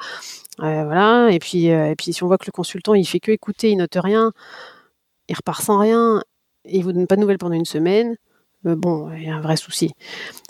voilà. 0.57 1.29
Et 1.31 1.39
puis, 1.39 1.67
et 1.67 1.95
puis 1.97 2.11
si 2.13 2.23
on 2.23 2.27
voit 2.27 2.37
que 2.37 2.47
le 2.47 2.51
consultant 2.51 2.93
il 2.95 3.05
fait 3.05 3.19
que 3.19 3.31
écouter, 3.31 3.71
il 3.71 3.77
note 3.77 3.95
rien, 3.95 4.33
il 5.29 5.35
repart 5.35 5.61
sans 5.61 5.79
rien, 5.79 6.21
et 6.65 6.77
il 6.77 6.83
vous 6.83 6.91
donne 6.91 7.07
pas 7.07 7.15
de 7.15 7.21
nouvelles 7.21 7.37
pendant 7.37 7.55
une 7.55 7.65
semaine, 7.65 8.17
bon, 8.63 9.11
il 9.13 9.23
y 9.23 9.29
a 9.29 9.35
un 9.35 9.41
vrai 9.41 9.57
souci. 9.57 9.91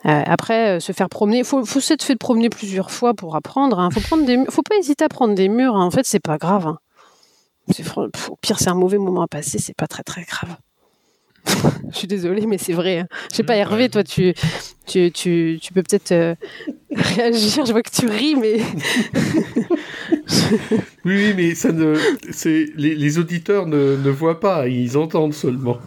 Euh, 0.06 0.24
après, 0.26 0.78
euh, 0.78 0.80
se 0.80 0.92
faire 0.92 1.10
promener, 1.10 1.40
il 1.40 1.46
faut, 1.46 1.66
faut 1.66 1.80
s'être 1.80 2.04
fait 2.04 2.16
promener 2.16 2.50
plusieurs 2.50 2.92
fois 2.92 3.14
pour 3.14 3.36
apprendre. 3.36 3.80
Hein. 3.80 3.90
Faut 3.92 4.00
prendre 4.00 4.26
des, 4.26 4.38
faut 4.50 4.64
pas 4.64 4.76
hésiter 4.78 5.04
à 5.04 5.10
prendre 5.10 5.36
des 5.36 5.50
murs. 5.50 5.76
Hein. 5.76 5.86
En 5.86 5.92
fait, 5.92 6.06
c'est 6.06 6.20
pas 6.20 6.38
grave. 6.38 6.68
Hein. 6.68 6.80
au 8.30 8.36
pire, 8.42 8.60
c'est 8.60 8.70
un 8.70 8.76
mauvais 8.76 8.98
moment 8.98 9.22
à 9.22 9.28
passer. 9.28 9.60
C'est 9.60 9.76
pas 9.76 9.88
très 9.88 10.04
très 10.04 10.24
grave. 10.24 10.56
je 11.92 11.98
suis 11.98 12.08
désolée, 12.08 12.46
mais 12.46 12.58
c'est 12.58 12.74
vrai. 12.74 13.00
Hein. 13.00 13.08
Je 13.32 13.38
sais 13.38 13.44
pas, 13.44 13.56
Hervé, 13.56 13.90
toi, 13.90 14.04
tu, 14.04 14.34
tu, 14.86 15.12
tu, 15.12 15.60
tu 15.62 15.74
peux 15.74 15.84
peut-être 15.84 16.36
réagir. 16.96 17.66
Je 17.66 17.72
vois 17.72 17.84
que 17.84 17.92
tu 17.92 18.08
ris, 18.08 18.36
mais. 18.36 18.58
oui, 21.06 21.16
oui, 21.16 21.34
mais 21.36 21.56
ça 21.56 21.72
ne, 21.72 21.98
les, 22.78 22.96
les 22.96 23.18
auditeurs 23.18 23.66
ne, 23.66 23.96
ne 23.98 24.10
voient 24.10 24.40
pas, 24.40 24.68
ils 24.68 24.98
entendent 24.98 25.34
seulement. 25.34 25.78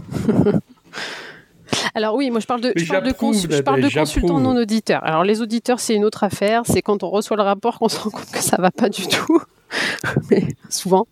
Alors 1.95 2.15
oui, 2.15 2.31
moi 2.31 2.41
je 2.41 2.47
parle 2.47 2.61
de, 2.61 2.73
je 2.77 2.87
parle 2.87 3.05
de, 3.05 3.11
je 3.11 3.63
parle 3.63 3.81
de 3.81 3.89
consultants 3.89 4.41
non 4.41 4.57
auditeurs. 4.57 5.05
Alors 5.05 5.25
les 5.25 5.41
auditeurs, 5.41 5.81
c'est 5.81 5.95
une 5.95 6.05
autre 6.05 6.25
affaire. 6.25 6.63
C'est 6.65 6.83
quand 6.83 7.03
on 7.03 7.11
reçoit 7.11 7.37
le 7.37 7.43
rapport 7.43 7.79
qu'on 7.79 7.89
se 7.89 7.99
rend 7.99 8.11
compte 8.11 8.31
que 8.31 8.39
ça 8.39 8.57
va 8.59 8.71
pas 8.71 8.89
du 8.89 9.07
tout. 9.07 9.43
mais 10.31 10.49
souvent, 10.69 11.07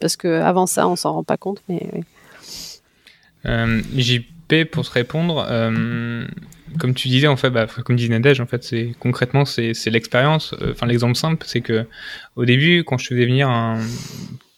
parce 0.00 0.16
que 0.16 0.40
avant 0.40 0.66
ça, 0.66 0.86
on 0.88 0.96
s'en 0.96 1.14
rend 1.14 1.24
pas 1.24 1.36
compte. 1.36 1.62
Mais 1.68 1.82
euh, 3.46 3.82
JP, 3.96 4.64
pour 4.70 4.84
se 4.84 4.90
répondre, 4.90 5.46
euh, 5.48 6.26
comme 6.78 6.94
tu 6.94 7.08
disais, 7.08 7.26
en 7.26 7.36
fait, 7.36 7.50
bah, 7.50 7.66
comme 7.84 7.96
dit 7.96 8.08
Nadège, 8.10 8.40
en 8.40 8.46
fait, 8.46 8.64
c'est 8.64 8.94
concrètement, 9.00 9.44
c'est 9.44 9.72
l'expérience. 9.86 10.54
Euh, 10.60 10.72
enfin, 10.72 10.86
l'exemple 10.86 11.16
simple, 11.16 11.44
c'est 11.46 11.62
que 11.62 11.86
au 12.36 12.44
début, 12.44 12.84
quand 12.84 12.98
je 12.98 13.08
faisais 13.08 13.24
venir 13.26 13.48
un 13.48 13.78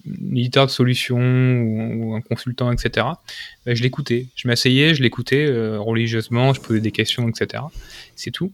un 0.07 0.37
éditeur 0.37 0.66
de 0.66 0.70
solutions 0.70 1.18
ou, 1.18 2.13
un 2.13 2.13
consultant, 2.35 2.73
etc., 2.73 3.07
bah, 3.64 3.75
je 3.75 3.83
l'écoutais. 3.83 4.29
Je 4.35 4.49
m'asseyais, 4.49 4.94
je 4.94 5.03
l'écoutais 5.03 5.47
euh, 5.47 5.79
religieusement, 5.79 6.53
je 6.53 6.61
posais 6.61 6.81
des 6.81 6.92
questions, 6.92 7.29
etc. 7.29 7.62
C'est 8.16 8.31
tout. 8.31 8.53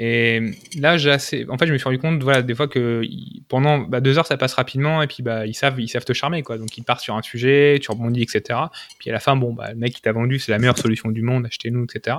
Et 0.00 0.40
là, 0.78 0.96
j'ai 0.96 1.10
assez. 1.10 1.44
En 1.48 1.58
fait, 1.58 1.66
je 1.66 1.72
me 1.72 1.78
suis 1.78 1.84
rendu 1.84 1.98
compte, 1.98 2.22
voilà, 2.22 2.42
des 2.42 2.54
fois 2.54 2.68
que 2.68 3.02
pendant 3.48 3.78
bah, 3.78 4.00
deux 4.00 4.16
heures, 4.16 4.26
ça 4.26 4.36
passe 4.36 4.54
rapidement, 4.54 5.02
et 5.02 5.08
puis 5.08 5.24
bah, 5.24 5.44
ils 5.44 5.54
savent, 5.54 5.80
ils 5.80 5.88
savent 5.88 6.04
te 6.04 6.12
charmer, 6.12 6.42
quoi. 6.42 6.56
Donc 6.56 6.78
ils 6.78 6.84
partent 6.84 7.00
sur 7.00 7.16
un 7.16 7.22
sujet, 7.22 7.78
tu 7.82 7.90
rebondis, 7.90 8.22
etc. 8.22 8.60
Puis 9.00 9.10
à 9.10 9.12
la 9.12 9.18
fin, 9.18 9.34
bon, 9.34 9.52
bah, 9.52 9.70
le 9.72 9.76
mec 9.76 9.94
qui 9.94 10.00
t'a 10.00 10.12
vendu, 10.12 10.38
c'est 10.38 10.52
la 10.52 10.58
meilleure 10.58 10.78
solution 10.78 11.10
du 11.10 11.22
monde, 11.22 11.46
achetez-nous, 11.46 11.84
etc. 11.84 12.18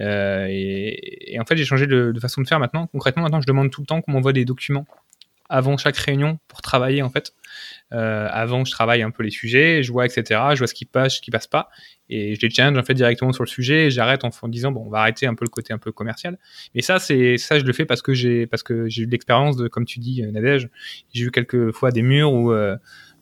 Euh, 0.00 0.46
et, 0.50 1.34
et, 1.34 1.40
en 1.40 1.44
fait, 1.44 1.56
j'ai 1.56 1.64
changé 1.64 1.86
de, 1.86 2.12
de, 2.12 2.20
façon 2.20 2.42
de 2.42 2.46
faire 2.46 2.60
maintenant. 2.60 2.86
Concrètement, 2.88 3.22
maintenant, 3.22 3.40
je 3.40 3.46
demande 3.46 3.70
tout 3.70 3.80
le 3.80 3.86
temps 3.86 4.02
qu'on 4.02 4.12
m'envoie 4.12 4.34
des 4.34 4.44
documents 4.44 4.86
avant 5.48 5.76
chaque 5.78 5.96
réunion 5.96 6.38
pour 6.46 6.60
travailler, 6.60 7.02
en 7.02 7.08
fait. 7.10 7.32
Euh, 7.92 8.28
avant, 8.30 8.64
je 8.64 8.70
travaille 8.70 9.02
un 9.02 9.10
peu 9.10 9.22
les 9.22 9.30
sujets, 9.30 9.82
je 9.82 9.92
vois, 9.92 10.06
etc. 10.06 10.40
Je 10.52 10.58
vois 10.58 10.66
ce 10.66 10.74
qui 10.74 10.84
passe, 10.84 11.16
ce 11.16 11.20
qui 11.20 11.30
passe 11.30 11.46
pas, 11.46 11.68
et 12.10 12.34
je 12.34 12.40
les 12.40 12.50
challenge 12.50 12.76
en 12.78 12.82
fait 12.82 12.94
directement 12.94 13.32
sur 13.32 13.44
le 13.44 13.48
sujet. 13.48 13.86
Et 13.86 13.90
j'arrête 13.90 14.24
en, 14.24 14.30
disant 14.48 14.72
bon, 14.72 14.84
on 14.86 14.90
va 14.90 15.00
arrêter 15.00 15.26
un 15.26 15.34
peu 15.34 15.44
le 15.44 15.50
côté 15.50 15.72
un 15.72 15.78
peu 15.78 15.92
commercial. 15.92 16.38
Mais 16.74 16.82
ça, 16.82 16.98
c'est 16.98 17.38
ça, 17.38 17.58
je 17.58 17.64
le 17.64 17.72
fais 17.72 17.86
parce 17.86 18.02
que 18.02 18.14
j'ai 18.14 18.46
parce 18.46 18.62
que 18.62 18.88
j'ai 18.88 19.02
eu 19.02 19.06
l'expérience 19.06 19.56
de, 19.56 19.68
comme 19.68 19.84
tu 19.84 19.98
dis, 19.98 20.22
euh, 20.22 20.30
Nadège. 20.30 20.68
J'ai 21.12 21.24
eu 21.24 21.30
quelques 21.30 21.72
fois 21.72 21.90
des 21.90 22.02
murs 22.02 22.32
où 22.32 22.52
euh, 22.52 22.76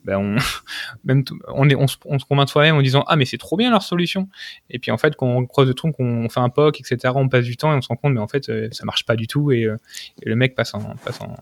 ben 0.07 0.17
on, 0.17 0.37
même 1.03 1.23
on, 1.49 1.69
est, 1.69 1.75
on, 1.75 1.85
se, 1.85 1.97
on 2.05 2.17
se 2.17 2.25
convainc 2.25 2.49
soi-même 2.49 2.75
en 2.75 2.81
disant 2.81 3.03
ah 3.07 3.15
mais 3.17 3.25
c'est 3.25 3.37
trop 3.37 3.57
bien 3.57 3.69
leur 3.69 3.83
solution. 3.83 4.29
Et 4.69 4.79
puis 4.79 4.89
en 4.89 4.97
fait 4.97 5.15
quand 5.15 5.27
on 5.27 5.45
croise 5.45 5.67
le 5.67 5.73
truc, 5.73 5.95
qu'on 5.95 6.27
fait 6.29 6.39
un 6.39 6.49
POC, 6.49 6.79
etc. 6.79 7.13
On 7.15 7.27
passe 7.29 7.45
du 7.45 7.57
temps 7.57 7.73
et 7.73 7.75
on 7.75 7.81
se 7.81 7.89
rend 7.89 7.97
compte 7.97 8.13
mais 8.13 8.21
en 8.21 8.27
fait 8.27 8.49
euh, 8.49 8.69
ça 8.71 8.85
marche 8.85 9.05
pas 9.05 9.15
du 9.15 9.27
tout 9.27 9.51
et, 9.51 9.65
euh, 9.65 9.77
le 10.23 10.35
mec 10.35 10.55
passe 10.55 10.73
en, 10.73 10.95
passe 11.03 11.21
en, 11.21 11.35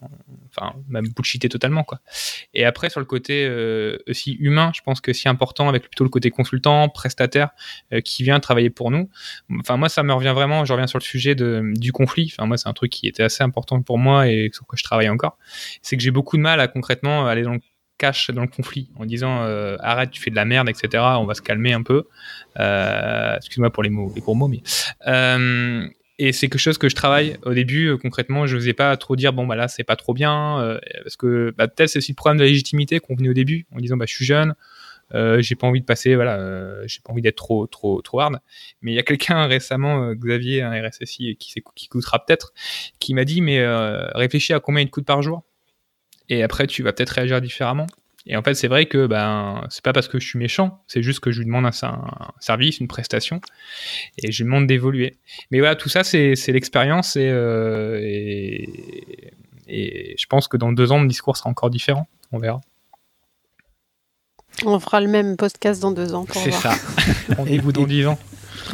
enfin 0.49 0.73
même 0.89 1.07
bullshité 1.07 1.47
totalement 1.47 1.83
quoi. 1.83 2.01
Et 2.53 2.65
après 2.65 2.89
sur 2.89 2.99
le 2.99 3.05
côté 3.05 3.45
euh, 3.45 3.97
aussi 4.07 4.33
humain, 4.33 4.71
je 4.75 4.81
pense 4.81 4.99
que 4.99 5.13
c'est 5.13 5.29
important 5.29 5.69
avec 5.69 5.83
plutôt 5.83 6.03
le 6.03 6.09
côté 6.09 6.31
consultant, 6.31 6.89
prestataire 6.89 7.49
qui 8.03 8.23
vient 8.23 8.39
travailler 8.39 8.71
pour 8.71 8.89
nous. 8.89 9.09
Enfin 9.59 9.77
moi 9.77 9.89
ça 9.89 10.01
me 10.01 10.13
revient 10.13 10.33
vraiment, 10.35 10.65
je 10.65 10.73
reviens 10.73 10.87
sur 10.87 10.97
le 10.97 11.03
sujet 11.03 11.35
de, 11.35 11.71
du 11.75 11.91
conflit. 11.91 12.33
Enfin 12.35 12.47
moi 12.47 12.57
c'est 12.57 12.67
un 12.67 12.73
truc 12.73 12.91
qui 12.91 13.07
était 13.07 13.23
assez 13.23 13.43
important 13.43 13.81
pour 13.81 13.99
moi 13.99 14.27
et 14.27 14.49
sur 14.51 14.65
quoi 14.65 14.75
je 14.75 14.83
travaille 14.83 15.09
encore. 15.09 15.37
C'est 15.83 15.97
que 15.97 16.03
j'ai 16.03 16.11
beaucoup 16.11 16.37
de 16.37 16.41
mal 16.41 16.59
à 16.59 16.67
concrètement 16.67 17.27
aller 17.27 17.43
dans 17.43 17.53
le 17.53 17.59
cache 17.97 18.31
dans 18.31 18.41
le 18.41 18.47
conflit 18.47 18.89
en 18.97 19.05
disant 19.05 19.43
euh, 19.43 19.77
arrête 19.79 20.11
tu 20.11 20.21
fais 20.21 20.29
de 20.29 20.35
la 20.35 20.45
merde 20.45 20.69
etc 20.69 21.03
on 21.17 21.25
va 21.25 21.33
se 21.33 21.41
calmer 21.41 21.73
un 21.73 21.83
peu. 21.83 22.03
Euh, 22.59 23.35
excuse-moi 23.37 23.71
pour 23.71 23.83
les 23.83 23.89
mots 23.89 24.11
les 24.15 24.21
gros 24.21 24.35
mots 24.35 24.47
mais 24.47 24.61
euh, 25.07 25.87
et 26.17 26.31
c'est 26.31 26.47
quelque 26.47 26.59
chose 26.59 26.77
que 26.77 26.87
je 26.87 26.95
travaille 26.95 27.37
au 27.43 27.53
début 27.53 27.97
concrètement 27.97 28.47
je 28.47 28.55
n'osais 28.55 28.73
pas 28.73 28.95
trop 28.97 29.15
dire 29.15 29.33
bon 29.33 29.45
bah 29.45 29.55
là 29.55 29.67
c'est 29.67 29.83
pas 29.83 29.95
trop 29.95 30.13
bien 30.13 30.79
parce 31.03 31.17
que 31.17 31.53
bah, 31.57 31.67
peut-être 31.67 31.89
c'est 31.89 31.99
aussi 31.99 32.13
le 32.13 32.15
problème 32.15 32.39
de 32.39 32.45
légitimité 32.45 32.99
qu'on 32.99 33.15
venait 33.15 33.29
au 33.29 33.33
début 33.33 33.65
en 33.73 33.79
disant 33.79 33.97
bah 33.97 34.05
je 34.07 34.15
suis 34.15 34.25
jeune 34.25 34.55
j'ai 35.11 35.55
pas 35.55 35.67
envie 35.67 35.81
de 35.81 35.85
passer 35.85 36.15
voilà 36.15 36.85
j'ai 36.87 37.01
pas 37.03 37.11
envie 37.11 37.21
d'être 37.21 37.35
trop 37.35 37.67
trop 37.67 38.19
hard. 38.19 38.39
Mais 38.81 38.93
il 38.93 38.95
y 38.95 38.99
a 38.99 39.03
quelqu'un 39.03 39.45
récemment 39.47 40.13
Xavier 40.13 40.61
un 40.61 40.87
RSSI 40.87 41.35
qui 41.37 41.61
qui 41.75 41.87
coûtera 41.89 42.25
peut-être 42.25 42.53
qui 42.99 43.13
m'a 43.13 43.25
dit 43.25 43.41
mais 43.41 43.61
réfléchis 44.15 44.53
à 44.53 44.61
combien 44.61 44.83
il 44.83 44.85
te 44.85 44.91
coûte 44.91 45.05
par 45.05 45.21
jour 45.21 45.43
et 46.29 46.43
après 46.43 46.67
tu 46.67 46.83
vas 46.83 46.93
peut-être 46.93 47.11
réagir 47.11 47.41
différemment. 47.41 47.87
Et 48.27 48.35
en 48.35 48.41
fait, 48.41 48.55
c'est 48.55 48.67
vrai 48.67 48.87
que 48.87 49.05
ben 49.05 49.65
c'est 49.69 49.83
pas 49.83 49.93
parce 49.93 50.07
que 50.07 50.19
je 50.19 50.27
suis 50.27 50.39
méchant, 50.39 50.83
c'est 50.87 51.03
juste 51.03 51.19
que 51.19 51.31
je 51.31 51.39
lui 51.39 51.45
demande 51.45 51.65
un, 51.65 51.71
service, 52.39 52.79
une 52.79 52.87
prestation, 52.87 53.39
et 54.17 54.31
je 54.31 54.43
lui 54.43 54.49
demande 54.49 54.65
d'évoluer. 54.65 55.17
Mais 55.51 55.59
voilà, 55.59 55.75
tout 55.75 55.89
ça, 55.89 56.03
c'est 56.03 56.35
l'expérience, 56.47 57.17
euh, 57.17 57.99
et, 58.01 59.33
et, 59.67 60.15
je 60.17 60.25
pense 60.25 60.47
que 60.47 60.57
dans 60.57 60.71
deux 60.71 60.91
ans, 60.91 60.97
mon 60.97 61.05
discours 61.05 61.37
sera 61.37 61.51
encore 61.51 61.69
différent. 61.69 62.07
On 62.31 62.39
verra. 62.39 62.61
On 64.65 64.79
fera 64.79 65.01
le 65.01 65.07
même 65.07 65.37
podcast 65.37 65.81
dans 65.81 65.91
deux 65.91 66.15
ans. 66.15 66.25
C'est 66.31 66.51
ça. 66.51 66.73
Rendez-vous 67.37 67.71
dans 67.71 67.85
dix 67.85 68.07
ans. 68.07 68.17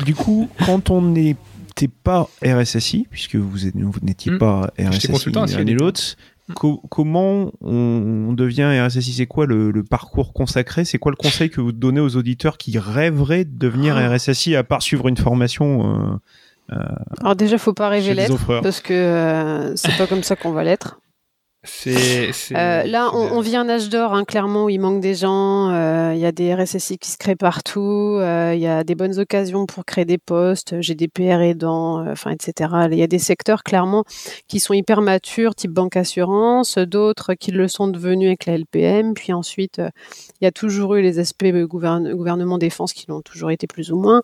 Du 0.05 0.15
coup, 0.15 0.49
quand 0.65 0.89
on 0.91 1.01
n'était 1.01 1.89
pas 1.89 2.29
RSSI, 2.45 3.07
puisque 3.09 3.35
vous 3.35 3.69
n'étiez 4.01 4.31
hmm. 4.31 4.37
pas 4.37 4.71
RSSI 4.79 5.31
l'un 5.31 5.45
et 5.47 5.73
l'autre, 5.73 6.15
comment 6.55 7.51
on, 7.61 8.33
devient 8.33 8.79
RSSI 8.85 9.13
C'est 9.13 9.25
quoi 9.25 9.45
le, 9.45 9.83
parcours 9.83 10.33
consacré? 10.33 10.85
C'est 10.85 10.97
quoi 10.97 11.11
le 11.11 11.15
conseil 11.15 11.49
que 11.49 11.61
vous 11.61 11.71
donnez 11.71 11.99
aux 11.99 12.15
auditeurs 12.15 12.57
qui 12.57 12.77
rêveraient 12.77 13.45
de 13.45 13.57
devenir 13.57 13.97
ah. 13.97 14.09
RSSI 14.09 14.55
à 14.55 14.63
part 14.63 14.81
suivre 14.81 15.07
une 15.07 15.17
formation 15.17 16.19
euh, 16.71 16.75
euh, 16.75 16.79
Alors 17.21 17.35
déjà, 17.35 17.57
faut 17.57 17.73
pas 17.73 17.89
rêver 17.89 18.13
l'être 18.13 18.61
parce 18.61 18.81
que 18.81 18.93
euh, 18.93 19.75
c'est 19.75 19.97
pas 19.97 20.07
comme 20.07 20.23
ça 20.23 20.35
qu'on 20.35 20.51
va 20.51 20.63
l'être. 20.63 20.99
C'est, 21.63 22.31
euh, 22.55 22.83
là, 22.85 23.11
on, 23.13 23.39
vit 23.39 23.55
un 23.55 23.69
âge 23.69 23.87
d'or, 23.89 24.15
hein, 24.15 24.25
clairement, 24.25 24.65
où 24.65 24.69
il 24.69 24.79
manque 24.79 24.99
des 24.99 25.13
gens. 25.13 25.69
Euh, 25.69 26.11
il 26.15 26.19
y 26.19 26.25
a 26.25 26.31
des 26.31 26.55
RSSI 26.55 26.97
qui 26.97 27.11
se 27.11 27.19
créent 27.19 27.35
partout. 27.35 28.17
Euh, 28.19 28.53
il 28.55 28.59
y 28.59 28.65
a 28.65 28.83
des 28.83 28.95
bonnes 28.95 29.19
occasions 29.19 29.67
pour 29.67 29.85
créer 29.85 30.05
des 30.05 30.17
postes, 30.17 30.81
GDPR 30.81 31.39
aidant, 31.41 32.03
enfin, 32.09 32.31
etc. 32.31 32.87
Il 32.91 32.97
y 32.97 33.03
a 33.03 33.07
des 33.07 33.19
secteurs, 33.19 33.61
clairement, 33.61 34.05
qui 34.47 34.59
sont 34.59 34.73
hyper 34.73 35.01
matures, 35.01 35.53
type 35.53 35.69
banque 35.69 35.97
assurance, 35.97 36.79
d'autres 36.79 37.35
qui 37.35 37.51
le 37.51 37.67
sont 37.67 37.87
devenus 37.87 38.29
avec 38.29 38.47
la 38.47 38.57
LPM. 38.57 39.13
Puis 39.13 39.31
ensuite, 39.31 39.79
il 40.41 40.45
y 40.45 40.47
a 40.47 40.51
toujours 40.51 40.95
eu 40.95 41.03
les 41.03 41.19
aspects 41.19 41.45
gouvernement 41.45 42.57
défense 42.57 42.91
qui 42.91 43.05
l'ont 43.07 43.21
toujours 43.21 43.51
été 43.51 43.67
plus 43.67 43.91
ou 43.91 43.97
moins. 43.97 44.23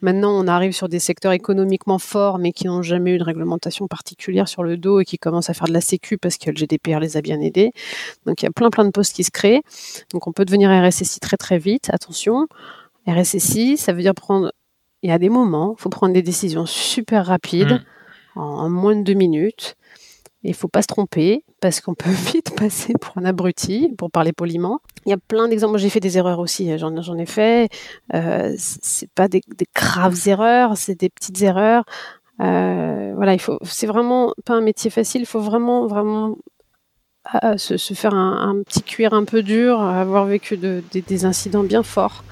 Maintenant, 0.00 0.32
on 0.32 0.46
arrive 0.46 0.72
sur 0.72 0.88
des 0.88 1.00
secteurs 1.00 1.32
économiquement 1.32 1.98
forts, 1.98 2.38
mais 2.38 2.52
qui 2.52 2.66
n'ont 2.66 2.80
jamais 2.80 3.14
eu 3.14 3.18
de 3.18 3.24
réglementation 3.24 3.88
particulière 3.88 4.48
sur 4.48 4.62
le 4.62 4.78
dos 4.78 5.00
et 5.00 5.04
qui 5.04 5.18
commencent 5.18 5.50
à 5.50 5.54
faire 5.54 5.68
de 5.68 5.74
la 5.74 5.82
sécu 5.82 6.16
parce 6.16 6.38
que 6.38 6.48
le 6.48 6.56
GDPR 6.56 6.77
PR 6.78 7.00
les 7.00 7.16
a 7.16 7.20
bien 7.20 7.40
aidés. 7.40 7.72
Donc 8.26 8.42
il 8.42 8.46
y 8.46 8.48
a 8.48 8.52
plein 8.52 8.70
plein 8.70 8.84
de 8.84 8.90
postes 8.90 9.14
qui 9.14 9.24
se 9.24 9.30
créent. 9.30 9.62
Donc 10.12 10.26
on 10.26 10.32
peut 10.32 10.44
devenir 10.44 10.70
RSSI 10.70 11.20
très 11.20 11.36
très 11.36 11.58
vite. 11.58 11.90
Attention, 11.92 12.46
RSSI, 13.08 13.76
ça 13.76 13.92
veut 13.92 14.02
dire 14.02 14.14
prendre. 14.14 14.52
Il 15.02 15.10
y 15.10 15.12
a 15.12 15.18
des 15.18 15.28
moments, 15.28 15.74
il 15.78 15.80
faut 15.80 15.88
prendre 15.88 16.12
des 16.12 16.22
décisions 16.22 16.66
super 16.66 17.26
rapides, 17.26 17.80
mm. 18.34 18.40
en, 18.40 18.68
moins 18.68 18.96
de 18.96 19.02
deux 19.02 19.14
minutes. 19.14 19.76
Il 20.44 20.54
faut 20.54 20.68
pas 20.68 20.82
se 20.82 20.86
tromper 20.86 21.44
parce 21.60 21.80
qu'on 21.80 21.94
peut 21.94 22.10
vite 22.10 22.54
passer 22.56 22.94
pour 23.00 23.16
un 23.18 23.24
abruti, 23.24 23.92
pour 23.96 24.10
parler 24.10 24.32
poliment. 24.32 24.80
Il 25.06 25.10
y 25.10 25.12
a 25.12 25.18
plein 25.18 25.48
d'exemples. 25.48 25.78
J'ai 25.78 25.90
fait 25.90 26.00
des 26.00 26.18
erreurs 26.18 26.38
aussi. 26.38 26.76
J'en, 26.78 27.18
ai 27.18 27.26
fait. 27.26 27.70
Euh, 28.14 28.54
c'est 28.58 29.10
pas 29.10 29.28
des, 29.28 29.42
graves 29.74 30.18
erreurs, 30.26 30.76
c'est 30.76 30.98
des 30.98 31.08
petites 31.08 31.40
erreurs. 31.42 31.84
Euh, 32.40 33.12
voilà, 33.16 33.34
il 33.34 33.40
faut. 33.40 33.58
C'est 33.62 33.86
vraiment 33.86 34.32
pas 34.44 34.54
un 34.54 34.60
métier 34.60 34.90
facile. 34.90 35.22
Il 35.22 35.26
faut 35.26 35.40
vraiment, 35.40 35.86
vraiment 35.86 36.36
se, 37.56 37.94
faire 37.94 38.14
un, 38.14 38.56
petit 38.66 38.82
cuir 38.82 39.12
un 39.14 39.24
peu 39.24 39.42
dur, 39.42 39.80
avoir 39.80 40.26
vécu 40.26 40.56
des 40.56 41.24
incidents 41.24 41.62
bien 41.62 41.82
forts. 41.82 42.24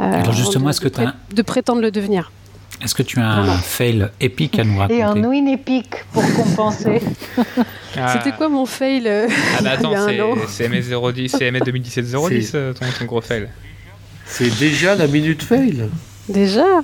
Euh, 0.00 0.04
Alors 0.04 0.32
justement, 0.32 0.70
est-ce 0.70 0.80
que 0.80 0.88
tu 0.88 1.00
as... 1.00 1.14
De 1.34 1.42
prétendre 1.42 1.80
le 1.80 1.90
devenir. 1.90 2.32
Est-ce 2.82 2.94
que 2.94 3.04
tu 3.04 3.20
as 3.20 3.28
un 3.28 3.56
fail 3.56 4.08
épique 4.20 4.58
à 4.58 4.64
nous 4.64 4.78
raconter 4.78 4.98
Et 4.98 5.02
un 5.02 5.22
win 5.22 5.48
épique 5.48 6.04
pour 6.12 6.22
compenser. 6.34 7.00
Ah. 7.96 8.12
C'était 8.12 8.36
quoi 8.36 8.48
mon 8.48 8.66
fail 8.66 9.06
euh, 9.06 9.28
Ah 9.56 9.62
bah 9.62 9.70
attends, 9.78 9.94
c'est 10.48 10.68
MS 10.68 10.92
010, 11.12 11.28
c'est 11.28 11.52
MS 11.52 11.60
2017 11.60 12.06
010 12.06 12.50
ton, 12.50 12.72
ton 12.98 13.04
gros 13.04 13.20
fail. 13.20 13.48
C'est 14.26 14.50
déjà 14.58 14.96
la 14.96 15.06
minute 15.06 15.44
fail. 15.44 15.88
Déjà? 16.28 16.82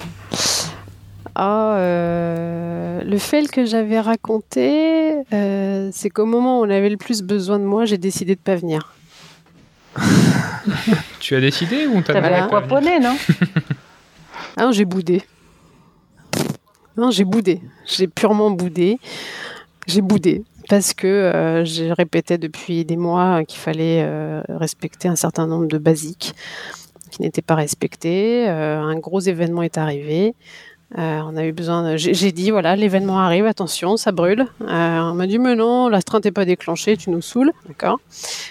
Ah, 1.35 1.77
euh, 1.77 3.03
le 3.03 3.19
fail 3.19 3.47
que 3.47 3.65
j'avais 3.65 4.01
raconté, 4.01 5.15
euh, 5.33 5.91
c'est 5.93 6.11
qu'au 6.11 6.27
moment 6.27 6.61
où 6.61 6.65
on 6.65 6.71
avait 6.71 6.91
le 6.91 6.97
plus 6.97 7.23
besoin 7.23 7.59
de 7.59 7.65
moi, 7.65 7.85
j'ai 7.85 7.99
décidé 7.99 8.35
de 8.35 8.41
pas 8.41 8.57
venir. 8.57 8.95
tu 11.21 11.35
as 11.35 11.41
décidé 11.41 11.87
ou 11.87 11.97
on 11.97 12.03
t'a 12.03 12.15
T'avais 12.15 12.35
aquaponé, 12.35 12.99
non 13.01 13.17
Ah 14.57 14.65
non, 14.65 14.73
j'ai 14.73 14.85
boudé. 14.85 15.23
Non, 16.97 17.11
j'ai 17.11 17.25
boudé. 17.25 17.61
J'ai 17.87 18.09
purement 18.09 18.51
boudé. 18.51 18.99
J'ai 19.87 20.01
boudé 20.01 20.45
parce 20.69 20.93
que 20.95 21.07
euh, 21.07 21.65
j'ai 21.65 21.93
répété 21.93 22.39
depuis 22.39 22.85
des 22.85 22.97
mois 22.97 23.45
qu'il 23.45 23.59
fallait 23.59 24.07
respecter 24.49 25.09
un 25.09 25.17
certain 25.17 25.47
nombre 25.47 25.67
de 25.67 25.79
basiques 25.79 26.35
qui 27.11 27.23
n'étaient 27.23 27.43
pas 27.43 27.57
respectés. 27.57 28.49
un 28.49 28.97
gros 28.97 29.21
événement 29.21 29.63
est 29.63 29.79
arrivé. 29.79 30.35
Euh, 30.99 31.21
on 31.25 31.37
a 31.37 31.45
eu 31.45 31.53
besoin. 31.53 31.97
J'ai 31.97 32.33
dit 32.33 32.51
voilà, 32.51 32.75
l'événement 32.75 33.21
arrive, 33.21 33.47
attention, 33.47 33.97
ça 33.97 34.11
brûle. 34.11 34.47
Euh, 34.63 34.99
on 35.01 35.15
m'a 35.15 35.27
dit 35.27 35.39
mais 35.39 35.55
non, 35.55 35.89
l'astreinte 35.89 36.25
n'est 36.25 36.33
pas 36.33 36.45
déclenchée, 36.45 36.97
tu 36.97 37.11
nous 37.11 37.23
saoules, 37.23 37.53
d'accord 37.69 38.01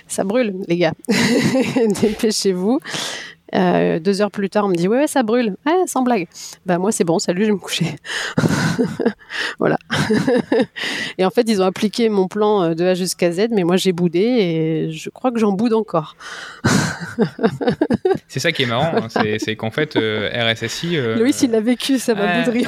Ça 0.07 0.23
brûle, 0.23 0.55
les 0.67 0.77
gars. 0.77 0.93
Dépêchez-vous. 2.01 2.79
Euh, 3.55 3.99
deux 3.99 4.21
heures 4.21 4.31
plus 4.31 4.49
tard, 4.49 4.65
on 4.65 4.69
me 4.69 4.75
dit 4.75 4.87
ouais, 4.87 4.99
ouais 4.99 5.07
ça 5.07 5.23
brûle, 5.23 5.55
ouais, 5.65 5.87
sans 5.87 6.03
blague. 6.03 6.27
Bah 6.65 6.77
moi 6.77 6.91
c'est 6.91 7.03
bon, 7.03 7.19
salut, 7.19 7.41
je 7.41 7.47
vais 7.47 7.53
me 7.53 7.57
coucher. 7.57 7.95
voilà. 9.59 9.77
et 11.17 11.25
en 11.25 11.29
fait, 11.29 11.43
ils 11.47 11.61
ont 11.61 11.65
appliqué 11.65 12.09
mon 12.09 12.27
plan 12.27 12.63
euh, 12.63 12.73
de 12.73 12.85
A 12.85 12.93
jusqu'à 12.93 13.31
Z, 13.31 13.47
mais 13.51 13.63
moi 13.63 13.77
j'ai 13.77 13.91
boudé 13.91 14.19
et 14.19 14.91
je 14.91 15.09
crois 15.09 15.31
que 15.31 15.39
j'en 15.39 15.51
boude 15.51 15.73
encore. 15.73 16.15
c'est 18.27 18.39
ça 18.39 18.51
qui 18.51 18.63
est 18.63 18.67
marrant, 18.67 18.91
hein, 18.95 19.07
c'est 19.09 19.55
qu'en 19.55 19.71
fait 19.71 19.95
euh, 19.95 20.29
RSSI. 20.33 20.97
Louis, 21.17 21.31
il 21.41 21.51
l'a 21.51 21.61
vécu, 21.61 21.99
ça 21.99 22.13
m'a 22.13 22.43
boudé. 22.43 22.65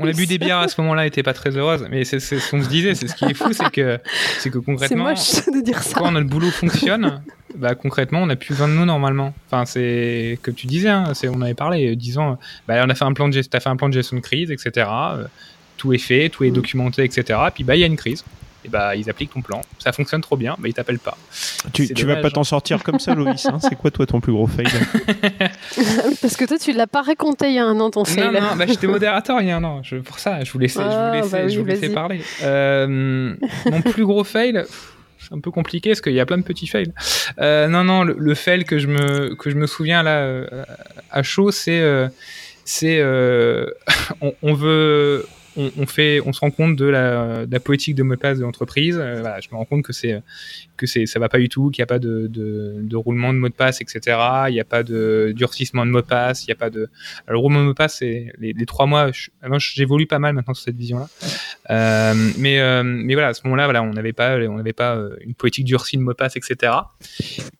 on 0.00 0.06
a 0.06 0.12
bu 0.12 0.26
des 0.26 0.38
bières 0.38 0.58
à 0.58 0.68
ce 0.68 0.80
moment-là, 0.80 1.06
était 1.06 1.22
pas 1.22 1.34
très 1.34 1.56
heureuse, 1.56 1.86
mais 1.90 2.04
c'est 2.04 2.20
ce 2.20 2.50
qu'on 2.50 2.62
se 2.62 2.68
disait, 2.68 2.94
c'est 2.94 3.08
ce 3.08 3.14
qui 3.14 3.24
est 3.24 3.34
fou, 3.34 3.52
c'est 3.52 3.70
que 3.70 3.98
c'est 4.38 4.50
que 4.50 4.58
concrètement, 4.66 5.04
moche 5.04 5.46
de 5.46 5.60
dire 5.60 5.82
ça. 5.82 5.98
quand 5.98 6.10
notre 6.10 6.28
boulot 6.28 6.50
fonctionne, 6.50 7.22
bah, 7.56 7.74
concrètement, 7.74 8.20
on 8.22 8.26
n'a 8.26 8.36
plus 8.36 8.50
besoin 8.50 8.68
de 8.68 8.74
nous 8.74 8.84
normalement. 8.84 9.34
Enfin, 9.46 9.64
c'est 9.64 10.38
comme 10.42 10.54
tu 10.54 10.66
disais, 10.66 10.88
hein, 10.88 11.12
on 11.32 11.40
avait 11.40 11.54
parlé, 11.54 11.92
euh, 11.92 11.96
disant, 11.96 12.38
bah, 12.68 12.82
on 12.84 12.90
a 12.90 12.94
fait 12.94 13.04
un 13.04 13.12
plan 13.12 13.28
de 13.28 13.32
gestion, 13.32 13.56
as 13.56 13.60
fait 13.60 13.68
un 13.68 13.76
plan 13.76 13.88
de 13.88 13.94
gestion 13.94 14.16
de 14.16 14.22
crise, 14.22 14.50
etc. 14.50 14.88
Euh, 14.88 15.24
tout 15.76 15.92
est 15.92 15.98
fait, 15.98 16.28
tout 16.28 16.44
est 16.44 16.50
mm. 16.50 16.54
documenté, 16.54 17.04
etc. 17.04 17.38
Puis 17.54 17.64
bah, 17.64 17.76
il 17.76 17.80
y 17.80 17.84
a 17.84 17.86
une 17.86 17.96
crise. 17.96 18.24
Et 18.64 18.68
bah, 18.68 18.96
ils 18.96 19.08
appliquent 19.08 19.32
ton 19.32 19.42
plan. 19.42 19.60
Ça 19.78 19.92
fonctionne 19.92 20.22
trop 20.22 20.36
bien, 20.36 20.56
mais 20.58 20.70
ils 20.70 20.74
t'appellent 20.74 20.98
pas. 20.98 21.16
Tu, 21.72 21.94
tu 21.94 22.04
vas 22.04 22.16
pas 22.16 22.30
t'en 22.30 22.40
hein. 22.40 22.44
sortir 22.44 22.82
comme 22.82 22.98
ça, 22.98 23.14
Loïs. 23.14 23.46
Hein 23.46 23.58
c'est 23.60 23.76
quoi, 23.76 23.92
toi, 23.92 24.06
ton 24.06 24.20
plus 24.20 24.32
gros 24.32 24.48
fail 24.48 24.66
Parce 26.20 26.36
que 26.36 26.44
toi, 26.46 26.58
tu 26.58 26.72
l'as 26.72 26.88
pas 26.88 27.02
raconté 27.02 27.46
il 27.46 27.54
y 27.54 27.58
a 27.60 27.64
un 27.64 27.78
an, 27.78 27.90
ton 27.90 28.04
fail. 28.04 28.24
Non, 28.24 28.40
non, 28.40 28.56
bah, 28.56 28.64
j'étais 28.66 28.88
modérateur 28.88 29.40
il 29.40 29.46
y 29.46 29.50
a 29.52 29.56
un 29.56 29.62
an. 29.62 29.84
Je, 29.84 29.96
pour 29.96 30.18
ça, 30.18 30.42
je 30.42 30.50
vous 30.50 30.58
laissais, 30.58 30.80
je 30.80 30.84
vous 30.84 30.92
ah, 30.92 31.12
laissais, 31.14 31.42
bah 31.42 31.48
je 31.48 31.58
vous 31.60 31.64
laissais 31.64 31.90
parler. 31.90 32.20
Euh, 32.42 33.36
mon 33.66 33.82
plus 33.82 34.04
gros 34.04 34.24
fail 34.24 34.64
c'est 35.26 35.34
un 35.34 35.40
peu 35.40 35.50
compliqué 35.50 35.90
parce 35.90 36.00
qu'il 36.00 36.12
y 36.12 36.20
a 36.20 36.26
plein 36.26 36.38
de 36.38 36.42
petits 36.42 36.66
fails. 36.66 36.92
Euh, 37.40 37.68
non, 37.68 37.84
non, 37.84 38.04
le, 38.04 38.34
fail 38.34 38.64
que 38.64 38.78
je 38.78 38.86
me 38.86 39.34
que 39.34 39.50
je 39.50 39.56
me 39.56 39.66
souviens 39.66 40.02
là 40.02 40.18
euh, 40.18 40.64
à 41.10 41.22
chaud, 41.22 41.50
c'est 41.50 41.80
euh, 41.80 42.08
c'est 42.64 43.00
on, 44.42 44.54
veut 44.54 45.26
on, 45.56 45.86
fait, 45.86 46.20
on 46.24 46.32
se 46.32 46.40
rend 46.40 46.50
compte 46.50 46.76
de 46.76 46.84
la, 46.84 47.46
de 47.46 47.58
politique 47.58 47.94
de 47.94 48.02
mot 48.02 48.14
de 48.14 48.20
passe 48.20 48.38
de 48.38 48.44
l'entreprise. 48.44 48.96
Euh, 49.00 49.22
je 49.40 49.48
me 49.50 49.56
rends 49.56 49.64
compte 49.64 49.82
que 49.82 49.92
c'est 49.92 50.22
que 50.76 50.86
c'est 50.86 51.06
ça 51.06 51.18
va 51.18 51.28
pas 51.28 51.38
du 51.38 51.48
tout, 51.48 51.70
qu'il 51.70 51.80
n'y 51.80 51.84
a 51.84 51.86
pas 51.86 51.98
de, 51.98 52.28
roulement 52.94 53.32
de 53.32 53.38
mot 53.38 53.48
de 53.48 53.54
passe, 53.54 53.80
etc. 53.80 54.18
Il 54.48 54.52
n'y 54.52 54.60
a 54.60 54.64
pas 54.64 54.82
de 54.82 55.32
durcissement 55.34 55.86
de 55.86 55.90
mot 55.90 56.00
de 56.00 56.06
passe, 56.06 56.44
il 56.44 56.48
n'y 56.48 56.52
a 56.52 56.56
pas 56.56 56.70
de. 56.70 56.88
Alors, 57.26 57.32
le 57.32 57.38
roulement 57.38 57.60
de 57.60 57.64
mot 57.64 57.72
de 57.72 57.76
passe, 57.76 57.96
c'est 57.98 58.32
les, 58.38 58.54
trois 58.66 58.86
mois. 58.86 59.10
J'évolue 59.58 60.06
pas 60.06 60.18
mal 60.18 60.34
maintenant 60.34 60.54
sur 60.54 60.64
cette 60.64 60.76
vision-là. 60.76 61.08
Euh, 61.70 62.14
mais 62.38 62.60
euh, 62.60 62.82
mais 62.84 63.14
voilà, 63.14 63.28
à 63.28 63.34
ce 63.34 63.42
moment-là, 63.44 63.64
voilà, 63.64 63.82
on 63.82 63.90
n'avait 63.90 64.12
pas 64.12 64.36
on 64.36 64.56
n'avait 64.56 64.72
pas 64.72 64.98
une 65.20 65.34
politique 65.34 65.64
durcie 65.64 65.96
de 65.96 66.02
mot 66.02 66.12
de 66.12 66.16
passe, 66.16 66.36
etc. 66.36 66.72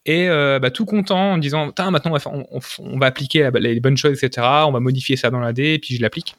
Et 0.04 0.28
bah, 0.28 0.70
tout 0.70 0.84
content 0.84 1.32
en 1.32 1.38
disant, 1.38 1.72
maintenant 1.78 2.12
on 2.12 2.16
va, 2.16 2.20
on, 2.26 2.60
on, 2.78 2.98
va 2.98 3.06
appliquer 3.06 3.50
les 3.54 3.80
bonnes 3.80 3.96
choses, 3.96 4.22
etc. 4.22 4.46
On 4.66 4.72
va 4.72 4.80
modifier 4.80 5.16
ça 5.16 5.30
dans 5.30 5.40
la 5.40 5.52
D 5.52 5.74
et 5.74 5.78
puis 5.78 5.96
je 5.96 6.02
l'applique 6.02 6.36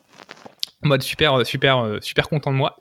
en 0.84 0.90
mode 0.90 1.02
super, 1.02 1.46
super, 1.46 1.98
super 2.02 2.30
content 2.30 2.52
de 2.52 2.58
moi. 2.58 2.78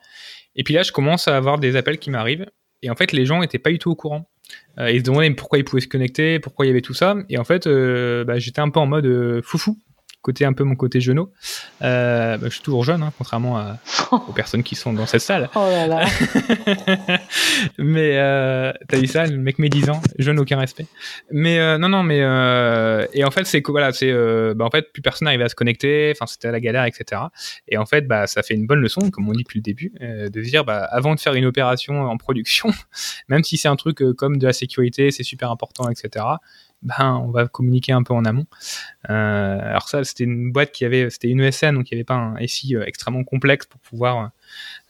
Et 0.55 0.65
puis 0.65 0.75
là, 0.75 0.83
je 0.83 0.93
commence 0.93 1.29
à 1.29 1.37
avoir 1.37 1.59
des 1.59 1.77
appels 1.77 1.99
qui 1.99 2.11
m'arrivent. 2.11 2.47
Et 2.83 2.91
en 2.91 2.95
fait, 2.95 3.13
les 3.13 3.27
gens 3.27 3.41
n'étaient 3.41 3.59
pas 3.59 3.71
du 3.71 3.79
tout 3.79 3.91
au 3.91 3.95
courant. 3.95 4.29
Euh, 4.79 4.91
ils 4.91 5.01
se 5.01 5.05
demandaient 5.05 5.31
pourquoi 5.31 5.59
ils 5.59 5.65
pouvaient 5.65 5.83
se 5.83 5.89
connecter, 5.89 6.39
pourquoi 6.39 6.67
il 6.67 6.69
y 6.69 6.71
avait 6.71 6.83
tout 6.83 6.95
ça? 6.95 7.17
Et 7.29 7.39
en 7.39 7.45
fait, 7.45 7.67
euh, 7.67 8.25
bah, 8.25 8.39
j'étais 8.39 8.61
un 8.61 8.71
peu 8.71 8.81
en 8.81 8.87
mode 8.87 9.07
euh, 9.07 9.43
foufou 9.43 9.79
côté 10.27 10.45
un 10.45 10.53
peu 10.53 10.65
mon 10.65 10.75
côté. 10.75 10.99
Euh, 11.07 12.37
bah, 12.37 12.47
je 12.47 12.49
suis 12.49 12.63
toujours 12.63 12.83
jeune, 12.83 13.03
hein, 13.03 13.13
contrairement 13.17 13.59
à, 13.59 13.79
aux 14.11 14.33
personnes 14.33 14.65
qui 14.65 14.75
sont 14.75 14.93
dans 14.93 15.07
cette 15.07 15.21
salle. 15.21 15.49
Oh 15.55 15.61
là 15.61 15.87
là. 15.87 16.05
mais 17.79 18.17
euh, 18.17 18.73
t'as 18.89 18.99
dit 18.99 19.07
ça, 19.07 19.27
le 19.27 19.37
mec 19.37 19.61
met 19.61 19.69
10 19.69 19.91
ans, 19.91 20.03
jeune 20.19 20.41
aucun 20.41 20.59
respect. 20.59 20.87
Mais 21.31 21.61
euh, 21.61 21.79
non 21.79 21.89
non 21.89 22.03
mais 22.03 22.23
euh, 22.23 23.07
et 23.13 23.25
en 23.25 23.31
fait 23.31 23.45
c'est 23.45 23.63
que 23.63 23.71
voilà 23.71 23.93
c'est 23.93 24.13
bah, 24.55 24.65
en 24.65 24.71
fait 24.71 24.93
plus 24.93 25.01
personne 25.01 25.27
n'arrivait 25.27 25.45
à 25.45 25.49
se 25.49 25.55
connecter, 25.55 26.13
enfin 26.15 26.27
c'était 26.27 26.49
à 26.49 26.53
la 26.53 26.61
galère 26.61 26.85
etc. 26.85 27.23
Et 27.69 27.79
en 27.79 27.87
fait 27.87 28.09
bah 28.09 28.27
ça 28.27 28.43
fait 28.43 28.55
une 28.55 28.67
bonne 28.67 28.81
leçon 28.81 29.11
comme 29.11 29.29
on 29.29 29.33
dit 29.33 29.45
depuis 29.45 29.61
le 29.61 29.63
début 29.63 29.93
de 30.01 30.41
dire 30.41 30.65
bah 30.65 30.89
avant 30.91 31.15
de 31.15 31.21
faire 31.21 31.35
une 31.35 31.47
opération 31.47 32.03
en 32.03 32.17
production, 32.17 32.71
même 33.29 33.45
si 33.45 33.59
c'est 33.59 33.69
un 33.69 33.77
truc 33.77 34.03
comme 34.17 34.39
de 34.39 34.47
la 34.47 34.53
sécurité 34.53 35.13
c'est 35.13 35.23
super 35.23 35.53
important 35.53 35.89
etc 35.89 36.25
ben, 36.87 37.21
on 37.25 37.31
va 37.31 37.49
communiquer 37.49 37.93
un 37.93 38.05
peu 38.05 38.15
en 38.15 38.25
amont. 38.25 38.47
Euh, 39.11 39.59
alors 39.61 39.89
ça, 39.89 40.05
c'était 40.05 40.25
une 40.25 40.53
boîte 40.53 40.71
qui 40.71 40.85
avait, 40.85 41.11
c'était 41.11 41.29
une 41.29 41.41
ESN, 41.41 41.75
donc 41.75 41.91
il 41.91 41.95
n'y 41.95 41.99
avait 41.99 42.05
pas 42.05 42.15
un 42.15 42.47
SI 42.47 42.77
euh, 42.77 42.85
extrêmement 42.87 43.25
complexe 43.25 43.67
pour 43.67 43.81
pouvoir, 43.81 44.19
euh, 44.19 44.29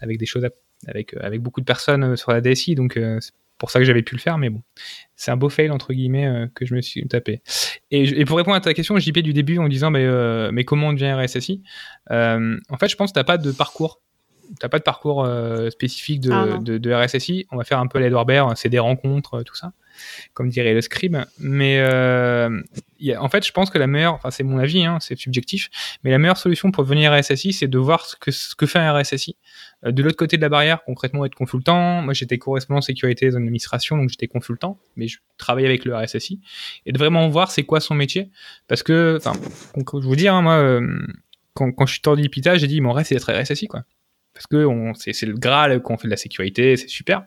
avec 0.00 0.18
des 0.18 0.26
choses, 0.26 0.46
avec, 0.86 1.14
avec 1.14 1.40
beaucoup 1.40 1.60
de 1.60 1.64
personnes 1.64 2.16
sur 2.16 2.32
la 2.32 2.42
DSI, 2.42 2.74
donc 2.74 2.98
c'est 3.20 3.32
pour 3.56 3.70
ça 3.70 3.78
que 3.78 3.86
j'avais 3.86 4.02
pu 4.02 4.14
le 4.14 4.20
faire, 4.20 4.36
mais 4.36 4.50
bon, 4.50 4.60
c'est 5.16 5.30
un 5.30 5.36
beau 5.38 5.48
fail 5.48 5.70
entre 5.70 5.94
guillemets 5.94 6.48
que 6.54 6.66
je 6.66 6.74
me 6.74 6.82
suis 6.82 7.08
tapé. 7.08 7.40
Et, 7.90 8.26
pour 8.26 8.36
répondre 8.36 8.56
à 8.56 8.60
ta 8.60 8.74
question, 8.74 8.98
JP 8.98 9.20
du 9.20 9.32
début 9.32 9.56
en 9.56 9.68
disant 9.68 9.90
mais, 9.90 10.06
mais 10.52 10.64
comment 10.64 10.88
on 10.88 10.92
devient 10.92 11.12
RSSI 11.14 11.62
En 12.10 12.76
fait, 12.78 12.88
je 12.88 12.96
pense 12.96 13.10
que 13.10 13.14
t'as 13.14 13.24
pas 13.24 13.38
de 13.38 13.50
parcours 13.50 14.02
t'as 14.58 14.68
pas 14.68 14.78
de 14.78 14.84
parcours 14.84 15.28
spécifique 15.70 16.20
de, 16.20 16.30
ah 16.32 16.58
de, 16.58 16.78
de, 16.78 16.92
RSSI. 16.92 17.46
On 17.50 17.56
va 17.56 17.64
faire 17.64 17.78
un 17.78 17.86
peu 17.86 17.98
l'Edward 17.98 18.26
Baird, 18.26 18.56
c'est 18.56 18.68
des 18.68 18.78
rencontres, 18.78 19.42
tout 19.42 19.54
ça 19.54 19.72
comme 20.34 20.48
dirait 20.48 20.74
le 20.74 20.80
scribe. 20.80 21.16
Mais 21.38 21.78
euh, 21.80 22.62
en 23.18 23.28
fait, 23.28 23.46
je 23.46 23.52
pense 23.52 23.70
que 23.70 23.78
la 23.78 23.86
meilleure, 23.86 24.14
enfin 24.14 24.30
c'est 24.30 24.42
mon 24.42 24.58
avis, 24.58 24.84
hein, 24.84 24.98
c'est 25.00 25.18
subjectif, 25.18 25.70
mais 26.04 26.10
la 26.10 26.18
meilleure 26.18 26.36
solution 26.36 26.70
pour 26.70 26.84
devenir 26.84 27.12
RSSI, 27.12 27.52
c'est 27.52 27.68
de 27.68 27.78
voir 27.78 28.04
ce 28.04 28.16
que, 28.16 28.30
ce 28.30 28.54
que 28.54 28.66
fait 28.66 28.78
un 28.78 28.92
RSSI. 28.92 29.36
Euh, 29.84 29.92
de 29.92 30.02
l'autre 30.02 30.16
côté 30.16 30.36
de 30.36 30.42
la 30.42 30.48
barrière, 30.48 30.84
concrètement, 30.84 31.24
être 31.24 31.34
consultant. 31.34 32.02
Moi, 32.02 32.14
j'étais 32.14 32.38
correspondant 32.38 32.80
sécurité 32.80 33.26
et 33.26 33.34
administration, 33.34 33.96
donc 33.96 34.10
j'étais 34.10 34.28
consultant, 34.28 34.78
mais 34.96 35.08
je 35.08 35.18
travaillais 35.38 35.68
avec 35.68 35.84
le 35.84 35.96
RSSI. 35.96 36.40
Et 36.86 36.92
de 36.92 36.98
vraiment 36.98 37.28
voir 37.28 37.50
c'est 37.50 37.64
quoi 37.64 37.80
son 37.80 37.94
métier. 37.94 38.30
Parce 38.68 38.82
que, 38.82 39.16
enfin, 39.18 39.32
je 39.76 40.06
vous 40.06 40.16
dire, 40.16 40.34
hein, 40.34 40.42
moi, 40.42 40.54
euh, 40.54 41.06
quand, 41.54 41.72
quand 41.72 41.86
je 41.86 41.92
suis 41.92 42.02
tordu 42.02 42.22
l'hôpital, 42.22 42.58
j'ai 42.58 42.66
dit, 42.66 42.80
mon 42.80 42.92
rêve, 42.92 43.06
c'est 43.06 43.14
d'être 43.14 43.32
RSSI, 43.32 43.66
quoi 43.66 43.84
parce 44.36 44.46
que 44.46 44.66
c'est 44.94 45.24
le 45.24 45.32
Graal 45.32 45.80
quand 45.80 45.94
on 45.94 45.96
fait 45.96 46.08
de 46.08 46.10
la 46.10 46.18
sécurité, 46.18 46.76
c'est 46.76 46.88
super. 46.88 47.24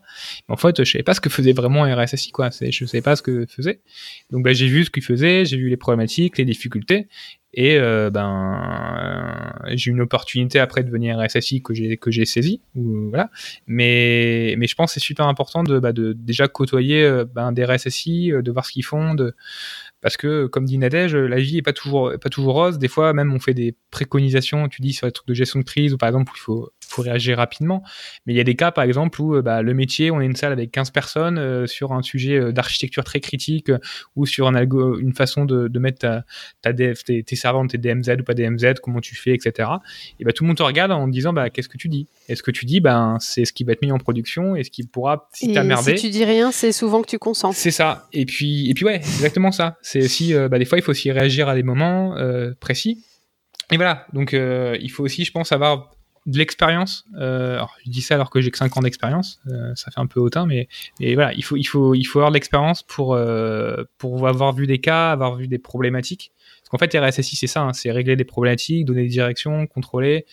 Mais 0.47 0.53
en 0.53 0.57
fait, 0.57 0.83
je 0.83 0.91
savais 0.91 1.03
pas 1.03 1.15
ce 1.15 1.21
que 1.21 1.29
faisait 1.29 1.53
vraiment 1.53 1.83
RSSI, 1.83 2.31
quoi. 2.31 2.51
Je 2.51 2.85
savais 2.85 3.01
pas 3.01 3.15
ce 3.15 3.23
que 3.23 3.47
faisait. 3.47 3.81
Donc, 4.29 4.43
bah, 4.43 4.53
j'ai 4.53 4.67
vu 4.67 4.85
ce 4.85 4.91
qu'il 4.91 5.03
faisait, 5.03 5.43
j'ai 5.43 5.57
vu 5.57 5.69
les 5.69 5.77
problématiques, 5.77 6.37
les 6.37 6.45
difficultés, 6.45 7.07
et 7.53 7.77
euh, 7.77 8.11
ben, 8.11 9.57
euh, 9.65 9.71
j'ai 9.75 9.89
eu 9.89 9.93
une 9.93 10.01
opportunité 10.01 10.59
après 10.59 10.83
de 10.83 10.87
devenir 10.87 11.19
RSSI 11.19 11.63
que 11.63 11.73
j'ai 11.73 11.97
que 11.97 12.11
j'ai 12.11 12.25
saisi. 12.25 12.61
Voilà. 12.75 13.31
Mais 13.65 14.55
je 14.61 14.75
pense 14.75 14.91
que 14.91 14.99
c'est 14.99 15.05
super 15.05 15.25
important 15.25 15.63
de, 15.63 15.79
bah, 15.79 15.91
déjà 15.91 16.47
côtoyer 16.47 17.03
euh, 17.03 17.25
ben, 17.25 17.51
des 17.51 17.65
RSSI, 17.65 18.31
de 18.31 18.51
voir 18.51 18.65
ce 18.65 18.71
qu'ils 18.71 18.85
font, 18.85 19.15
parce 20.01 20.15
que 20.15 20.45
comme 20.45 20.65
dit 20.65 20.77
Nadège, 20.77 21.15
la 21.15 21.37
vie 21.37 21.57
est 21.57 21.61
pas 21.63 21.73
toujours 21.73 22.13
pas 22.21 22.29
rose. 22.37 22.77
Des 22.77 22.87
fois, 22.87 23.13
même 23.13 23.33
on 23.33 23.39
fait 23.39 23.55
des 23.55 23.75
préconisations, 23.89 24.69
tu 24.69 24.81
dis 24.81 24.93
sur 24.93 25.07
les 25.07 25.11
trucs 25.11 25.27
de 25.27 25.33
gestion 25.33 25.59
de 25.59 25.65
crise 25.65 25.93
ou 25.93 25.97
par 25.97 26.07
exemple 26.07 26.31
où 26.31 26.35
il 26.37 26.41
faut 26.41 26.69
faut 26.89 27.01
réagir 27.01 27.37
rapidement. 27.37 27.83
Mais 28.25 28.33
il 28.33 28.37
y 28.37 28.39
a 28.39 28.43
des 28.43 28.55
cas, 28.55 28.71
par 28.71 28.83
exemple, 28.83 29.21
où 29.21 29.35
euh, 29.35 29.41
bah, 29.41 29.61
le 29.61 29.73
métier, 29.73 30.11
on 30.11 30.21
est 30.21 30.25
une 30.25 30.35
salle 30.35 30.51
avec 30.51 30.71
15 30.71 30.89
personnes 30.89 31.37
euh, 31.37 31.67
sur 31.67 31.93
un 31.93 32.01
sujet 32.01 32.35
euh, 32.35 32.51
d'architecture 32.51 33.03
très 33.03 33.19
critique 33.19 33.71
ou 34.15 34.25
sur 34.25 34.47
un 34.47 34.55
algo, 34.55 34.97
une 34.99 35.13
façon 35.13 35.45
de, 35.45 35.67
de 35.67 35.79
mettre 35.79 35.99
ta, 35.99 36.25
ta 36.61 36.73
DF, 36.73 37.03
tes, 37.03 37.23
tes 37.23 37.35
servantes, 37.35 37.69
tes 37.69 37.77
DMZ 37.77 38.17
ou 38.19 38.23
pas 38.23 38.33
DMZ, 38.33 38.75
comment 38.81 39.01
tu 39.01 39.15
fais, 39.15 39.33
etc. 39.33 39.69
Et 40.19 40.25
bah, 40.25 40.33
tout 40.33 40.43
le 40.43 40.47
monde 40.47 40.57
te 40.57 40.63
regarde 40.63 40.91
en 40.91 41.07
disant 41.07 41.33
bah, 41.33 41.49
qu'est-ce 41.49 41.69
que 41.69 41.77
tu 41.77 41.89
dis? 41.89 42.07
Et 42.27 42.35
ce 42.35 42.43
que 42.43 42.51
tu 42.51 42.65
dis, 42.65 42.79
ben 42.79 43.17
c'est 43.19 43.45
ce 43.45 43.53
qui 43.53 43.63
va 43.63 43.73
être 43.73 43.81
mis 43.81 43.91
en 43.91 43.99
production 43.99 44.55
et 44.55 44.63
ce 44.63 44.71
qui 44.71 44.85
pourra, 44.85 45.29
si 45.33 45.53
t'as 45.53 45.63
merdé. 45.63 45.97
Si 45.97 46.05
tu 46.05 46.11
dis 46.11 46.25
rien, 46.25 46.51
c'est 46.51 46.71
souvent 46.71 47.01
que 47.01 47.07
tu 47.07 47.19
consens. 47.19 47.55
C'est 47.55 47.71
ça. 47.71 48.07
Et 48.13 48.25
puis, 48.25 48.69
et 48.69 48.73
puis 48.73 48.85
ouais, 48.85 48.95
exactement 48.95 49.51
ça. 49.51 49.77
C'est 49.81 50.03
aussi, 50.03 50.33
bah, 50.33 50.57
des 50.57 50.65
fois, 50.65 50.77
il 50.77 50.81
faut 50.81 50.91
aussi 50.91 51.11
réagir 51.11 51.47
à 51.49 51.55
des 51.55 51.63
moments 51.63 52.15
précis. 52.59 53.03
Et 53.71 53.77
voilà, 53.77 54.07
donc 54.13 54.33
il 54.33 54.89
faut 54.89 55.03
aussi, 55.03 55.25
je 55.25 55.31
pense, 55.31 55.51
avoir 55.51 55.91
de 56.25 56.37
l'expérience. 56.37 57.05
Euh, 57.17 57.63
je 57.85 57.91
dis 57.91 58.01
ça 58.01 58.15
alors 58.15 58.29
que 58.29 58.41
j'ai 58.41 58.51
que 58.51 58.57
5 58.57 58.77
ans 58.77 58.81
d'expérience, 58.81 59.39
euh, 59.47 59.73
ça 59.75 59.91
fait 59.91 59.99
un 59.99 60.07
peu 60.07 60.19
hautain, 60.19 60.45
mais, 60.45 60.67
mais 60.99 61.15
voilà, 61.15 61.33
il 61.33 61.43
faut, 61.43 61.55
il 61.55 61.63
faut, 61.63 61.95
il 61.95 62.03
faut 62.03 62.19
avoir 62.19 62.31
de 62.31 62.35
l'expérience 62.35 62.83
pour, 62.83 63.13
euh, 63.13 63.83
pour 63.97 64.27
avoir 64.27 64.53
vu 64.53 64.67
des 64.67 64.79
cas, 64.79 65.11
avoir 65.11 65.35
vu 65.35 65.47
des 65.47 65.59
problématiques. 65.59 66.31
Parce 66.61 66.69
qu'en 66.69 66.77
fait, 66.77 66.97
RSSI, 66.97 67.35
c'est 67.35 67.47
ça, 67.47 67.61
hein, 67.61 67.73
c'est 67.73 67.91
régler 67.91 68.15
des 68.15 68.25
problématiques, 68.25 68.85
donner 68.85 69.03
des 69.03 69.09
directions, 69.09 69.65
contrôler, 69.67 70.25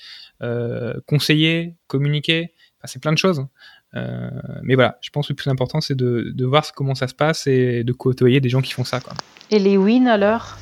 conseiller, 1.07 1.75
communiquer, 1.87 2.53
c'est 2.87 3.01
plein 3.01 3.13
de 3.13 3.19
choses. 3.19 3.47
Euh, 3.95 4.31
mais 4.63 4.75
voilà, 4.75 4.99
je 5.01 5.11
pense 5.11 5.29
que 5.29 5.33
le 5.33 5.37
plus 5.37 5.51
important, 5.51 5.81
c'est 5.81 5.95
de, 5.95 6.33
de 6.35 6.45
voir 6.45 6.73
comment 6.75 6.95
ça 6.95 7.09
se 7.09 7.15
passe 7.15 7.47
et 7.47 7.85
de 7.85 7.93
côtoyer 7.93 8.41
des 8.41 8.49
gens 8.49 8.61
qui 8.61 8.73
font 8.73 8.85
ça. 8.85 9.01
Et 9.51 9.59
les 9.59 9.77
wins 9.77 10.07
alors? 10.07 10.59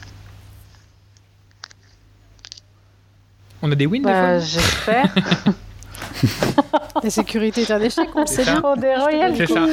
On 3.67 3.73
a 3.73 3.75
des 3.75 3.87
wins 3.87 4.03
bah, 4.03 4.39
J'espère. 4.41 5.15
La 7.03 7.09
sécurité 7.09 7.63
est 7.63 7.71
un 7.71 7.81
échec, 7.81 8.09
on 8.15 8.27
sait 8.27 8.45
bien. 8.45 8.61
On 8.63 8.79
est 8.79 8.95
royal 8.95 9.35
C'est 9.35 9.47
ça. 9.47 9.67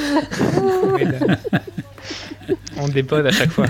on 2.78 2.88
dépose 2.88 3.26
à 3.26 3.32
chaque 3.32 3.52
fois. 3.52 3.66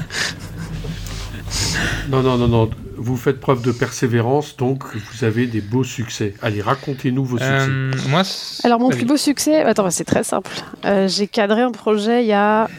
Non, 2.09 2.21
non, 2.21 2.37
non, 2.37 2.47
non. 2.47 2.69
Vous 2.97 3.17
faites 3.17 3.39
preuve 3.39 3.63
de 3.63 3.71
persévérance, 3.71 4.55
donc 4.57 4.83
vous 4.95 5.23
avez 5.23 5.47
des 5.47 5.59
beaux 5.61 5.83
succès. 5.83 6.35
Allez, 6.43 6.61
racontez-nous 6.61 7.25
vos 7.25 7.39
succès. 7.39 7.67
Euh, 7.67 7.91
moi, 8.09 8.21
Alors, 8.63 8.79
mon 8.79 8.89
plus 8.89 9.05
beau 9.05 9.17
succès, 9.17 9.63
attends, 9.63 9.89
c'est 9.89 10.05
très 10.05 10.23
simple. 10.23 10.51
Euh, 10.85 11.07
j'ai 11.07 11.27
cadré 11.27 11.61
un 11.63 11.71
projet 11.71 12.23
il 12.23 12.27
y 12.27 12.33
a 12.33 12.69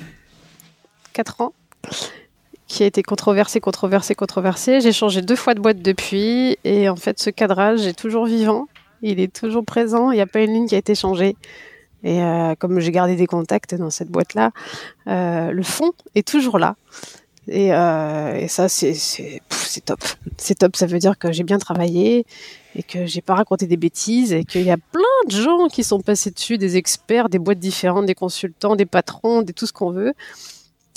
4 1.13 1.41
ans 1.41 1.55
qui 2.73 2.85
a 2.85 2.87
été 2.87 3.03
controversé, 3.03 3.61
controversé, 3.61 4.15
controversé. 4.15 4.81
J'ai 4.81 4.93
changé 4.93 5.21
deux 5.21 5.37
fois 5.37 5.53
de 5.53 5.61
boîte 5.61 5.83
depuis 5.83 6.57
et 6.65 6.89
en 6.89 6.97
fait 6.97 7.21
ce 7.21 7.29
cadrage 7.29 7.87
est 7.87 7.93
toujours 7.93 8.25
vivant, 8.25 8.67
il 9.03 9.21
est 9.21 9.31
toujours 9.31 9.63
présent, 9.63 10.11
il 10.11 10.15
n'y 10.15 10.23
a 10.23 10.27
pas 10.27 10.41
une 10.41 10.55
ligne 10.55 10.67
qui 10.67 10.75
a 10.75 10.79
été 10.79 10.95
changée. 10.95 11.37
Et 12.03 12.23
euh, 12.23 12.55
comme 12.59 12.81
j'ai 12.81 12.91
gardé 12.91 13.15
des 13.15 13.27
contacts 13.27 13.75
dans 13.75 13.91
cette 13.91 14.09
boîte-là, 14.09 14.53
euh, 15.07 15.51
le 15.51 15.63
fond 15.63 15.93
est 16.15 16.27
toujours 16.27 16.59
là. 16.59 16.77
Et, 17.47 17.75
euh, 17.75 18.49
ça, 18.49 18.71
c'est 18.71 18.95
top. 19.85 20.01
C'est 20.39 20.59
top, 20.59 20.75
ça 20.75 20.87
veut 20.87 20.99
dire 20.99 21.19
que 21.19 21.31
j'ai 21.31 21.45
bien 21.45 21.59
travaillé 21.59 22.25
et 22.75 22.83
que 22.83 23.05
j'ai 23.05 23.21
pas 23.21 23.35
raconté 23.35 23.67
des 23.67 23.77
bêtises 23.77 24.33
et 24.33 24.45
qu'il 24.45 24.63
y 24.63 24.71
a 24.71 24.79
plein 24.79 25.03
de 25.27 25.31
gens 25.31 25.69
qui 25.69 25.85
sont 25.85 26.01
passés 26.01 26.31
dessus, 26.31 26.57
des 26.57 26.79
experts, 26.79 27.29
des 27.29 27.39
boîtes 27.39 27.59
différentes, 27.59 28.07
des 28.07 28.15
consultants, 28.15 28.77
des 28.77 28.87
patrons, 28.87 29.43
des 29.43 29.53
tout 29.53 29.67
ce 29.67 29.75
qu'on 29.75 29.91
veut 29.91 30.15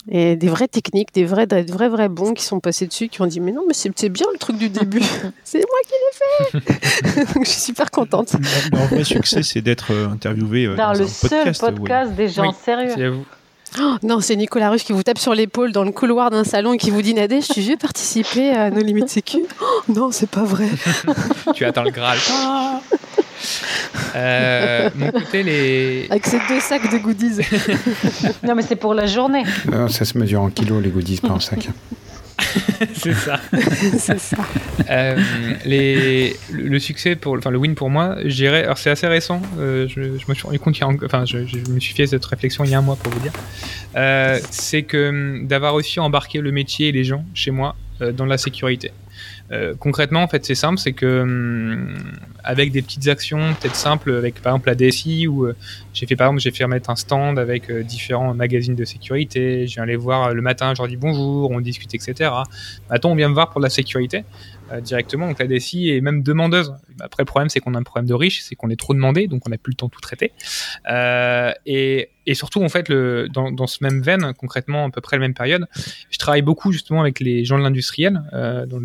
et 0.09 0.35
des 0.35 0.47
vraies 0.47 0.67
techniques, 0.67 1.13
des 1.13 1.25
vrais, 1.25 1.47
des 1.47 1.63
vrais, 1.63 1.89
vrais 1.89 2.09
bons 2.09 2.33
qui 2.33 2.43
sont 2.43 2.59
passés 2.59 2.87
dessus, 2.87 3.09
qui 3.09 3.21
ont 3.21 3.27
dit 3.27 3.39
mais 3.39 3.51
non, 3.51 3.63
mais 3.67 3.73
c'est 3.73 4.09
bien 4.09 4.27
le 4.31 4.37
truc 4.37 4.57
du 4.57 4.69
début, 4.69 5.01
c'est 5.43 5.59
moi 5.59 5.79
qui 5.83 5.93
l'ai 5.93 6.61
fait. 6.61 7.33
Donc 7.33 7.45
je 7.45 7.49
suis 7.49 7.61
super 7.61 7.89
contente. 7.89 8.35
Leur 8.71 8.87
vrai 8.87 9.03
succès, 9.03 9.43
c'est 9.43 9.61
d'être 9.61 9.91
euh, 9.91 10.09
interviewé 10.09 10.65
euh, 10.65 10.75
dans, 10.75 10.93
le 10.93 11.03
un 11.03 11.07
seul 11.53 11.53
podcast, 11.75 12.13
des 12.13 12.29
gens 12.29 12.51
sérieux. 12.53 13.23
Oh, 13.79 13.95
non, 14.03 14.21
c'est 14.21 14.35
Nicolas 14.35 14.69
Russe 14.69 14.83
qui 14.83 14.93
vous 14.93 15.03
tape 15.03 15.17
sur 15.17 15.33
l'épaule 15.35 15.71
dans 15.71 15.83
le 15.83 15.91
couloir 15.91 16.29
d'un 16.29 16.43
salon 16.43 16.73
et 16.73 16.77
qui 16.77 16.91
vous 16.91 17.01
dit 17.01 17.13
Nadège, 17.13 17.47
tu 17.47 17.61
veux 17.61 17.75
participer 17.77 18.51
à 18.51 18.69
nos 18.71 18.81
limites 18.81 19.09
sécu? 19.09 19.39
Oh, 19.61 19.65
Non, 19.93 20.11
c'est 20.11 20.29
pas 20.29 20.43
vrai. 20.43 20.67
tu 21.53 21.65
attends 21.65 21.83
le 21.83 21.91
Graal. 21.91 22.17
Euh, 24.15 24.89
mon 24.95 25.11
côté, 25.11 25.43
les. 25.43 26.07
Avec 26.09 26.25
ces 26.25 26.39
deux 26.47 26.59
sacs 26.61 26.89
de 26.91 26.97
goodies. 26.97 27.41
non, 28.43 28.55
mais 28.55 28.63
c'est 28.63 28.77
pour 28.77 28.93
la 28.93 29.05
journée. 29.05 29.43
Non, 29.69 29.87
ça 29.89 30.05
se 30.05 30.17
mesure 30.17 30.41
en 30.41 30.49
kilos, 30.49 30.81
les 30.81 30.89
goodies, 30.89 31.17
pas 31.17 31.29
en 31.29 31.39
sacs. 31.39 31.67
c'est 32.93 33.13
ça. 33.13 33.39
c'est 33.97 34.19
ça. 34.19 34.37
Euh, 34.89 35.17
les, 35.65 36.35
le 36.51 36.79
succès, 36.79 37.15
pour, 37.15 37.37
enfin 37.37 37.49
le 37.49 37.57
win 37.57 37.75
pour 37.75 37.89
moi, 37.89 38.17
je 38.23 38.35
dirais. 38.35 38.63
Alors 38.63 38.77
c'est 38.77 38.89
assez 38.89 39.07
récent. 39.07 39.41
euh, 39.57 39.87
je, 39.87 40.17
je 40.17 40.25
me 40.27 40.33
suis 40.33 40.43
rendu 40.43 40.59
compte, 40.59 40.75
enfin 41.03 41.25
je, 41.25 41.45
je 41.45 41.57
me 41.71 41.79
suis 41.79 41.93
fait 41.93 42.07
cette 42.07 42.25
réflexion 42.25 42.63
il 42.63 42.71
y 42.71 42.75
a 42.75 42.79
un 42.79 42.81
mois 42.81 42.95
pour 42.97 43.11
vous 43.13 43.19
dire. 43.19 43.33
Euh, 43.95 44.39
c'est 44.51 44.83
que 44.83 45.09
hum, 45.09 45.47
d'avoir 45.47 45.73
réussi 45.75 45.99
à 45.99 46.03
embarquer 46.03 46.41
le 46.41 46.51
métier 46.51 46.89
et 46.89 46.91
les 46.91 47.03
gens 47.03 47.25
chez 47.33 47.51
moi 47.51 47.75
dans 48.13 48.25
la 48.25 48.37
sécurité. 48.37 48.91
Euh, 49.51 49.75
concrètement, 49.79 50.23
en 50.23 50.27
fait, 50.27 50.43
c'est 50.43 50.55
simple, 50.55 50.79
c'est 50.79 50.93
que 50.93 51.21
hum, 51.21 51.95
avec 52.43 52.71
des 52.71 52.81
petites 52.81 53.07
actions, 53.07 53.53
peut-être 53.59 53.75
simples, 53.75 54.13
avec 54.13 54.41
par 54.41 54.53
exemple 54.53 54.69
la 54.69 54.75
DSI, 54.75 55.27
où 55.27 55.45
euh, 55.45 55.55
j'ai 55.93 56.07
fait 56.07 56.15
par 56.15 56.27
exemple, 56.27 56.41
j'ai 56.41 56.51
fait 56.51 56.63
remettre 56.63 56.89
un 56.89 56.95
stand 56.95 57.37
avec 57.37 57.69
euh, 57.69 57.83
différents 57.83 58.33
magazines 58.33 58.75
de 58.75 58.85
sécurité. 58.85 59.67
Je 59.67 59.75
viens 59.75 59.85
les 59.85 59.95
voir 59.95 60.33
le 60.33 60.41
matin, 60.41 60.73
je 60.73 60.81
leur 60.81 60.87
dis 60.87 60.97
bonjour, 60.97 61.51
on 61.51 61.59
discute, 61.59 61.93
etc. 61.93 62.31
Maintenant, 62.89 63.11
on 63.11 63.15
vient 63.15 63.29
me 63.29 63.35
voir 63.35 63.51
pour 63.51 63.61
la 63.61 63.69
sécurité 63.69 64.23
directement. 64.81 65.27
Donc 65.27 65.39
la 65.39 65.47
DSI 65.47 65.89
est 65.89 66.01
même 66.01 66.23
demandeuse. 66.23 66.73
Après, 66.99 67.21
le 67.23 67.25
problème, 67.25 67.49
c'est 67.49 67.59
qu'on 67.59 67.75
a 67.75 67.79
un 67.79 67.83
problème 67.83 68.07
de 68.07 68.13
riche, 68.13 68.41
c'est 68.41 68.55
qu'on 68.55 68.69
est 68.69 68.79
trop 68.79 68.93
demandé, 68.93 69.27
donc 69.27 69.45
on 69.47 69.49
n'a 69.49 69.57
plus 69.57 69.71
le 69.71 69.75
temps 69.75 69.87
de 69.87 69.91
tout 69.91 70.01
traiter. 70.01 70.31
Euh, 70.89 71.51
et, 71.65 72.09
et 72.25 72.33
surtout, 72.33 72.63
en 72.63 72.69
fait, 72.69 72.89
le, 72.89 73.27
dans, 73.29 73.51
dans 73.51 73.67
ce 73.67 73.83
même 73.83 74.01
veine, 74.01 74.33
concrètement, 74.37 74.85
à 74.85 74.89
peu 74.89 75.01
près 75.01 75.17
la 75.17 75.21
même 75.21 75.33
période, 75.33 75.67
je 76.09 76.17
travaille 76.17 76.41
beaucoup 76.41 76.71
justement 76.71 77.01
avec 77.01 77.19
les 77.19 77.45
gens 77.45 77.57
de 77.57 77.63
l'industriel, 77.63 78.21
euh, 78.33 78.65
donc 78.65 78.83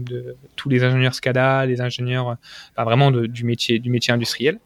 tous 0.57 0.69
les 0.69 0.83
ingénieurs 0.85 1.15
SCADA, 1.15 1.67
les 1.67 1.81
ingénieurs, 1.81 2.31
euh, 2.31 2.35
enfin, 2.75 2.85
vraiment 2.85 3.11
de- 3.11 3.27
du 3.27 3.45
métier 3.45 3.79
du 3.79 3.91
métier 3.91 4.13
industriel. 4.13 4.59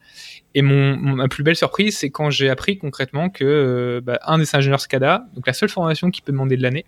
Et 0.55 0.63
mon, 0.63 0.97
ma 0.97 1.29
plus 1.29 1.43
belle 1.43 1.57
surprise, 1.57 1.99
c'est 1.99 2.11
quand 2.11 2.31
j'ai 2.31 2.49
appris 2.49 2.79
concrètement 2.79 3.29
que 3.29 3.45
euh, 3.45 4.01
bah, 4.01 4.21
un 4.25 4.39
des 4.39 4.55
ingénieurs 4.55 4.81
SCADA, 4.81 5.27
donc 5.35 5.47
la 5.47 5.53
seule 5.53 5.69
formation 5.69 6.11
qu'il 6.11 6.23
peut 6.23 6.31
demander 6.31 6.57
de 6.57 6.63
l'année, 6.63 6.85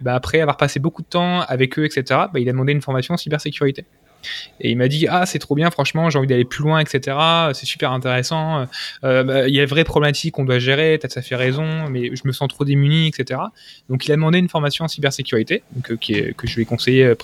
bah, 0.00 0.14
après 0.14 0.40
avoir 0.40 0.56
passé 0.56 0.80
beaucoup 0.80 1.02
de 1.02 1.06
temps 1.06 1.40
avec 1.42 1.78
eux, 1.78 1.84
etc., 1.84 2.02
bah, 2.32 2.40
il 2.40 2.48
a 2.48 2.52
demandé 2.52 2.72
une 2.72 2.82
formation 2.82 3.14
en 3.14 3.16
cybersécurité. 3.16 3.84
Et 4.60 4.70
il 4.70 4.76
m'a 4.76 4.88
dit 4.88 5.06
ah 5.08 5.26
c'est 5.26 5.38
trop 5.38 5.54
bien 5.54 5.70
franchement 5.70 6.10
j'ai 6.10 6.18
envie 6.18 6.26
d'aller 6.28 6.44
plus 6.44 6.62
loin 6.62 6.78
etc 6.80 7.16
c'est 7.52 7.66
super 7.66 7.92
intéressant 7.92 8.66
Euh, 9.04 9.22
bah, 9.24 9.48
il 9.48 9.54
y 9.54 9.58
a 9.58 9.62
une 9.62 9.68
vraie 9.68 9.84
problématique 9.84 10.34
qu'on 10.34 10.44
doit 10.44 10.58
gérer 10.58 10.98
peut-être 10.98 11.12
ça 11.12 11.22
fait 11.22 11.36
raison 11.36 11.88
mais 11.88 12.14
je 12.14 12.22
me 12.24 12.32
sens 12.32 12.48
trop 12.48 12.64
démuni 12.64 13.08
etc 13.08 13.40
donc 13.88 14.06
il 14.06 14.12
a 14.12 14.16
demandé 14.16 14.38
une 14.38 14.48
formation 14.48 14.84
en 14.84 14.88
cybersécurité 14.88 15.62
euh, 15.90 15.96
que 16.36 16.46
je 16.46 16.54
lui 16.54 16.62
ai 16.62 16.64
conseillé 16.64 17.04
euh, 17.04 17.14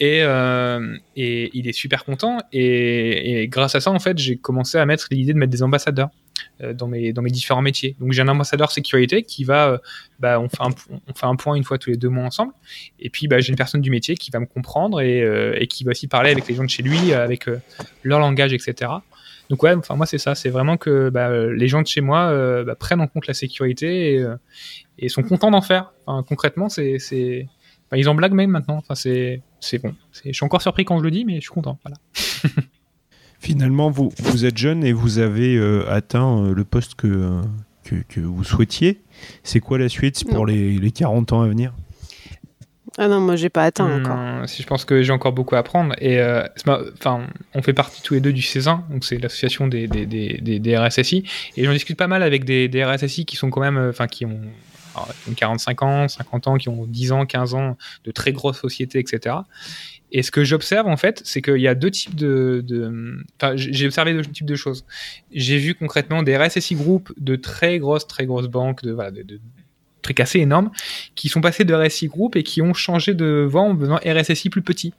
et, 0.00 0.22
euh, 0.22 0.96
et 1.16 1.50
il 1.54 1.68
est 1.68 1.72
super 1.72 2.04
content 2.04 2.38
et, 2.52 3.42
et 3.42 3.48
grâce 3.48 3.74
à 3.74 3.80
ça 3.80 3.90
en 3.90 3.98
fait 3.98 4.18
j'ai 4.18 4.36
commencé 4.36 4.78
à 4.78 4.86
mettre 4.86 5.08
l'idée 5.10 5.32
de 5.32 5.38
mettre 5.38 5.52
des 5.52 5.62
ambassadeurs. 5.62 6.08
euh, 6.08 6.29
dans 6.60 6.88
mes 6.88 7.12
dans 7.12 7.22
mes 7.22 7.30
différents 7.30 7.62
métiers. 7.62 7.96
Donc 8.00 8.12
j'ai 8.12 8.22
un 8.22 8.28
ambassadeur 8.28 8.70
sécurité 8.70 9.22
qui 9.22 9.44
va 9.44 9.68
euh, 9.68 9.78
bah, 10.18 10.40
on 10.40 10.48
fait 10.48 10.62
un 10.62 10.70
on 10.90 11.14
fait 11.14 11.26
un 11.26 11.36
point 11.36 11.54
une 11.54 11.64
fois 11.64 11.78
tous 11.78 11.90
les 11.90 11.96
deux 11.96 12.08
mois 12.08 12.24
ensemble. 12.24 12.52
Et 12.98 13.10
puis 13.10 13.28
bah, 13.28 13.40
j'ai 13.40 13.50
une 13.50 13.56
personne 13.56 13.80
du 13.80 13.90
métier 13.90 14.16
qui 14.16 14.30
va 14.30 14.40
me 14.40 14.46
comprendre 14.46 15.00
et, 15.00 15.22
euh, 15.22 15.64
qui 15.66 15.84
va 15.84 15.90
aussi 15.90 16.08
parler 16.08 16.30
avec 16.30 16.46
les 16.48 16.54
gens 16.54 16.64
de 16.64 16.70
chez 16.70 16.82
lui 16.82 17.12
euh, 17.12 17.22
avec 17.22 17.48
euh, 17.48 17.60
leur 18.02 18.20
langage 18.20 18.52
etc 18.52 18.90
donc 19.50 19.64
ouais 19.64 19.74
enfin 19.74 19.96
moi 19.96 20.06
c'est 20.06 20.18
ça. 20.18 20.34
C'est 20.36 20.48
vraiment 20.48 20.76
que 20.76 21.10
bah, 21.10 21.28
euh, 21.28 21.52
les 21.52 21.66
gens 21.66 21.82
de 21.82 21.86
chez 21.86 22.00
moi 22.00 22.28
euh, 22.28 22.64
bah, 22.64 22.76
prennent 22.76 23.00
en 23.00 23.08
compte 23.08 23.26
la 23.26 23.34
sécurité 23.34 24.14
et, 24.14 24.22
euh, 24.22 25.08
sont 25.08 25.24
contents 25.24 25.50
d'en 25.50 25.60
faire. 25.60 25.92
Concrètement 26.06 26.68
c'est 26.68 26.98
c'est 26.98 27.48
ils 27.92 28.08
en 28.08 28.14
blaguent 28.14 28.34
même 28.34 28.50
maintenant. 28.50 28.76
Enfin 28.76 28.94
c'est 28.94 29.42
c'est 29.58 29.78
bon. 29.78 29.94
Je 30.24 30.32
suis 30.32 30.44
encore 30.44 30.62
surpris 30.62 30.84
quand 30.84 30.98
je 31.00 31.04
le 31.04 31.10
dis 31.10 31.24
mais 31.24 31.36
je 31.36 31.40
suis 31.40 31.50
content. 31.50 31.78
Voilà 31.84 31.96
Finalement, 33.40 33.90
vous, 33.90 34.12
vous 34.18 34.44
êtes 34.44 34.58
jeune 34.58 34.84
et 34.84 34.92
vous 34.92 35.18
avez 35.18 35.56
euh, 35.56 35.90
atteint 35.90 36.38
euh, 36.38 36.54
le 36.54 36.64
poste 36.64 36.94
que, 36.94 37.06
euh, 37.06 37.40
que, 37.84 37.96
que 38.06 38.20
vous 38.20 38.44
souhaitiez. 38.44 39.00
C'est 39.44 39.60
quoi 39.60 39.78
la 39.78 39.88
suite 39.88 40.24
pour 40.30 40.44
les, 40.44 40.78
les 40.78 40.90
40 40.90 41.32
ans 41.32 41.40
à 41.40 41.48
venir? 41.48 41.72
Ah 42.98 43.08
non, 43.08 43.20
moi 43.20 43.36
j'ai 43.36 43.48
pas 43.48 43.64
atteint 43.64 43.86
encore. 43.86 44.16
Non, 44.16 44.46
si 44.46 44.62
je 44.62 44.66
pense 44.66 44.84
que 44.84 45.02
j'ai 45.02 45.12
encore 45.12 45.32
beaucoup 45.32 45.54
à 45.54 45.60
apprendre. 45.60 45.94
Et 46.00 46.20
euh, 46.20 46.46
enfin, 46.98 47.26
on 47.54 47.62
fait 47.62 47.72
partie 47.72 48.02
tous 48.02 48.12
les 48.12 48.20
deux 48.20 48.32
du 48.32 48.42
CESIN, 48.42 48.84
donc 48.90 49.06
c'est 49.06 49.16
l'association 49.16 49.68
des, 49.68 49.88
des, 49.88 50.04
des, 50.04 50.38
des, 50.42 50.58
des 50.58 50.76
RSSI. 50.76 51.24
Et 51.56 51.64
j'en 51.64 51.72
discute 51.72 51.96
pas 51.96 52.08
mal 52.08 52.22
avec 52.22 52.44
des, 52.44 52.68
des 52.68 52.84
RSSI 52.84 53.24
qui 53.24 53.36
sont 53.36 53.48
quand 53.48 53.62
même, 53.62 53.78
enfin, 53.88 54.06
qui 54.06 54.26
ont, 54.26 54.40
alors, 54.94 55.08
qui 55.24 55.30
ont 55.30 55.34
45 55.34 55.82
ans, 55.82 56.08
50 56.08 56.48
ans, 56.48 56.56
qui 56.56 56.68
ont 56.68 56.84
10 56.86 57.12
ans, 57.12 57.24
15 57.24 57.54
ans, 57.54 57.78
de 58.04 58.10
très 58.10 58.32
grosses 58.32 58.60
sociétés, 58.60 58.98
etc. 58.98 59.36
Et 60.12 60.22
ce 60.22 60.30
que 60.30 60.44
j'observe 60.44 60.86
en 60.86 60.96
fait, 60.96 61.22
c'est 61.24 61.42
qu'il 61.42 61.60
y 61.60 61.68
a 61.68 61.74
deux 61.74 61.90
types 61.90 62.14
de, 62.14 62.64
enfin, 63.40 63.54
j'ai 63.56 63.86
observé 63.86 64.12
deux 64.12 64.24
types 64.24 64.46
de 64.46 64.56
choses. 64.56 64.84
J'ai 65.32 65.58
vu 65.58 65.74
concrètement 65.74 66.22
des 66.22 66.36
RSSI 66.36 66.74
groupes 66.74 67.12
de 67.18 67.36
très 67.36 67.78
grosses, 67.78 68.06
très 68.06 68.26
grosses 68.26 68.48
banques, 68.48 68.82
de, 68.82 68.92
voilà, 68.92 69.10
de, 69.10 69.22
de 69.22 69.40
trucs 70.02 70.20
assez 70.20 70.38
énormes, 70.38 70.70
qui 71.14 71.28
sont 71.28 71.40
passés 71.40 71.64
de 71.64 71.74
RSI 71.74 72.08
groupe 72.08 72.36
et 72.36 72.42
qui 72.42 72.62
ont 72.62 72.74
changé 72.74 73.14
de 73.14 73.46
voie 73.48 73.62
en 73.62 73.74
devenant 73.74 73.98
RSSI 74.04 74.50
plus 74.50 74.62
petit. 74.62 74.92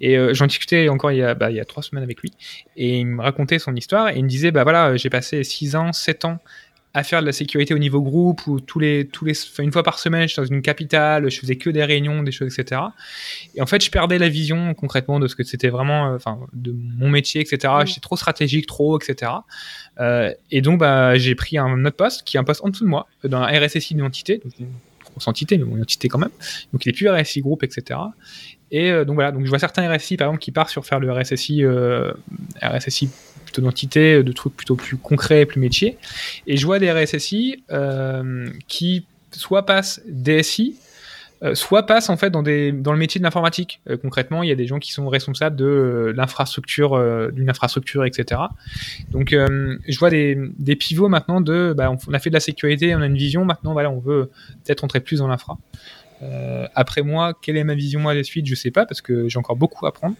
Et 0.00 0.18
euh, 0.18 0.34
j'en 0.34 0.46
discutais 0.46 0.88
encore 0.88 1.12
il 1.12 1.18
y, 1.18 1.22
a, 1.22 1.34
bah, 1.34 1.50
il 1.50 1.56
y 1.56 1.60
a 1.60 1.64
trois 1.64 1.82
semaines 1.82 2.04
avec 2.04 2.20
lui, 2.20 2.32
et 2.76 2.98
il 2.98 3.06
me 3.06 3.22
racontait 3.22 3.58
son 3.58 3.74
histoire, 3.74 4.08
et 4.08 4.16
il 4.16 4.24
me 4.24 4.28
disait, 4.28 4.50
bah 4.50 4.62
voilà, 4.62 4.96
j'ai 4.96 5.10
passé 5.10 5.44
6 5.44 5.76
ans, 5.76 5.92
7 5.92 6.24
ans 6.24 6.38
à 6.92 7.04
faire 7.04 7.20
de 7.20 7.26
la 7.26 7.32
sécurité 7.32 7.72
au 7.72 7.78
niveau 7.78 8.02
groupe, 8.02 8.46
où 8.48 8.58
tous 8.58 8.80
les, 8.80 9.06
tous 9.06 9.24
les, 9.24 9.32
enfin, 9.32 9.62
une 9.62 9.70
fois 9.70 9.84
par 9.84 10.00
semaine, 10.00 10.26
j'étais 10.26 10.40
dans 10.40 10.48
une 10.48 10.62
capitale, 10.62 11.30
je 11.30 11.38
faisais 11.38 11.54
que 11.54 11.70
des 11.70 11.84
réunions, 11.84 12.24
des 12.24 12.32
choses, 12.32 12.52
etc. 12.58 12.80
Et 13.54 13.62
en 13.62 13.66
fait, 13.66 13.84
je 13.84 13.90
perdais 13.90 14.18
la 14.18 14.28
vision 14.28 14.74
concrètement 14.74 15.20
de 15.20 15.28
ce 15.28 15.36
que 15.36 15.44
c'était 15.44 15.68
vraiment, 15.68 16.08
euh, 16.08 16.16
enfin, 16.16 16.40
de 16.52 16.72
mon 16.72 17.08
métier, 17.08 17.40
etc. 17.40 17.72
Mm. 17.82 17.86
J'étais 17.86 18.00
trop 18.00 18.16
stratégique, 18.16 18.66
trop, 18.66 18.98
etc. 18.98 19.30
Euh, 20.00 20.32
et 20.50 20.62
donc, 20.62 20.80
bah, 20.80 21.16
j'ai 21.16 21.36
pris 21.36 21.58
un 21.58 21.84
autre 21.84 21.96
poste, 21.96 22.24
qui 22.24 22.36
est 22.36 22.40
un 22.40 22.44
poste 22.44 22.64
en 22.64 22.70
dessous 22.70 22.84
de 22.84 22.90
moi, 22.90 23.06
dans 23.22 23.38
un 23.38 23.46
RSSI 23.46 23.94
d'une 23.94 24.04
entité, 24.04 24.40
donc 24.42 24.52
une 24.58 24.66
grosse 25.12 25.28
entité, 25.28 25.58
mais 25.58 25.64
bon, 25.64 25.76
une 25.76 25.82
entité 25.82 26.08
quand 26.08 26.18
même. 26.18 26.30
Donc, 26.72 26.84
il 26.86 26.88
est 26.88 26.92
plus 26.92 27.08
RSI 27.08 27.40
groupe, 27.40 27.62
etc. 27.62 28.00
Et 28.72 28.90
euh, 28.90 29.04
donc 29.04 29.14
voilà, 29.14 29.32
donc 29.32 29.44
je 29.44 29.48
vois 29.48 29.58
certains 29.58 29.88
RSI 29.92 30.16
par 30.16 30.28
exemple 30.28 30.40
qui 30.40 30.52
partent 30.52 30.70
sur 30.70 30.86
faire 30.86 31.00
le 31.00 31.12
RSSI, 31.12 31.64
RSSI 32.62 33.10
plutôt 33.50 33.62
d'entité, 33.62 34.22
de 34.22 34.32
trucs 34.32 34.56
plutôt 34.56 34.76
plus 34.76 34.96
concrets, 34.96 35.44
plus 35.44 35.60
métiers. 35.60 35.98
Et 36.46 36.56
je 36.56 36.64
vois 36.64 36.78
des 36.78 36.90
RSSI 36.90 37.64
euh, 37.70 38.48
qui 38.68 39.04
soit 39.32 39.66
passent 39.66 40.00
DSI, 40.06 40.76
euh, 41.42 41.54
soit 41.54 41.86
passent 41.86 42.10
en 42.10 42.16
fait 42.16 42.30
dans, 42.30 42.42
le 42.42 42.96
métier 42.96 43.18
de 43.18 43.24
l'informatique. 43.24 43.80
Euh, 43.88 43.96
concrètement, 43.96 44.42
il 44.42 44.48
y 44.48 44.52
a 44.52 44.54
des 44.54 44.66
gens 44.66 44.78
qui 44.78 44.92
sont 44.92 45.08
responsables 45.08 45.56
de 45.56 45.64
euh, 45.64 46.12
l'infrastructure, 46.14 46.94
euh, 46.94 47.30
d'une 47.30 47.50
infrastructure, 47.50 48.04
etc. 48.04 48.40
Donc, 49.10 49.32
euh, 49.32 49.76
je 49.88 49.98
vois 49.98 50.10
des, 50.10 50.36
pivots 50.78 51.08
maintenant 51.08 51.40
de, 51.40 51.74
bah, 51.76 51.90
on, 51.90 52.14
a 52.14 52.18
fait 52.18 52.30
de 52.30 52.34
la 52.34 52.40
sécurité, 52.40 52.94
on 52.94 53.00
a 53.00 53.06
une 53.06 53.16
vision, 53.16 53.44
maintenant, 53.44 53.72
voilà, 53.72 53.90
on 53.90 53.98
veut 53.98 54.30
peut-être 54.64 54.84
entrer 54.84 55.00
plus 55.00 55.18
dans 55.18 55.28
l'infra. 55.28 55.58
Euh, 56.22 56.66
après 56.74 57.02
moi, 57.02 57.34
quelle 57.40 57.56
est 57.56 57.64
ma 57.64 57.74
vision 57.74 58.00
moi 58.00 58.14
des 58.14 58.24
suites, 58.24 58.46
je 58.46 58.54
sais 58.54 58.70
pas 58.70 58.84
parce 58.84 59.00
que 59.00 59.28
j'ai 59.28 59.38
encore 59.38 59.56
beaucoup 59.56 59.86
à 59.86 59.88
apprendre 59.88 60.16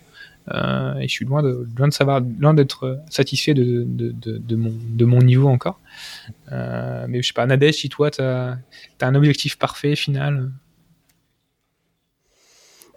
euh, 0.53 0.95
et 0.99 1.09
je 1.09 1.13
suis 1.13 1.25
loin 1.25 1.43
de 1.43 1.67
savoir, 1.91 2.21
loin 2.39 2.55
d'être 2.55 3.01
satisfait 3.09 3.55
de, 3.55 5.05
mon 5.05 5.19
niveau 5.19 5.49
encore. 5.49 5.81
Euh, 6.53 7.07
mais 7.09 7.23
je 7.23 7.29
sais 7.29 7.33
pas, 7.33 7.47
Nadège, 7.47 7.77
si 7.77 7.89
toi 7.89 8.11
t'as 8.11 8.57
as 9.01 9.07
un 9.07 9.15
objectif 9.15 9.59
parfait 9.59 9.97
final. 9.97 10.51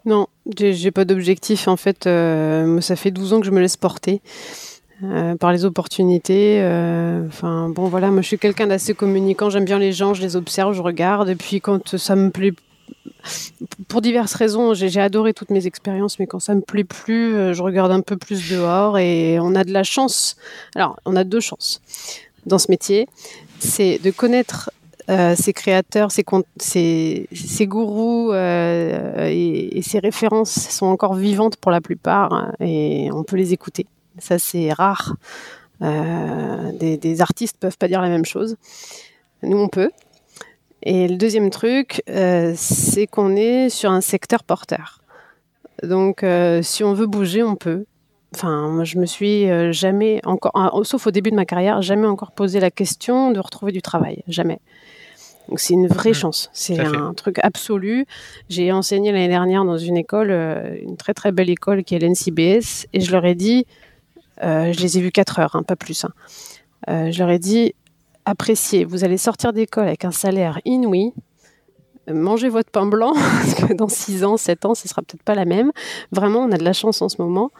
Non, 0.04 0.26
j'ai 0.58 0.90
pas 0.90 1.04
d'objectif. 1.04 1.66
En 1.68 1.76
fait, 1.76 2.06
euh, 2.06 2.80
ça 2.80 2.94
fait 2.94 3.10
12 3.10 3.32
ans 3.32 3.40
que 3.40 3.46
je 3.46 3.50
me 3.50 3.60
laisse 3.60 3.78
porter 3.78 4.20
euh, 5.02 5.34
par 5.36 5.50
les 5.50 5.64
opportunités. 5.64 6.60
bon, 7.40 7.88
voilà, 7.88 8.10
moi, 8.10 8.20
je 8.20 8.26
suis 8.26 8.38
quelqu'un 8.38 8.66
d'assez 8.66 8.94
communicant. 8.94 9.48
J'aime 9.48 9.64
bien 9.64 9.78
les 9.78 9.92
gens, 9.92 10.12
je 10.12 10.20
les 10.20 10.36
observe, 10.36 10.74
je 10.74 10.82
regarde. 10.82 11.30
Et 11.30 11.36
puis, 11.36 11.60
quand 11.60 11.96
ça 11.96 12.16
me 12.16 12.30
plaît, 12.30 12.52
pour 13.88 14.02
diverses 14.02 14.34
raisons, 14.34 14.74
j'ai 14.74 15.00
adoré 15.00 15.32
toutes 15.32 15.50
mes 15.50 15.66
expériences, 15.66 16.18
mais 16.18 16.26
quand 16.26 16.40
ça 16.40 16.54
me 16.54 16.60
plaît 16.60 16.84
plus, 16.84 17.34
euh, 17.34 17.54
je 17.54 17.62
regarde 17.62 17.90
un 17.90 18.02
peu 18.02 18.16
plus 18.16 18.50
dehors. 18.50 18.98
Et 18.98 19.38
on 19.40 19.54
a 19.54 19.64
de 19.64 19.72
la 19.72 19.82
chance. 19.82 20.36
Alors, 20.74 20.98
on 21.06 21.16
a 21.16 21.24
deux 21.24 21.40
chances 21.40 21.80
dans 22.46 22.58
ce 22.58 22.70
métier. 22.70 23.08
C'est 23.58 23.98
de 23.98 24.10
connaître 24.10 24.70
euh, 25.10 25.34
ces 25.36 25.52
créateurs, 25.52 26.10
ces 26.10 27.66
gourous 27.66 28.32
euh, 28.32 29.28
et, 29.28 29.78
et 29.78 29.82
ces 29.82 29.98
références 29.98 30.50
sont 30.50 30.86
encore 30.86 31.14
vivantes 31.14 31.56
pour 31.56 31.70
la 31.70 31.82
plupart 31.82 32.32
hein, 32.32 32.52
et 32.60 33.10
on 33.12 33.22
peut 33.22 33.36
les 33.36 33.52
écouter. 33.52 33.86
Ça, 34.18 34.38
c'est 34.38 34.72
rare. 34.72 35.16
Euh, 35.82 36.72
des, 36.72 36.96
des 36.96 37.20
artistes 37.20 37.58
peuvent 37.58 37.76
pas 37.76 37.88
dire 37.88 38.00
la 38.00 38.08
même 38.08 38.24
chose. 38.24 38.56
Nous, 39.42 39.58
on 39.58 39.68
peut. 39.68 39.90
Et 40.84 41.08
le 41.08 41.16
deuxième 41.16 41.50
truc, 41.50 42.02
euh, 42.10 42.52
c'est 42.56 43.06
qu'on 43.06 43.36
est 43.36 43.68
sur 43.70 43.90
un 43.90 44.00
secteur 44.02 44.44
porteur. 44.44 45.00
Donc, 45.82 46.22
euh, 46.22 46.62
si 46.62 46.84
on 46.84 46.92
veut 46.92 47.06
bouger, 47.06 47.42
on 47.42 47.56
peut. 47.56 47.84
Enfin, 48.34 48.68
moi, 48.68 48.84
je 48.84 48.98
me 48.98 49.06
suis 49.06 49.48
euh, 49.48 49.72
jamais 49.72 50.20
encore, 50.24 50.52
ah, 50.54 50.70
sauf 50.82 51.06
au 51.06 51.10
début 51.10 51.30
de 51.30 51.36
ma 51.36 51.44
carrière, 51.46 51.80
jamais 51.82 52.06
encore 52.06 52.32
posé 52.32 52.60
la 52.60 52.70
question 52.70 53.30
de 53.30 53.40
retrouver 53.40 53.72
du 53.72 53.80
travail. 53.80 54.22
Jamais. 54.28 54.58
Donc, 55.48 55.60
c'est 55.60 55.74
une 55.74 55.86
vraie 55.88 56.10
Mmh, 56.10 56.14
chance. 56.14 56.50
C'est 56.52 56.74
fait. 56.76 56.84
un 56.84 57.14
truc 57.14 57.38
absolu. 57.42 58.06
J'ai 58.48 58.72
enseigné 58.72 59.12
l'année 59.12 59.28
dernière 59.28 59.64
dans 59.64 59.78
une 59.78 59.96
école, 59.96 60.30
une 60.82 60.96
très 60.96 61.14
très 61.14 61.32
belle 61.32 61.50
école 61.50 61.84
qui 61.84 61.94
est 61.94 61.98
l'NCBS, 61.98 62.86
et 62.92 63.00
je 63.00 63.10
leur 63.12 63.24
ai 63.24 63.34
dit, 63.34 63.66
euh, 64.42 64.72
je 64.72 64.80
les 64.80 64.98
ai 64.98 65.00
vus 65.00 65.12
4 65.12 65.38
heures, 65.40 65.54
hein, 65.56 65.62
pas 65.62 65.76
plus. 65.76 66.04
hein. 66.04 66.10
Euh, 66.88 67.10
je 67.10 67.18
leur 67.20 67.30
ai 67.30 67.38
dit, 67.38 67.74
appréciez, 68.24 68.84
vous 68.84 69.04
allez 69.04 69.18
sortir 69.18 69.52
d'école 69.52 69.88
avec 69.88 70.04
un 70.04 70.10
salaire 70.10 70.60
inouï, 70.64 71.12
mangez 72.08 72.48
votre 72.48 72.70
pain 72.70 72.86
blanc, 72.86 73.12
parce 73.42 73.54
que 73.54 73.72
dans 73.72 73.88
6 73.88 74.24
ans, 74.24 74.36
7 74.36 74.64
ans, 74.66 74.74
ce 74.74 74.88
sera 74.88 75.02
peut-être 75.02 75.22
pas 75.22 75.34
la 75.34 75.44
même. 75.44 75.72
Vraiment, 76.12 76.40
on 76.40 76.52
a 76.52 76.56
de 76.56 76.64
la 76.64 76.72
chance 76.72 77.02
en 77.02 77.08
ce 77.08 77.20
moment. 77.20 77.50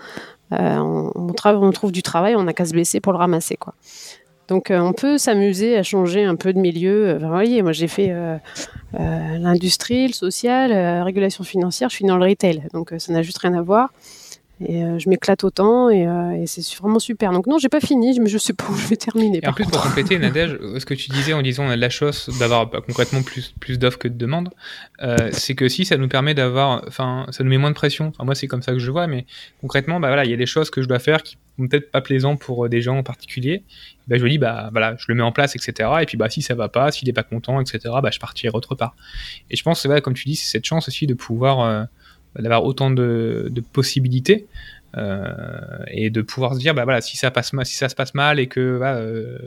on, 0.51 1.13
on, 1.15 1.71
trouve 1.73 1.93
du 1.93 2.03
travail, 2.03 2.37
on 2.37 2.45
n'a 2.45 2.53
qu'à 2.53 2.65
se 2.65 2.75
baisser 2.75 3.01
pour 3.01 3.13
le 3.13 3.19
ramasser. 3.19 3.57
Quoi. 3.57 3.75
Donc 4.49 4.71
on 4.71 4.93
peut 4.93 5.17
s'amuser 5.17 5.77
à 5.77 5.83
changer 5.83 6.25
un 6.25 6.37
peu 6.37 6.53
de 6.53 6.59
milieu. 6.59 7.17
vous 7.19 7.29
voyez, 7.29 7.63
moi 7.63 7.73
j'ai 7.73 7.89
fait 7.89 8.15
l'industrie, 8.93 10.07
le 10.07 10.13
social, 10.13 10.71
la 10.71 11.03
régulation 11.03 11.45
financière, 11.45 11.89
je 11.89 11.97
suis 11.97 12.05
dans 12.05 12.19
le 12.19 12.27
retail, 12.27 12.63
donc 12.75 12.93
ça 12.99 13.13
n'a 13.13 13.23
juste 13.23 13.39
rien 13.39 13.55
à 13.55 13.63
voir. 13.63 13.91
Et 14.61 14.85
euh, 14.85 14.99
je 15.01 15.09
m'éclate 15.09 15.43
autant 15.43 15.89
euh, 15.89 16.31
et, 16.33 16.47
c'est 16.47 16.63
vraiment 16.77 17.01
super. 17.01 17.33
Donc 17.33 17.47
non, 17.47 17.59
j'ai 17.59 17.69
pas 17.69 17.81
fini, 17.81 18.19
mais 18.21 18.29
je 18.29 18.39
sais 18.39 18.53
pas 18.53 18.65
où 18.71 18.77
je 18.77 18.87
vais 18.87 18.97
terminer. 18.97 19.41
Et 19.43 19.49
en 19.49 19.53
plus, 19.53 19.65
pour 19.65 19.83
compléter, 19.83 20.17
Nadège, 20.21 20.59
euh, 20.61 20.79
ce 20.79 20.87
que 20.87 20.95
tu 20.95 21.11
disais 21.11 21.33
en 21.33 21.43
disant 21.43 21.65
on 21.65 21.71
a 21.71 21.77
de 21.77 21.81
la 21.81 21.91
chance 21.91 22.31
d'avoir 22.39 22.67
bah, 22.67 22.81
concrètement 22.85 23.23
plus, 23.23 23.53
plus 23.59 23.79
d'offres 23.81 23.99
que 23.99 24.07
de 24.07 24.17
demandes, 24.17 24.51
c'est 25.33 25.55
que 25.55 25.69
si 25.69 25.85
ça 25.85 25.97
nous 25.97 26.09
permet 26.09 26.35
d'avoir, 26.35 26.85
enfin, 26.87 27.27
ça 27.31 27.43
nous 27.43 27.51
met 27.51 27.59
moins 27.59 27.71
de 27.71 27.75
pression. 27.75 28.09
Enfin, 28.09 28.25
moi, 28.25 28.35
c'est 28.35 28.47
comme 28.47 28.63
ça 28.63 28.73
que 28.73 28.79
je 28.79 28.91
vois, 28.91 29.07
mais 29.07 29.27
concrètement, 29.61 29.99
bah 29.99 30.09
voilà, 30.09 30.25
il 30.25 30.31
y 30.31 30.35
a 30.35 30.37
des 30.37 30.47
choses 30.47 30.71
que 30.71 30.83
je 30.83 30.89
dois 30.89 31.01
faire 31.01 31.23
qui 31.23 31.37
sont 31.59 31.67
peut-être 31.67 31.91
pas 31.91 32.01
plaisantes 32.01 32.41
pour 32.41 32.69
des 32.69 32.81
gens 32.81 32.99
en 32.99 33.03
particulier. 33.03 33.65
Bah, 34.07 34.19
je 34.19 34.25
me 34.25 34.31
dis, 34.31 34.39
bah 34.39 34.69
voilà, 34.71 34.95
je 34.99 35.07
le 35.09 35.17
mets 35.17 35.23
en 35.23 35.33
place, 35.33 35.57
etc. 35.57 35.91
Et 36.01 36.07
puis, 36.07 36.17
bah 36.17 36.31
si 36.31 36.43
ça 36.43 36.55
va 36.55 36.69
pas, 36.69 36.93
s'il 36.93 37.09
est 37.09 37.13
pas 37.13 37.25
content, 37.25 37.61
etc. 37.61 37.79
Bah, 38.03 38.11
je 38.13 38.21
partirai 38.21 38.55
autre 38.55 38.77
part. 38.77 38.95
Et 39.51 39.57
je 39.57 39.63
pense, 39.65 39.81
c'est 39.81 39.89
vrai, 39.89 40.01
comme 40.01 40.15
tu 40.15 40.29
dis, 40.29 40.37
c'est 40.37 40.51
cette 40.51 40.65
chance 40.65 40.87
aussi 40.87 41.09
de 41.09 41.15
pouvoir 41.15 41.89
d'avoir 42.43 42.65
autant 42.65 42.91
de, 42.91 43.53
possibilités 43.73 44.47
euh, 44.97 45.29
et 45.89 46.11
de 46.11 46.23
pouvoir 46.23 46.55
se 46.55 46.61
dire 46.61 46.75
bah 46.75 46.85
voilà 46.85 47.01
si 47.01 47.17
ça 47.17 47.31
passe 47.31 47.53
si 47.65 47.75
ça 47.75 47.89
se 47.89 47.95
passe 47.95 48.15
mal 48.15 48.39
et 48.39 48.47
que 48.47 48.61
euh, 48.61 49.39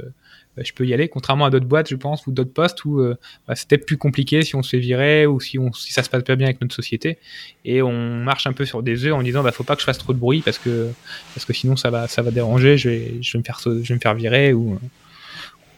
bah, 0.58 0.64
je 0.66 0.74
peux 0.74 0.86
y 0.86 0.94
aller 0.94 1.08
contrairement 1.08 1.46
à 1.46 1.50
d'autres 1.50 1.66
boîtes 1.66 1.90
je 1.90 1.96
pense 1.96 2.28
ou 2.28 2.32
d'autres 2.32 2.52
postes 2.52 2.84
où 2.84 3.00
euh, 3.00 3.16
bah, 3.48 3.56
c'est 3.56 3.78
plus 3.78 3.98
compliqué 3.98 4.42
si 4.42 4.56
on 4.56 4.64
se 4.64 4.72
fait 4.72 4.80
virer 4.80 5.26
ou 5.26 5.40
si 5.40 5.58
on 5.58 5.72
si 5.72 5.94
ça 5.94 6.04
se 6.04 6.10
passe 6.10 6.24
pas 6.24 6.36
bien 6.36 6.48
avec 6.48 6.60
notre 6.60 6.76
société. 6.76 7.18
Et 7.64 7.82
on 7.82 8.18
marche 8.18 8.48
un 8.48 8.54
peu 8.54 8.66
sur 8.66 8.84
des 8.84 9.06
œufs 9.06 9.14
en 9.14 9.22
disant 9.24 9.44
bah 9.44 9.52
faut 9.52 9.64
pas 9.64 9.76
que 9.76 9.82
je 9.82 9.86
fasse 9.86 10.00
trop 10.00 10.14
de 10.14 10.20
bruit 10.20 10.42
parce 10.42 10.58
que 10.58 10.90
parce 11.34 11.46
que 11.46 11.54
sinon 11.54 11.76
ça 11.76 11.90
va 11.90 12.08
ça 12.08 12.22
va 12.22 12.32
déranger 12.32 12.78
je 12.78 12.90
vais 12.90 13.14
je 13.22 13.34
vais 13.34 13.40
me 13.40 13.44
faire 13.44 13.60
je 13.64 13.70
vais 13.70 13.96
me 13.96 14.00
faire 14.00 14.16
virer 14.16 14.54
ou 14.54 14.80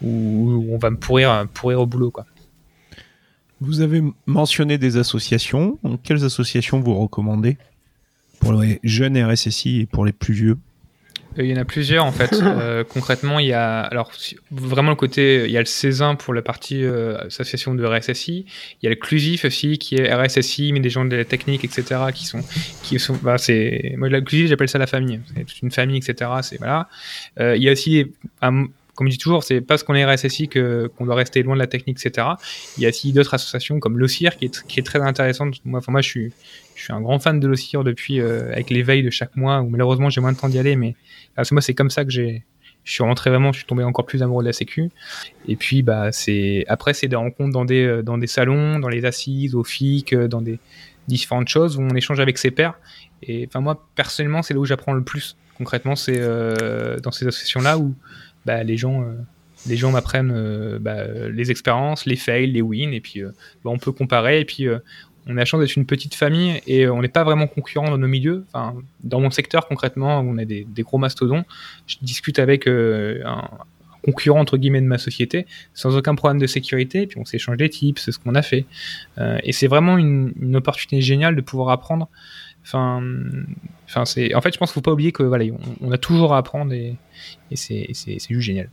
ou 0.01 0.67
on 0.71 0.77
va 0.77 0.89
me 0.89 0.97
pourrir 0.97 1.45
pourrir 1.53 1.81
au 1.81 1.85
boulot 1.85 2.09
quoi 2.09 2.25
vous 3.61 3.81
avez 3.81 4.01
mentionné 4.25 4.77
des 4.77 4.97
associations. 4.97 5.77
Quelles 6.03 6.23
associations 6.23 6.79
vous 6.79 6.95
recommandez 6.95 7.57
pour 8.39 8.53
les 8.53 8.79
jeunes 8.83 9.21
RSSI 9.21 9.81
et 9.81 9.85
pour 9.85 10.05
les 10.05 10.13
plus 10.13 10.33
vieux? 10.33 10.57
Euh, 11.37 11.43
il 11.43 11.49
y 11.49 11.53
en 11.53 11.61
a 11.61 11.65
plusieurs 11.65 12.05
en 12.05 12.11
fait. 12.11 12.29
Euh, 12.59 12.83
concrètement, 12.83 13.39
il 13.39 13.47
y 13.47 13.53
a 13.53 13.81
alors 13.81 14.11
vraiment 14.51 14.89
le 14.89 14.95
côté, 14.95 15.45
il 15.45 15.51
y 15.51 15.57
a 15.57 15.59
le 15.59 15.65
Césin 15.65 16.15
pour 16.15 16.33
la 16.33 16.41
partie 16.41 16.83
euh, 16.83 17.17
association 17.25 17.75
de 17.75 17.85
RSSI. 17.85 18.45
Il 18.81 18.85
y 18.85 18.87
a 18.87 18.89
le 18.89 18.95
Clusif 18.95 19.45
aussi 19.45 19.77
qui 19.77 19.95
est 19.95 20.13
RSSI 20.13 20.73
mais 20.73 20.79
des 20.79 20.89
gens 20.89 21.05
de 21.05 21.15
la 21.15 21.25
technique 21.25 21.63
etc. 21.63 22.01
qui 22.13 22.25
sont 22.25 22.41
qui 22.81 22.99
sont 22.99 23.17
bah, 23.21 23.37
c'est 23.37 23.93
moi 23.97 24.09
le 24.09 24.21
Clusif 24.21 24.47
j'appelle 24.47 24.69
ça 24.69 24.79
la 24.79 24.87
famille. 24.87 25.21
C'est 25.35 25.45
toute 25.45 25.61
une 25.61 25.71
famille 25.71 25.97
etc. 25.97 26.31
C'est 26.41 26.57
voilà. 26.57 26.89
il 27.39 27.61
y 27.61 27.69
a 27.69 27.71
aussi 27.71 28.05
un, 28.41 28.65
comme 28.99 29.07
je 29.07 29.13
dis 29.13 29.17
toujours, 29.17 29.45
c'est 29.45 29.61
parce 29.61 29.83
qu'on 29.83 29.95
est 29.95 30.03
RSSI 30.03 30.49
que, 30.49 30.91
qu'on 30.97 31.05
doit 31.05 31.15
rester 31.15 31.41
loin 31.41 31.53
de 31.53 31.59
la 31.59 31.67
technique, 31.67 32.05
etc. 32.05 32.27
Il 32.75 32.83
y 32.83 32.85
a 32.85 32.89
aussi 32.89 33.13
d'autres 33.13 33.33
associations 33.33 33.79
comme 33.79 33.97
l'OCIR 33.97 34.35
qui 34.35 34.43
est, 34.43 34.67
qui 34.67 34.77
est 34.77 34.83
très 34.83 34.99
intéressante. 34.99 35.55
Moi, 35.63 35.79
enfin, 35.79 35.93
moi 35.93 36.01
je, 36.01 36.09
suis, 36.09 36.33
je 36.75 36.83
suis 36.83 36.91
un 36.91 36.99
grand 36.99 37.17
fan 37.17 37.39
de 37.39 37.47
l'OCIR 37.47 37.85
depuis, 37.85 38.19
euh, 38.19 38.51
avec 38.51 38.69
l'éveil 38.69 39.01
de 39.01 39.09
chaque 39.09 39.37
mois, 39.37 39.61
où 39.61 39.69
malheureusement 39.69 40.09
j'ai 40.09 40.19
moins 40.19 40.33
de 40.33 40.37
temps 40.37 40.49
d'y 40.49 40.59
aller, 40.59 40.75
mais 40.75 40.97
parce 41.33 41.53
moi 41.53 41.61
c'est 41.61 41.73
comme 41.73 41.89
ça 41.89 42.03
que 42.03 42.11
j'ai, 42.11 42.43
je 42.83 42.91
suis 42.91 43.01
rentré 43.01 43.29
vraiment, 43.29 43.53
je 43.53 43.59
suis 43.59 43.67
tombé 43.67 43.85
encore 43.85 44.05
plus 44.05 44.21
amoureux 44.21 44.43
de 44.43 44.49
la 44.49 44.53
Sécu. 44.53 44.91
Et 45.47 45.55
puis, 45.55 45.81
bah, 45.81 46.11
c'est 46.11 46.65
après, 46.67 46.93
c'est 46.93 47.07
des 47.07 47.15
rencontres 47.15 47.53
dans 47.53 47.63
des, 47.63 47.85
euh, 47.85 48.03
dans 48.03 48.17
des 48.17 48.27
salons, 48.27 48.79
dans 48.79 48.89
les 48.89 49.05
assises, 49.05 49.55
au 49.55 49.63
FIC, 49.63 50.11
euh, 50.11 50.27
dans 50.27 50.41
des 50.41 50.59
différentes 51.07 51.47
choses 51.47 51.77
où 51.77 51.81
on 51.83 51.95
échange 51.95 52.19
avec 52.19 52.37
ses 52.37 52.51
pairs. 52.51 52.77
Et 53.23 53.45
enfin, 53.47 53.61
moi, 53.61 53.87
personnellement, 53.95 54.41
c'est 54.41 54.53
là 54.53 54.59
où 54.59 54.65
j'apprends 54.65 54.91
le 54.91 55.05
plus. 55.05 55.37
Concrètement, 55.57 55.95
c'est 55.95 56.19
dans 57.01 57.11
ces 57.11 57.27
associations-là 57.27 57.77
où 57.77 57.93
bah, 58.45 58.63
les 58.63 58.77
gens, 58.77 59.01
euh, 59.01 59.15
les 59.67 59.75
gens 59.75 59.91
m'apprennent 59.91 60.31
euh, 60.33 60.79
bah, 60.79 61.05
les 61.31 61.51
expériences, 61.51 62.05
les 62.05 62.15
fails, 62.15 62.51
les 62.51 62.61
wins, 62.61 62.93
et 62.93 63.01
puis 63.01 63.21
euh, 63.21 63.29
bah, 63.63 63.71
on 63.71 63.77
peut 63.77 63.91
comparer, 63.91 64.39
et 64.39 64.45
puis 64.45 64.67
on 65.27 65.31
a 65.31 65.39
la 65.39 65.45
chance 65.45 65.59
d'être 65.59 65.75
une 65.75 65.85
petite 65.85 66.15
famille 66.15 66.61
et 66.65 66.87
on 66.87 67.01
n'est 67.01 67.07
pas 67.07 67.23
vraiment 67.23 67.47
concurrent 67.47 67.89
dans 67.89 67.97
nos 67.97 68.07
milieux. 68.07 68.45
Enfin, 68.51 68.75
dans 69.03 69.19
mon 69.19 69.31
secteur, 69.31 69.67
concrètement, 69.67 70.19
on 70.21 70.37
a 70.37 70.45
des, 70.45 70.65
gros 70.79 70.97
mastodons. 70.97 71.43
Je 71.87 71.97
discute 72.01 72.39
avec 72.39 72.67
un, 72.67 73.49
concurrent 74.03 74.39
entre 74.39 74.57
guillemets 74.57 74.81
de 74.81 74.87
ma 74.87 74.97
société 74.97 75.45
sans 75.73 75.97
aucun 75.97 76.15
problème 76.15 76.39
de 76.39 76.47
sécurité. 76.47 77.05
puis 77.05 77.19
on 77.19 77.25
s'échange 77.25 77.57
des 77.57 77.69
tips, 77.69 78.01
c'est 78.01 78.13
ce 78.13 78.17
qu'on 78.17 78.33
a 78.33 78.41
fait. 78.41 78.65
et 79.43 79.51
c'est 79.51 79.67
vraiment 79.67 79.97
une, 79.97 80.33
une, 80.41 80.55
opportunité 80.55 81.01
géniale 81.01 81.35
de 81.35 81.41
pouvoir 81.41 81.69
apprendre. 81.69 82.09
Enfin, 82.63 83.01
c'est. 84.05 84.33
En 84.35 84.41
fait, 84.41 84.53
je 84.53 84.57
pense 84.57 84.69
qu'il 84.69 84.75
faut 84.75 84.81
pas 84.81 84.91
oublier 84.91 85.11
que 85.11 85.23
voilà, 85.23 85.45
on, 85.81 85.91
a 85.91 85.97
toujours 85.97 86.33
à 86.33 86.37
apprendre 86.37 86.73
et, 86.73 86.95
c'est 87.55 87.87
juste 87.93 88.41
génial. 88.41 88.69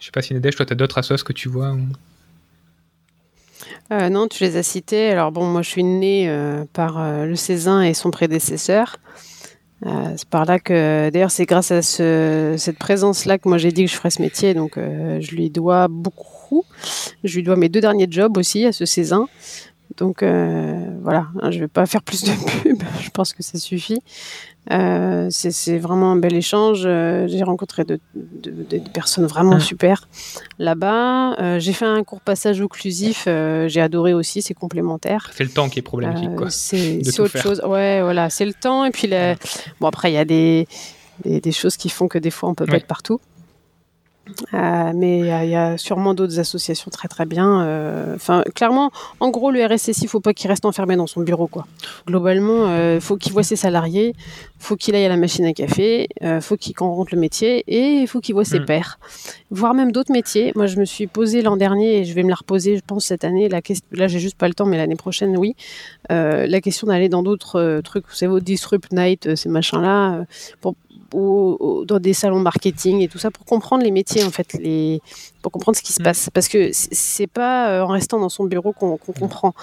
Je 0.00 0.06
sais 0.06 0.12
pas 0.12 0.22
si 0.22 0.34
Nadège, 0.34 0.56
toi, 0.56 0.66
tu 0.66 0.72
as 0.72 0.76
d'autres 0.76 0.98
assos 0.98 1.22
que 1.24 1.32
tu 1.32 1.48
vois 1.48 1.76
euh, 3.92 4.08
non, 4.08 4.28
tu 4.28 4.42
les 4.44 4.56
as 4.56 4.62
cités. 4.62 5.10
Alors 5.10 5.32
bon, 5.32 5.44
moi 5.44 5.62
je 5.62 5.68
suis 5.68 5.84
née 5.84 6.28
euh, 6.28 6.64
par 6.72 6.98
euh, 6.98 7.26
le 7.26 7.36
Cézanne 7.36 7.82
et 7.82 7.94
son 7.94 8.10
prédécesseur. 8.10 8.96
c'est 9.82 10.28
par 10.28 10.46
là 10.46 10.58
que, 10.58 11.10
d'ailleurs, 11.10 11.30
c'est 11.30 11.44
grâce 11.44 11.70
à 11.70 11.82
cette 11.82 12.78
présence-là 12.78 13.38
que 13.38 13.48
moi 13.48 13.58
j'ai 13.58 13.72
dit 13.72 13.84
que 13.84 13.90
je 13.90 13.96
ferais 13.96 14.10
ce 14.10 14.22
métier. 14.22 14.54
Donc 14.54 14.76
je 14.76 15.34
lui 15.34 15.50
dois 15.50 15.88
beaucoup. 15.88 16.64
Je 17.22 17.36
lui 17.36 17.42
dois 17.42 17.56
mes 17.56 17.68
deux 17.68 17.80
derniers 17.80 18.08
jobs 18.10 18.36
aussi 18.36 18.64
à 18.64 18.72
ce 18.72 18.84
Cézanne. 18.86 19.26
Donc 19.96 20.22
voilà, 20.22 21.26
hein, 21.40 21.50
je 21.50 21.56
ne 21.56 21.62
vais 21.62 21.68
pas 21.68 21.86
faire 21.86 22.02
plus 22.02 22.24
de 22.24 22.32
pub, 22.62 22.82
je 23.00 23.10
pense 23.10 23.32
que 23.32 23.42
ça 23.42 23.58
suffit. 23.58 24.00
Euh, 24.70 25.28
c'est 25.30 25.78
vraiment 25.78 26.12
un 26.12 26.16
bel 26.16 26.34
échange. 26.34 26.84
Euh, 26.86 27.26
j'ai 27.28 27.42
rencontré 27.42 27.84
de, 27.84 28.00
des 28.14 28.80
personnes 28.80 29.26
vraiment 29.26 29.60
super 29.60 30.08
là-bas. 30.58 31.34
Euh, 31.38 31.58
j'ai 31.58 31.72
fait 31.72 31.84
un 31.84 32.02
court 32.02 32.20
passage 32.20 32.60
occlusif. 32.60 33.24
j'ai 33.26 33.80
adoré 33.80 34.14
aussi. 34.14 34.42
C'est 34.42 34.54
complémentaire. 34.54 35.30
C'est 35.34 35.44
le 35.44 35.50
temps 35.50 35.68
qui 35.68 35.80
est 35.80 35.82
problématique. 35.82 36.30
c'est 36.48 37.20
autre 37.20 37.38
chose. 37.38 37.60
Ouais, 37.64 38.00
voilà. 38.02 38.30
C'est 38.30 38.46
le 38.46 38.54
temps. 38.54 38.84
Et 38.84 38.90
puis, 38.90 39.10
bon, 39.80 39.86
après, 39.86 40.10
il 40.10 40.14
y 40.14 40.18
a 40.18 40.24
des, 40.24 40.66
des, 41.24 41.52
choses 41.52 41.76
qui 41.76 41.90
font 41.90 42.08
que 42.08 42.18
des 42.18 42.30
fois, 42.30 42.48
on 42.48 42.54
peut 42.54 42.66
pas 42.66 42.76
être 42.76 42.86
partout. 42.86 43.20
Euh, 44.54 44.92
mais 44.94 45.18
il 45.20 45.50
y, 45.50 45.54
a 45.54 45.76
sûrement 45.76 46.14
d'autres 46.14 46.38
associations 46.38 46.90
très 46.90 47.08
très 47.08 47.26
bien. 47.26 47.62
Euh, 47.62 48.14
enfin, 48.14 48.42
clairement, 48.54 48.90
en 49.20 49.30
gros, 49.30 49.50
le 49.50 49.64
RSSI, 49.64 50.02
il 50.02 50.08
faut 50.08 50.20
pas 50.20 50.32
qu'il 50.32 50.48
reste 50.48 50.64
enfermé 50.64 50.96
dans 50.96 51.06
son 51.06 51.20
bureau, 51.20 51.46
quoi. 51.46 51.66
Globalement, 52.06 52.66
il 52.66 52.72
euh, 52.72 53.00
faut 53.00 53.16
qu'il 53.16 53.32
voit 53.32 53.42
ses 53.42 53.56
salariés, 53.56 54.14
faut 54.58 54.76
qu'il 54.76 54.94
aille 54.94 55.04
à 55.04 55.08
la 55.08 55.16
machine 55.16 55.44
à 55.44 55.52
café, 55.52 56.08
faut 56.40 56.56
qu'il 56.56 56.74
rentre 56.78 57.14
le 57.14 57.20
métier 57.20 57.64
et 57.66 58.00
il 58.00 58.06
faut 58.06 58.20
qu'il 58.20 58.34
voit 58.34 58.44
ses 58.44 58.60
mm. 58.60 58.64
pairs, 58.64 58.98
voire 59.50 59.74
même 59.74 59.92
d'autres 59.92 60.12
métiers. 60.12 60.52
Moi, 60.54 60.66
je 60.66 60.78
me 60.78 60.84
suis 60.84 61.06
posé 61.06 61.42
l'an 61.42 61.56
dernier 61.56 61.98
et 61.98 62.04
je 62.04 62.14
vais 62.14 62.22
me 62.22 62.30
la 62.30 62.36
reposer, 62.36 62.76
je 62.76 62.82
pense 62.86 63.04
cette 63.04 63.24
année. 63.24 63.48
La 63.48 63.60
question, 63.60 63.86
là, 63.92 64.08
j'ai 64.08 64.20
juste 64.20 64.38
pas 64.38 64.48
le 64.48 64.54
temps, 64.54 64.66
mais 64.66 64.78
l'année 64.78 64.96
prochaine, 64.96 65.36
oui. 65.36 65.54
la 66.08 66.60
question 66.60 66.86
d'aller 66.86 67.08
dans 67.08 67.22
d'autres 67.22 67.80
trucs, 67.84 68.06
vous 68.08 68.14
savez, 68.14 68.32
au 68.32 68.40
Disrupt 68.40 68.92
Night, 68.92 69.34
ces 69.36 69.48
machins-là, 69.48 70.24
pour 70.60 70.74
ou, 71.14 71.84
dans 71.86 71.98
des 71.98 72.12
salons 72.12 72.40
marketing 72.40 73.00
et 73.00 73.08
tout 73.08 73.18
ça 73.18 73.30
pour 73.30 73.44
comprendre 73.44 73.82
les 73.82 73.90
métiers 73.90 74.24
en 74.24 74.30
fait, 74.30 74.52
les, 74.54 75.00
pour 75.42 75.52
comprendre 75.52 75.76
ce 75.76 75.82
qui 75.82 75.92
se 75.92 76.02
mm. 76.02 76.04
passe. 76.04 76.30
Parce 76.32 76.48
que 76.48 76.70
c'est 76.72 77.26
pas 77.26 77.70
euh, 77.70 77.82
en 77.82 77.88
restant 77.88 78.18
dans 78.18 78.28
son 78.28 78.44
bureau 78.44 78.72
qu'on 78.72 78.96
comprend. 78.96 79.54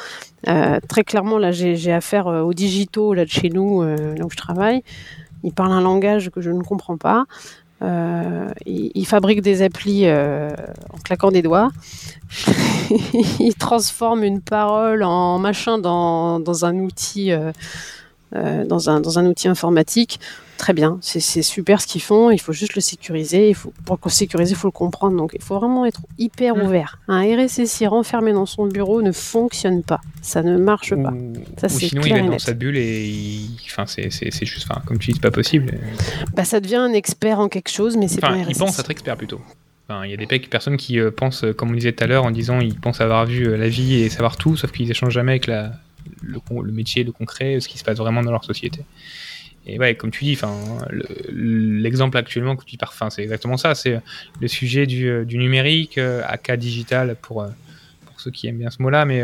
Euh, 0.47 0.79
très 0.87 1.03
clairement, 1.03 1.37
là, 1.37 1.51
j'ai 1.51 1.93
affaire 1.93 2.27
euh, 2.27 2.41
aux 2.41 2.53
digitaux 2.53 3.13
là 3.13 3.25
de 3.25 3.29
chez 3.29 3.49
nous, 3.49 3.83
là 3.83 4.25
où 4.25 4.29
je 4.29 4.37
travaille. 4.37 4.83
Ils 5.43 5.53
parlent 5.53 5.73
un 5.73 5.81
langage 5.81 6.29
que 6.29 6.39
je 6.39 6.51
ne 6.51 6.61
comprends 6.61 6.97
pas. 6.97 7.25
ils, 8.65 9.05
fabriquent 9.05 9.41
des 9.41 9.63
applis 9.63 10.07
en 10.07 10.97
claquant 11.03 11.31
des 11.31 11.41
doigts. 11.41 11.71
ils 13.39 13.55
transforment 13.55 14.23
une 14.23 14.41
parole 14.41 15.03
en 15.03 15.39
machin 15.39 15.79
dans, 15.79 16.39
dans 16.39 16.63
un 16.65 16.75
outil. 16.77 17.31
Dans, 18.33 18.89
un, 18.89 19.01
dans 19.01 19.19
un 19.19 19.25
outil 19.25 19.47
informatique 19.47 20.19
très 20.61 20.73
bien, 20.73 20.99
c'est 21.01 21.41
super 21.41 21.81
ce 21.81 21.87
qu'ils 21.87 22.03
font, 22.03 22.29
il 22.29 22.39
faut 22.39 22.53
juste 22.53 22.75
le 22.75 22.81
sécuriser, 22.81 23.49
il 23.49 23.55
faut, 23.55 23.73
pour 23.83 23.97
le 24.05 24.11
sécuriser, 24.11 24.51
il 24.51 24.57
faut 24.57 24.67
le 24.67 24.71
comprendre, 24.71 25.17
donc 25.17 25.31
il 25.33 25.41
faut 25.41 25.57
vraiment 25.57 25.87
être 25.87 26.01
hyper 26.19 26.55
mm. 26.55 26.61
ouvert. 26.61 26.99
Un 27.07 27.21
RSSI 27.23 27.87
renfermé 27.87 28.31
dans 28.31 28.45
son 28.45 28.67
bureau 28.67 29.01
ne 29.01 29.11
fonctionne 29.11 29.81
pas, 29.81 30.01
ça 30.21 30.43
ne 30.43 30.57
marche 30.57 30.93
pas. 30.93 31.13
Ça, 31.57 31.65
ou 31.65 31.79
sinon 31.79 32.03
il 32.05 32.13
va 32.13 32.21
dans 32.21 32.37
sa 32.37 32.53
bulle 32.53 32.77
et 32.77 33.41
enfin, 33.65 33.85
c'est 33.87 34.45
juste, 34.45 34.67
enfin, 34.69 34.81
comme 34.85 34.99
tu 34.99 35.11
dis, 35.11 35.19
pas 35.19 35.31
possible. 35.31 35.79
Bah, 36.35 36.45
ça 36.45 36.59
devient 36.59 36.75
un 36.75 36.93
expert 36.93 37.39
en 37.39 37.49
quelque 37.49 37.71
chose, 37.71 37.97
mais 37.97 38.07
c'est 38.07 38.21
pas 38.21 38.29
un 38.29 38.43
RSSI. 38.43 38.51
Il 38.51 38.57
pense 38.57 38.77
être 38.77 38.91
expert 38.91 39.17
plutôt. 39.17 39.41
il 39.89 40.11
y 40.11 40.13
a 40.13 40.17
des 40.17 40.27
personnes 40.27 40.77
qui 40.77 40.99
euh, 40.99 41.09
pensent, 41.09 41.43
euh, 41.43 41.53
comme 41.53 41.71
on 41.71 41.73
disait 41.73 41.93
tout 41.93 42.03
à 42.03 42.07
l'heure, 42.07 42.25
en 42.25 42.31
disant 42.31 42.59
ils 42.59 42.79
pensent 42.79 43.01
avoir 43.01 43.25
vu 43.25 43.47
euh, 43.47 43.57
la 43.57 43.67
vie 43.67 43.95
et 43.95 44.09
savoir 44.09 44.37
tout, 44.37 44.55
sauf 44.57 44.71
qu'ils 44.71 44.91
échangent 44.91 45.13
jamais 45.13 45.31
avec 45.31 45.47
la, 45.47 45.71
le, 46.21 46.71
métier, 46.71 47.03
le 47.03 47.11
concret, 47.11 47.59
ce 47.59 47.67
qui 47.67 47.77
se 47.77 47.83
passe 47.83 47.97
vraiment 47.97 48.21
dans 48.21 48.31
leur 48.31 48.43
société. 48.43 48.81
Et 49.67 49.77
ouais, 49.77 49.95
comme 49.95 50.09
tu 50.09 50.23
dis, 50.23 50.37
l'exemple 51.31 52.17
actuellement 52.17 52.55
que 52.55 52.65
tu 52.65 52.77
parfum, 52.77 53.09
c'est 53.09 53.21
exactement 53.21 53.57
ça. 53.57 53.75
C'est 53.75 53.99
le 54.39 54.47
sujet 54.47 54.87
du, 54.87 55.25
du 55.25 55.37
numérique, 55.37 55.99
euh, 55.99 56.23
AK 56.25 56.53
digital 56.53 57.15
pour, 57.21 57.43
euh, 57.43 57.49
pour 58.07 58.19
ceux 58.19 58.31
qui 58.31 58.47
aiment 58.47 58.57
bien 58.57 58.71
ce 58.71 58.81
mot-là, 58.81 59.05
mais 59.05 59.21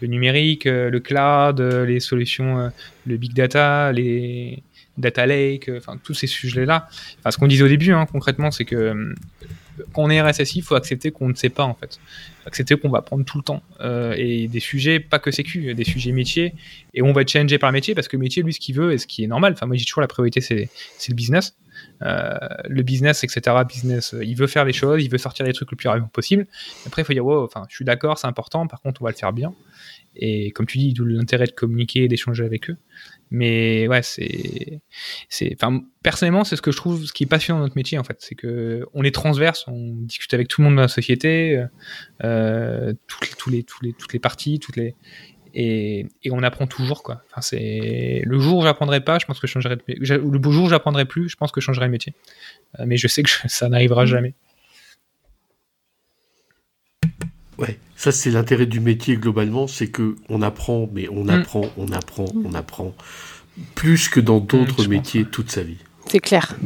le 0.00 0.06
numérique, 0.06 0.64
le 0.64 0.98
cloud, 1.00 1.60
les 1.60 1.98
solutions, 1.98 2.70
le 3.04 3.16
big 3.16 3.32
data, 3.32 3.90
les 3.92 4.62
data 4.96 5.26
lake, 5.26 5.70
enfin 5.76 5.98
tous 6.02 6.14
ces 6.14 6.26
sujets-là. 6.26 6.88
Ce 7.28 7.36
qu'on 7.36 7.48
disait 7.48 7.64
au 7.64 7.68
début, 7.68 7.92
hein, 7.92 8.06
concrètement, 8.10 8.50
c'est 8.50 8.64
que 8.64 9.14
quand 9.92 10.02
on 10.02 10.10
est 10.10 10.20
RSSI, 10.20 10.58
il 10.58 10.62
faut 10.62 10.74
accepter 10.74 11.10
qu'on 11.10 11.28
ne 11.28 11.34
sait 11.34 11.48
pas 11.48 11.64
en 11.64 11.74
fait. 11.74 11.98
Accepter 12.46 12.76
qu'on 12.76 12.88
va 12.88 13.02
prendre 13.02 13.24
tout 13.24 13.38
le 13.38 13.44
temps. 13.44 13.62
Euh, 13.80 14.14
et 14.16 14.48
des 14.48 14.60
sujets, 14.60 15.00
pas 15.00 15.18
que 15.18 15.30
sécu, 15.30 15.74
des 15.74 15.84
sujets 15.84 16.12
métiers. 16.12 16.54
Et 16.94 17.02
on 17.02 17.12
va 17.12 17.22
être 17.22 17.58
par 17.58 17.72
métier 17.72 17.94
parce 17.94 18.08
que 18.08 18.16
métier, 18.16 18.42
lui, 18.42 18.52
ce 18.52 18.60
qu'il 18.60 18.74
veut 18.74 18.92
et 18.92 18.98
ce 18.98 19.06
qui 19.06 19.24
est 19.24 19.26
normal. 19.26 19.52
Enfin, 19.52 19.66
moi, 19.66 19.76
j'ai 19.76 19.84
toujours 19.84 20.00
la 20.00 20.08
priorité, 20.08 20.40
c'est 20.40 20.68
le 21.08 21.14
business. 21.14 21.56
Euh, 22.02 22.36
le 22.68 22.82
business, 22.82 23.24
etc. 23.24 23.56
Business, 23.68 24.14
il 24.20 24.34
veut 24.36 24.46
faire 24.46 24.64
les 24.64 24.72
choses, 24.72 25.02
il 25.02 25.10
veut 25.10 25.18
sortir 25.18 25.46
les 25.46 25.52
trucs 25.52 25.70
le 25.70 25.76
plus 25.76 25.88
rapidement 25.88 26.08
possible. 26.08 26.46
Après, 26.86 27.02
il 27.02 27.04
faut 27.04 27.12
dire, 27.12 27.24
wow, 27.24 27.44
enfin, 27.44 27.66
je 27.68 27.76
suis 27.76 27.84
d'accord, 27.84 28.18
c'est 28.18 28.26
important. 28.26 28.66
Par 28.66 28.80
contre, 28.80 29.02
on 29.02 29.04
va 29.04 29.10
le 29.10 29.16
faire 29.16 29.32
bien. 29.32 29.54
Et 30.16 30.50
comme 30.50 30.66
tu 30.66 30.78
dis, 30.78 30.92
d'où 30.92 31.04
l'intérêt 31.04 31.46
de 31.46 31.52
communiquer 31.52 32.08
d'échanger 32.08 32.44
avec 32.44 32.70
eux. 32.70 32.76
Mais 33.30 33.86
ouais, 33.86 34.02
c'est, 34.02 34.80
c'est, 35.28 35.54
enfin, 35.54 35.82
personnellement, 36.02 36.42
c'est 36.42 36.56
ce 36.56 36.62
que 36.62 36.72
je 36.72 36.76
trouve, 36.76 37.04
ce 37.04 37.12
qui 37.12 37.24
est 37.24 37.26
passionnant 37.26 37.60
dans 37.60 37.66
notre 37.66 37.76
métier 37.76 37.96
en 37.98 38.04
fait, 38.04 38.16
c'est 38.20 38.34
que 38.34 38.86
on 38.92 39.04
est 39.04 39.14
transverse, 39.14 39.64
on 39.68 39.94
discute 39.94 40.34
avec 40.34 40.48
tout 40.48 40.60
le 40.60 40.66
monde 40.66 40.76
dans 40.76 40.82
la 40.82 40.88
société, 40.88 41.64
euh, 42.24 42.92
toutes, 43.06 43.28
les, 43.28 43.34
tous 43.36 43.50
les, 43.50 43.62
tous 43.62 43.84
les, 43.84 43.92
toutes 43.92 44.12
les 44.12 44.18
parties, 44.18 44.58
toutes 44.58 44.76
les, 44.76 44.96
et, 45.54 46.06
et 46.22 46.30
on 46.30 46.42
apprend 46.42 46.66
toujours 46.66 47.02
quoi. 47.02 47.22
Enfin, 47.30 47.40
c'est 47.40 48.22
le 48.24 48.38
jour 48.38 48.58
où 48.58 48.62
j'apprendrai 48.62 49.00
pas, 49.00 49.18
je 49.18 49.26
pense 49.26 49.40
que 49.40 49.46
je 49.46 49.52
changerai. 49.52 49.76
De... 49.76 49.82
Le 49.86 50.52
jour 50.52 50.64
où 50.64 50.68
j'apprendrai 50.68 51.04
plus, 51.04 51.28
je 51.28 51.36
pense 51.36 51.52
que 51.52 51.60
je 51.60 51.66
changerai 51.66 51.86
de 51.86 51.90
métier. 51.90 52.14
Euh, 52.78 52.84
mais 52.86 52.96
je 52.96 53.08
sais 53.08 53.22
que 53.22 53.30
ça 53.46 53.68
n'arrivera 53.68 54.06
jamais. 54.06 54.34
Ouais, 57.60 57.78
ça 57.94 58.10
c'est 58.10 58.30
l'intérêt 58.30 58.66
du 58.66 58.80
métier 58.80 59.16
globalement, 59.16 59.66
c'est 59.66 59.88
que 59.88 60.16
on 60.28 60.40
apprend, 60.40 60.88
mais 60.92 61.08
on 61.10 61.24
mm. 61.24 61.30
apprend, 61.30 61.62
on 61.76 61.92
apprend, 61.92 62.24
on 62.44 62.54
apprend 62.54 62.94
plus 63.74 64.08
que 64.08 64.20
dans 64.20 64.40
d'autres 64.40 64.86
mm, 64.86 64.88
métiers 64.88 65.24
toute 65.24 65.50
sa 65.50 65.62
vie. 65.62 65.76
C'est 66.06 66.20
clair. 66.20 66.56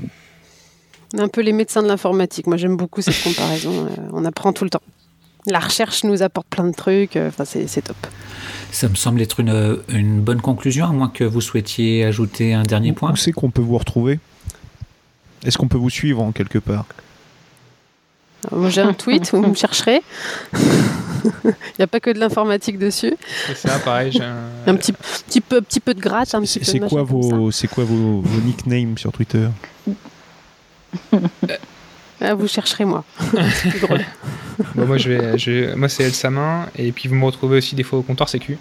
On 1.12 1.18
est 1.18 1.22
un 1.22 1.28
peu 1.28 1.42
les 1.42 1.52
médecins 1.52 1.82
de 1.82 1.88
l'informatique. 1.88 2.46
Moi 2.46 2.56
j'aime 2.56 2.76
beaucoup 2.76 3.02
cette 3.02 3.20
comparaison. 3.22 3.86
Euh, 3.86 4.08
on 4.12 4.24
apprend 4.24 4.52
tout 4.52 4.64
le 4.64 4.70
temps. 4.70 4.82
La 5.46 5.58
recherche 5.58 6.04
nous 6.04 6.22
apporte 6.22 6.46
plein 6.46 6.64
de 6.64 6.74
trucs. 6.74 7.16
Euh, 7.16 7.28
enfin, 7.28 7.44
c'est 7.44 7.82
top. 7.82 7.96
Ça 8.70 8.88
me 8.88 8.94
semble 8.94 9.20
être 9.20 9.40
une, 9.40 9.78
une, 9.88 10.20
bonne 10.20 10.40
conclusion, 10.40 10.86
à 10.86 10.92
moins 10.92 11.08
que 11.08 11.22
vous 11.22 11.40
souhaitiez 11.40 12.04
ajouter 12.04 12.54
un 12.54 12.62
dernier 12.62 12.92
point. 12.92 13.12
Où 13.12 13.16
c'est 13.16 13.32
qu'on 13.32 13.50
peut 13.50 13.62
vous 13.62 13.78
retrouver? 13.78 14.18
Est-ce 15.44 15.58
qu'on 15.58 15.68
peut 15.68 15.78
vous 15.78 15.90
suivre 15.90 16.22
en 16.22 16.32
quelque 16.32 16.58
part? 16.58 16.86
J'ai 18.68 18.80
un 18.80 18.92
tweet, 18.92 19.30
vous 19.32 19.46
me 19.46 19.54
chercherez. 19.54 20.02
Il 21.44 21.78
n'y 21.78 21.82
a 21.82 21.86
pas 21.86 22.00
que 22.00 22.10
de 22.10 22.18
l'informatique 22.18 22.78
dessus. 22.78 23.14
C'est 23.46 23.68
ça, 23.68 23.78
pareil. 23.78 24.12
J'ai 24.12 24.22
un... 24.22 24.36
un, 24.66 24.76
petit, 24.76 24.92
petit, 24.92 25.40
peu, 25.40 25.60
petit 25.62 25.80
peu 25.80 25.94
de 25.94 26.00
gratte, 26.00 26.34
un 26.34 26.42
petit 26.42 26.58
peu 26.58 26.64
C'est 26.64 26.80
quoi, 26.80 27.02
vos, 27.02 27.50
c'est 27.50 27.68
quoi 27.68 27.84
vos, 27.84 28.20
vos 28.20 28.40
nicknames 28.40 28.98
sur 28.98 29.12
Twitter? 29.12 29.48
Ah, 32.20 32.34
Vous 32.34 32.46
chercherez 32.46 32.84
moi. 32.84 33.04
c'est 33.62 33.80
drôle. 33.80 34.04
bon, 34.74 34.86
moi, 34.86 34.98
je 34.98 35.10
vais, 35.10 35.38
je, 35.38 35.74
moi, 35.74 35.88
c'est 35.88 36.04
El 36.04 36.12
Samin. 36.14 36.66
Et 36.76 36.92
puis, 36.92 37.08
vous 37.08 37.14
me 37.14 37.24
retrouvez 37.24 37.58
aussi 37.58 37.74
des 37.74 37.82
fois 37.82 37.98
au 37.98 38.02
comptoir 38.02 38.28
sécu. 38.28 38.58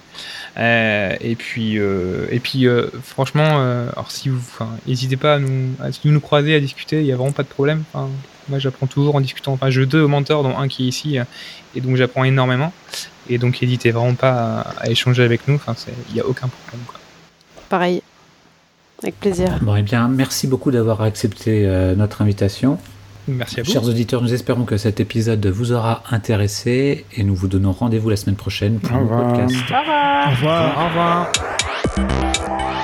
Euh, 0.57 1.15
et 1.19 1.35
puis, 1.35 1.79
euh, 1.79 2.27
et 2.29 2.39
puis 2.39 2.67
euh, 2.67 2.87
franchement, 3.03 3.43
euh, 3.47 3.89
alors 3.93 4.11
si 4.11 4.29
vous, 4.29 4.39
n'hésitez 4.85 5.17
pas 5.17 5.35
à 5.35 5.39
nous, 5.39 5.71
à 5.79 5.89
nous 6.03 6.19
croiser, 6.19 6.55
à 6.55 6.59
discuter. 6.59 6.99
Il 6.99 7.05
n'y 7.05 7.11
a 7.11 7.15
vraiment 7.15 7.31
pas 7.31 7.43
de 7.43 7.47
problème. 7.47 7.83
Moi, 8.49 8.59
j'apprends 8.59 8.87
toujours 8.87 9.15
en 9.15 9.21
discutant. 9.21 9.53
Enfin, 9.53 9.69
j'ai 9.69 9.85
deux 9.85 10.05
mentors, 10.07 10.43
dont 10.43 10.57
un 10.57 10.67
qui 10.67 10.85
est 10.85 10.87
ici, 10.87 11.17
euh, 11.19 11.23
et 11.75 11.81
donc 11.81 11.95
j'apprends 11.95 12.23
énormément. 12.23 12.73
Et 13.29 13.37
donc, 13.37 13.61
n'hésitez 13.61 13.91
vraiment 13.91 14.15
pas 14.15 14.65
à, 14.79 14.89
échanger 14.89 15.23
avec 15.23 15.47
nous. 15.47 15.55
Enfin, 15.55 15.75
il 16.09 16.15
n'y 16.15 16.19
a 16.19 16.25
aucun 16.25 16.47
problème. 16.47 16.85
Pareil. 17.69 18.01
Avec 19.01 19.19
plaisir. 19.19 19.59
Bon, 19.61 19.75
eh 19.75 19.81
bien, 19.81 20.07
merci 20.07 20.47
beaucoup 20.47 20.71
d'avoir 20.71 21.01
accepté 21.01 21.65
euh, 21.65 21.95
notre 21.95 22.21
invitation. 22.21 22.77
Merci 23.27 23.59
à 23.59 23.63
vous. 23.63 23.71
Chers 23.71 23.85
auditeurs, 23.85 24.21
nous 24.21 24.33
espérons 24.33 24.65
que 24.65 24.77
cet 24.77 24.99
épisode 24.99 25.45
vous 25.47 25.71
aura 25.71 26.03
intéressé 26.11 27.05
et 27.15 27.23
nous 27.23 27.35
vous 27.35 27.47
donnons 27.47 27.71
rendez-vous 27.71 28.09
la 28.09 28.17
semaine 28.17 28.35
prochaine 28.35 28.79
pour 28.79 28.95
un 28.95 29.05
podcast. 29.05 29.55
Au 29.71 29.79
revoir. 29.79 30.27
Au 30.27 30.31
revoir. 30.31 31.31
Au 31.97 32.01
revoir. 32.01 32.82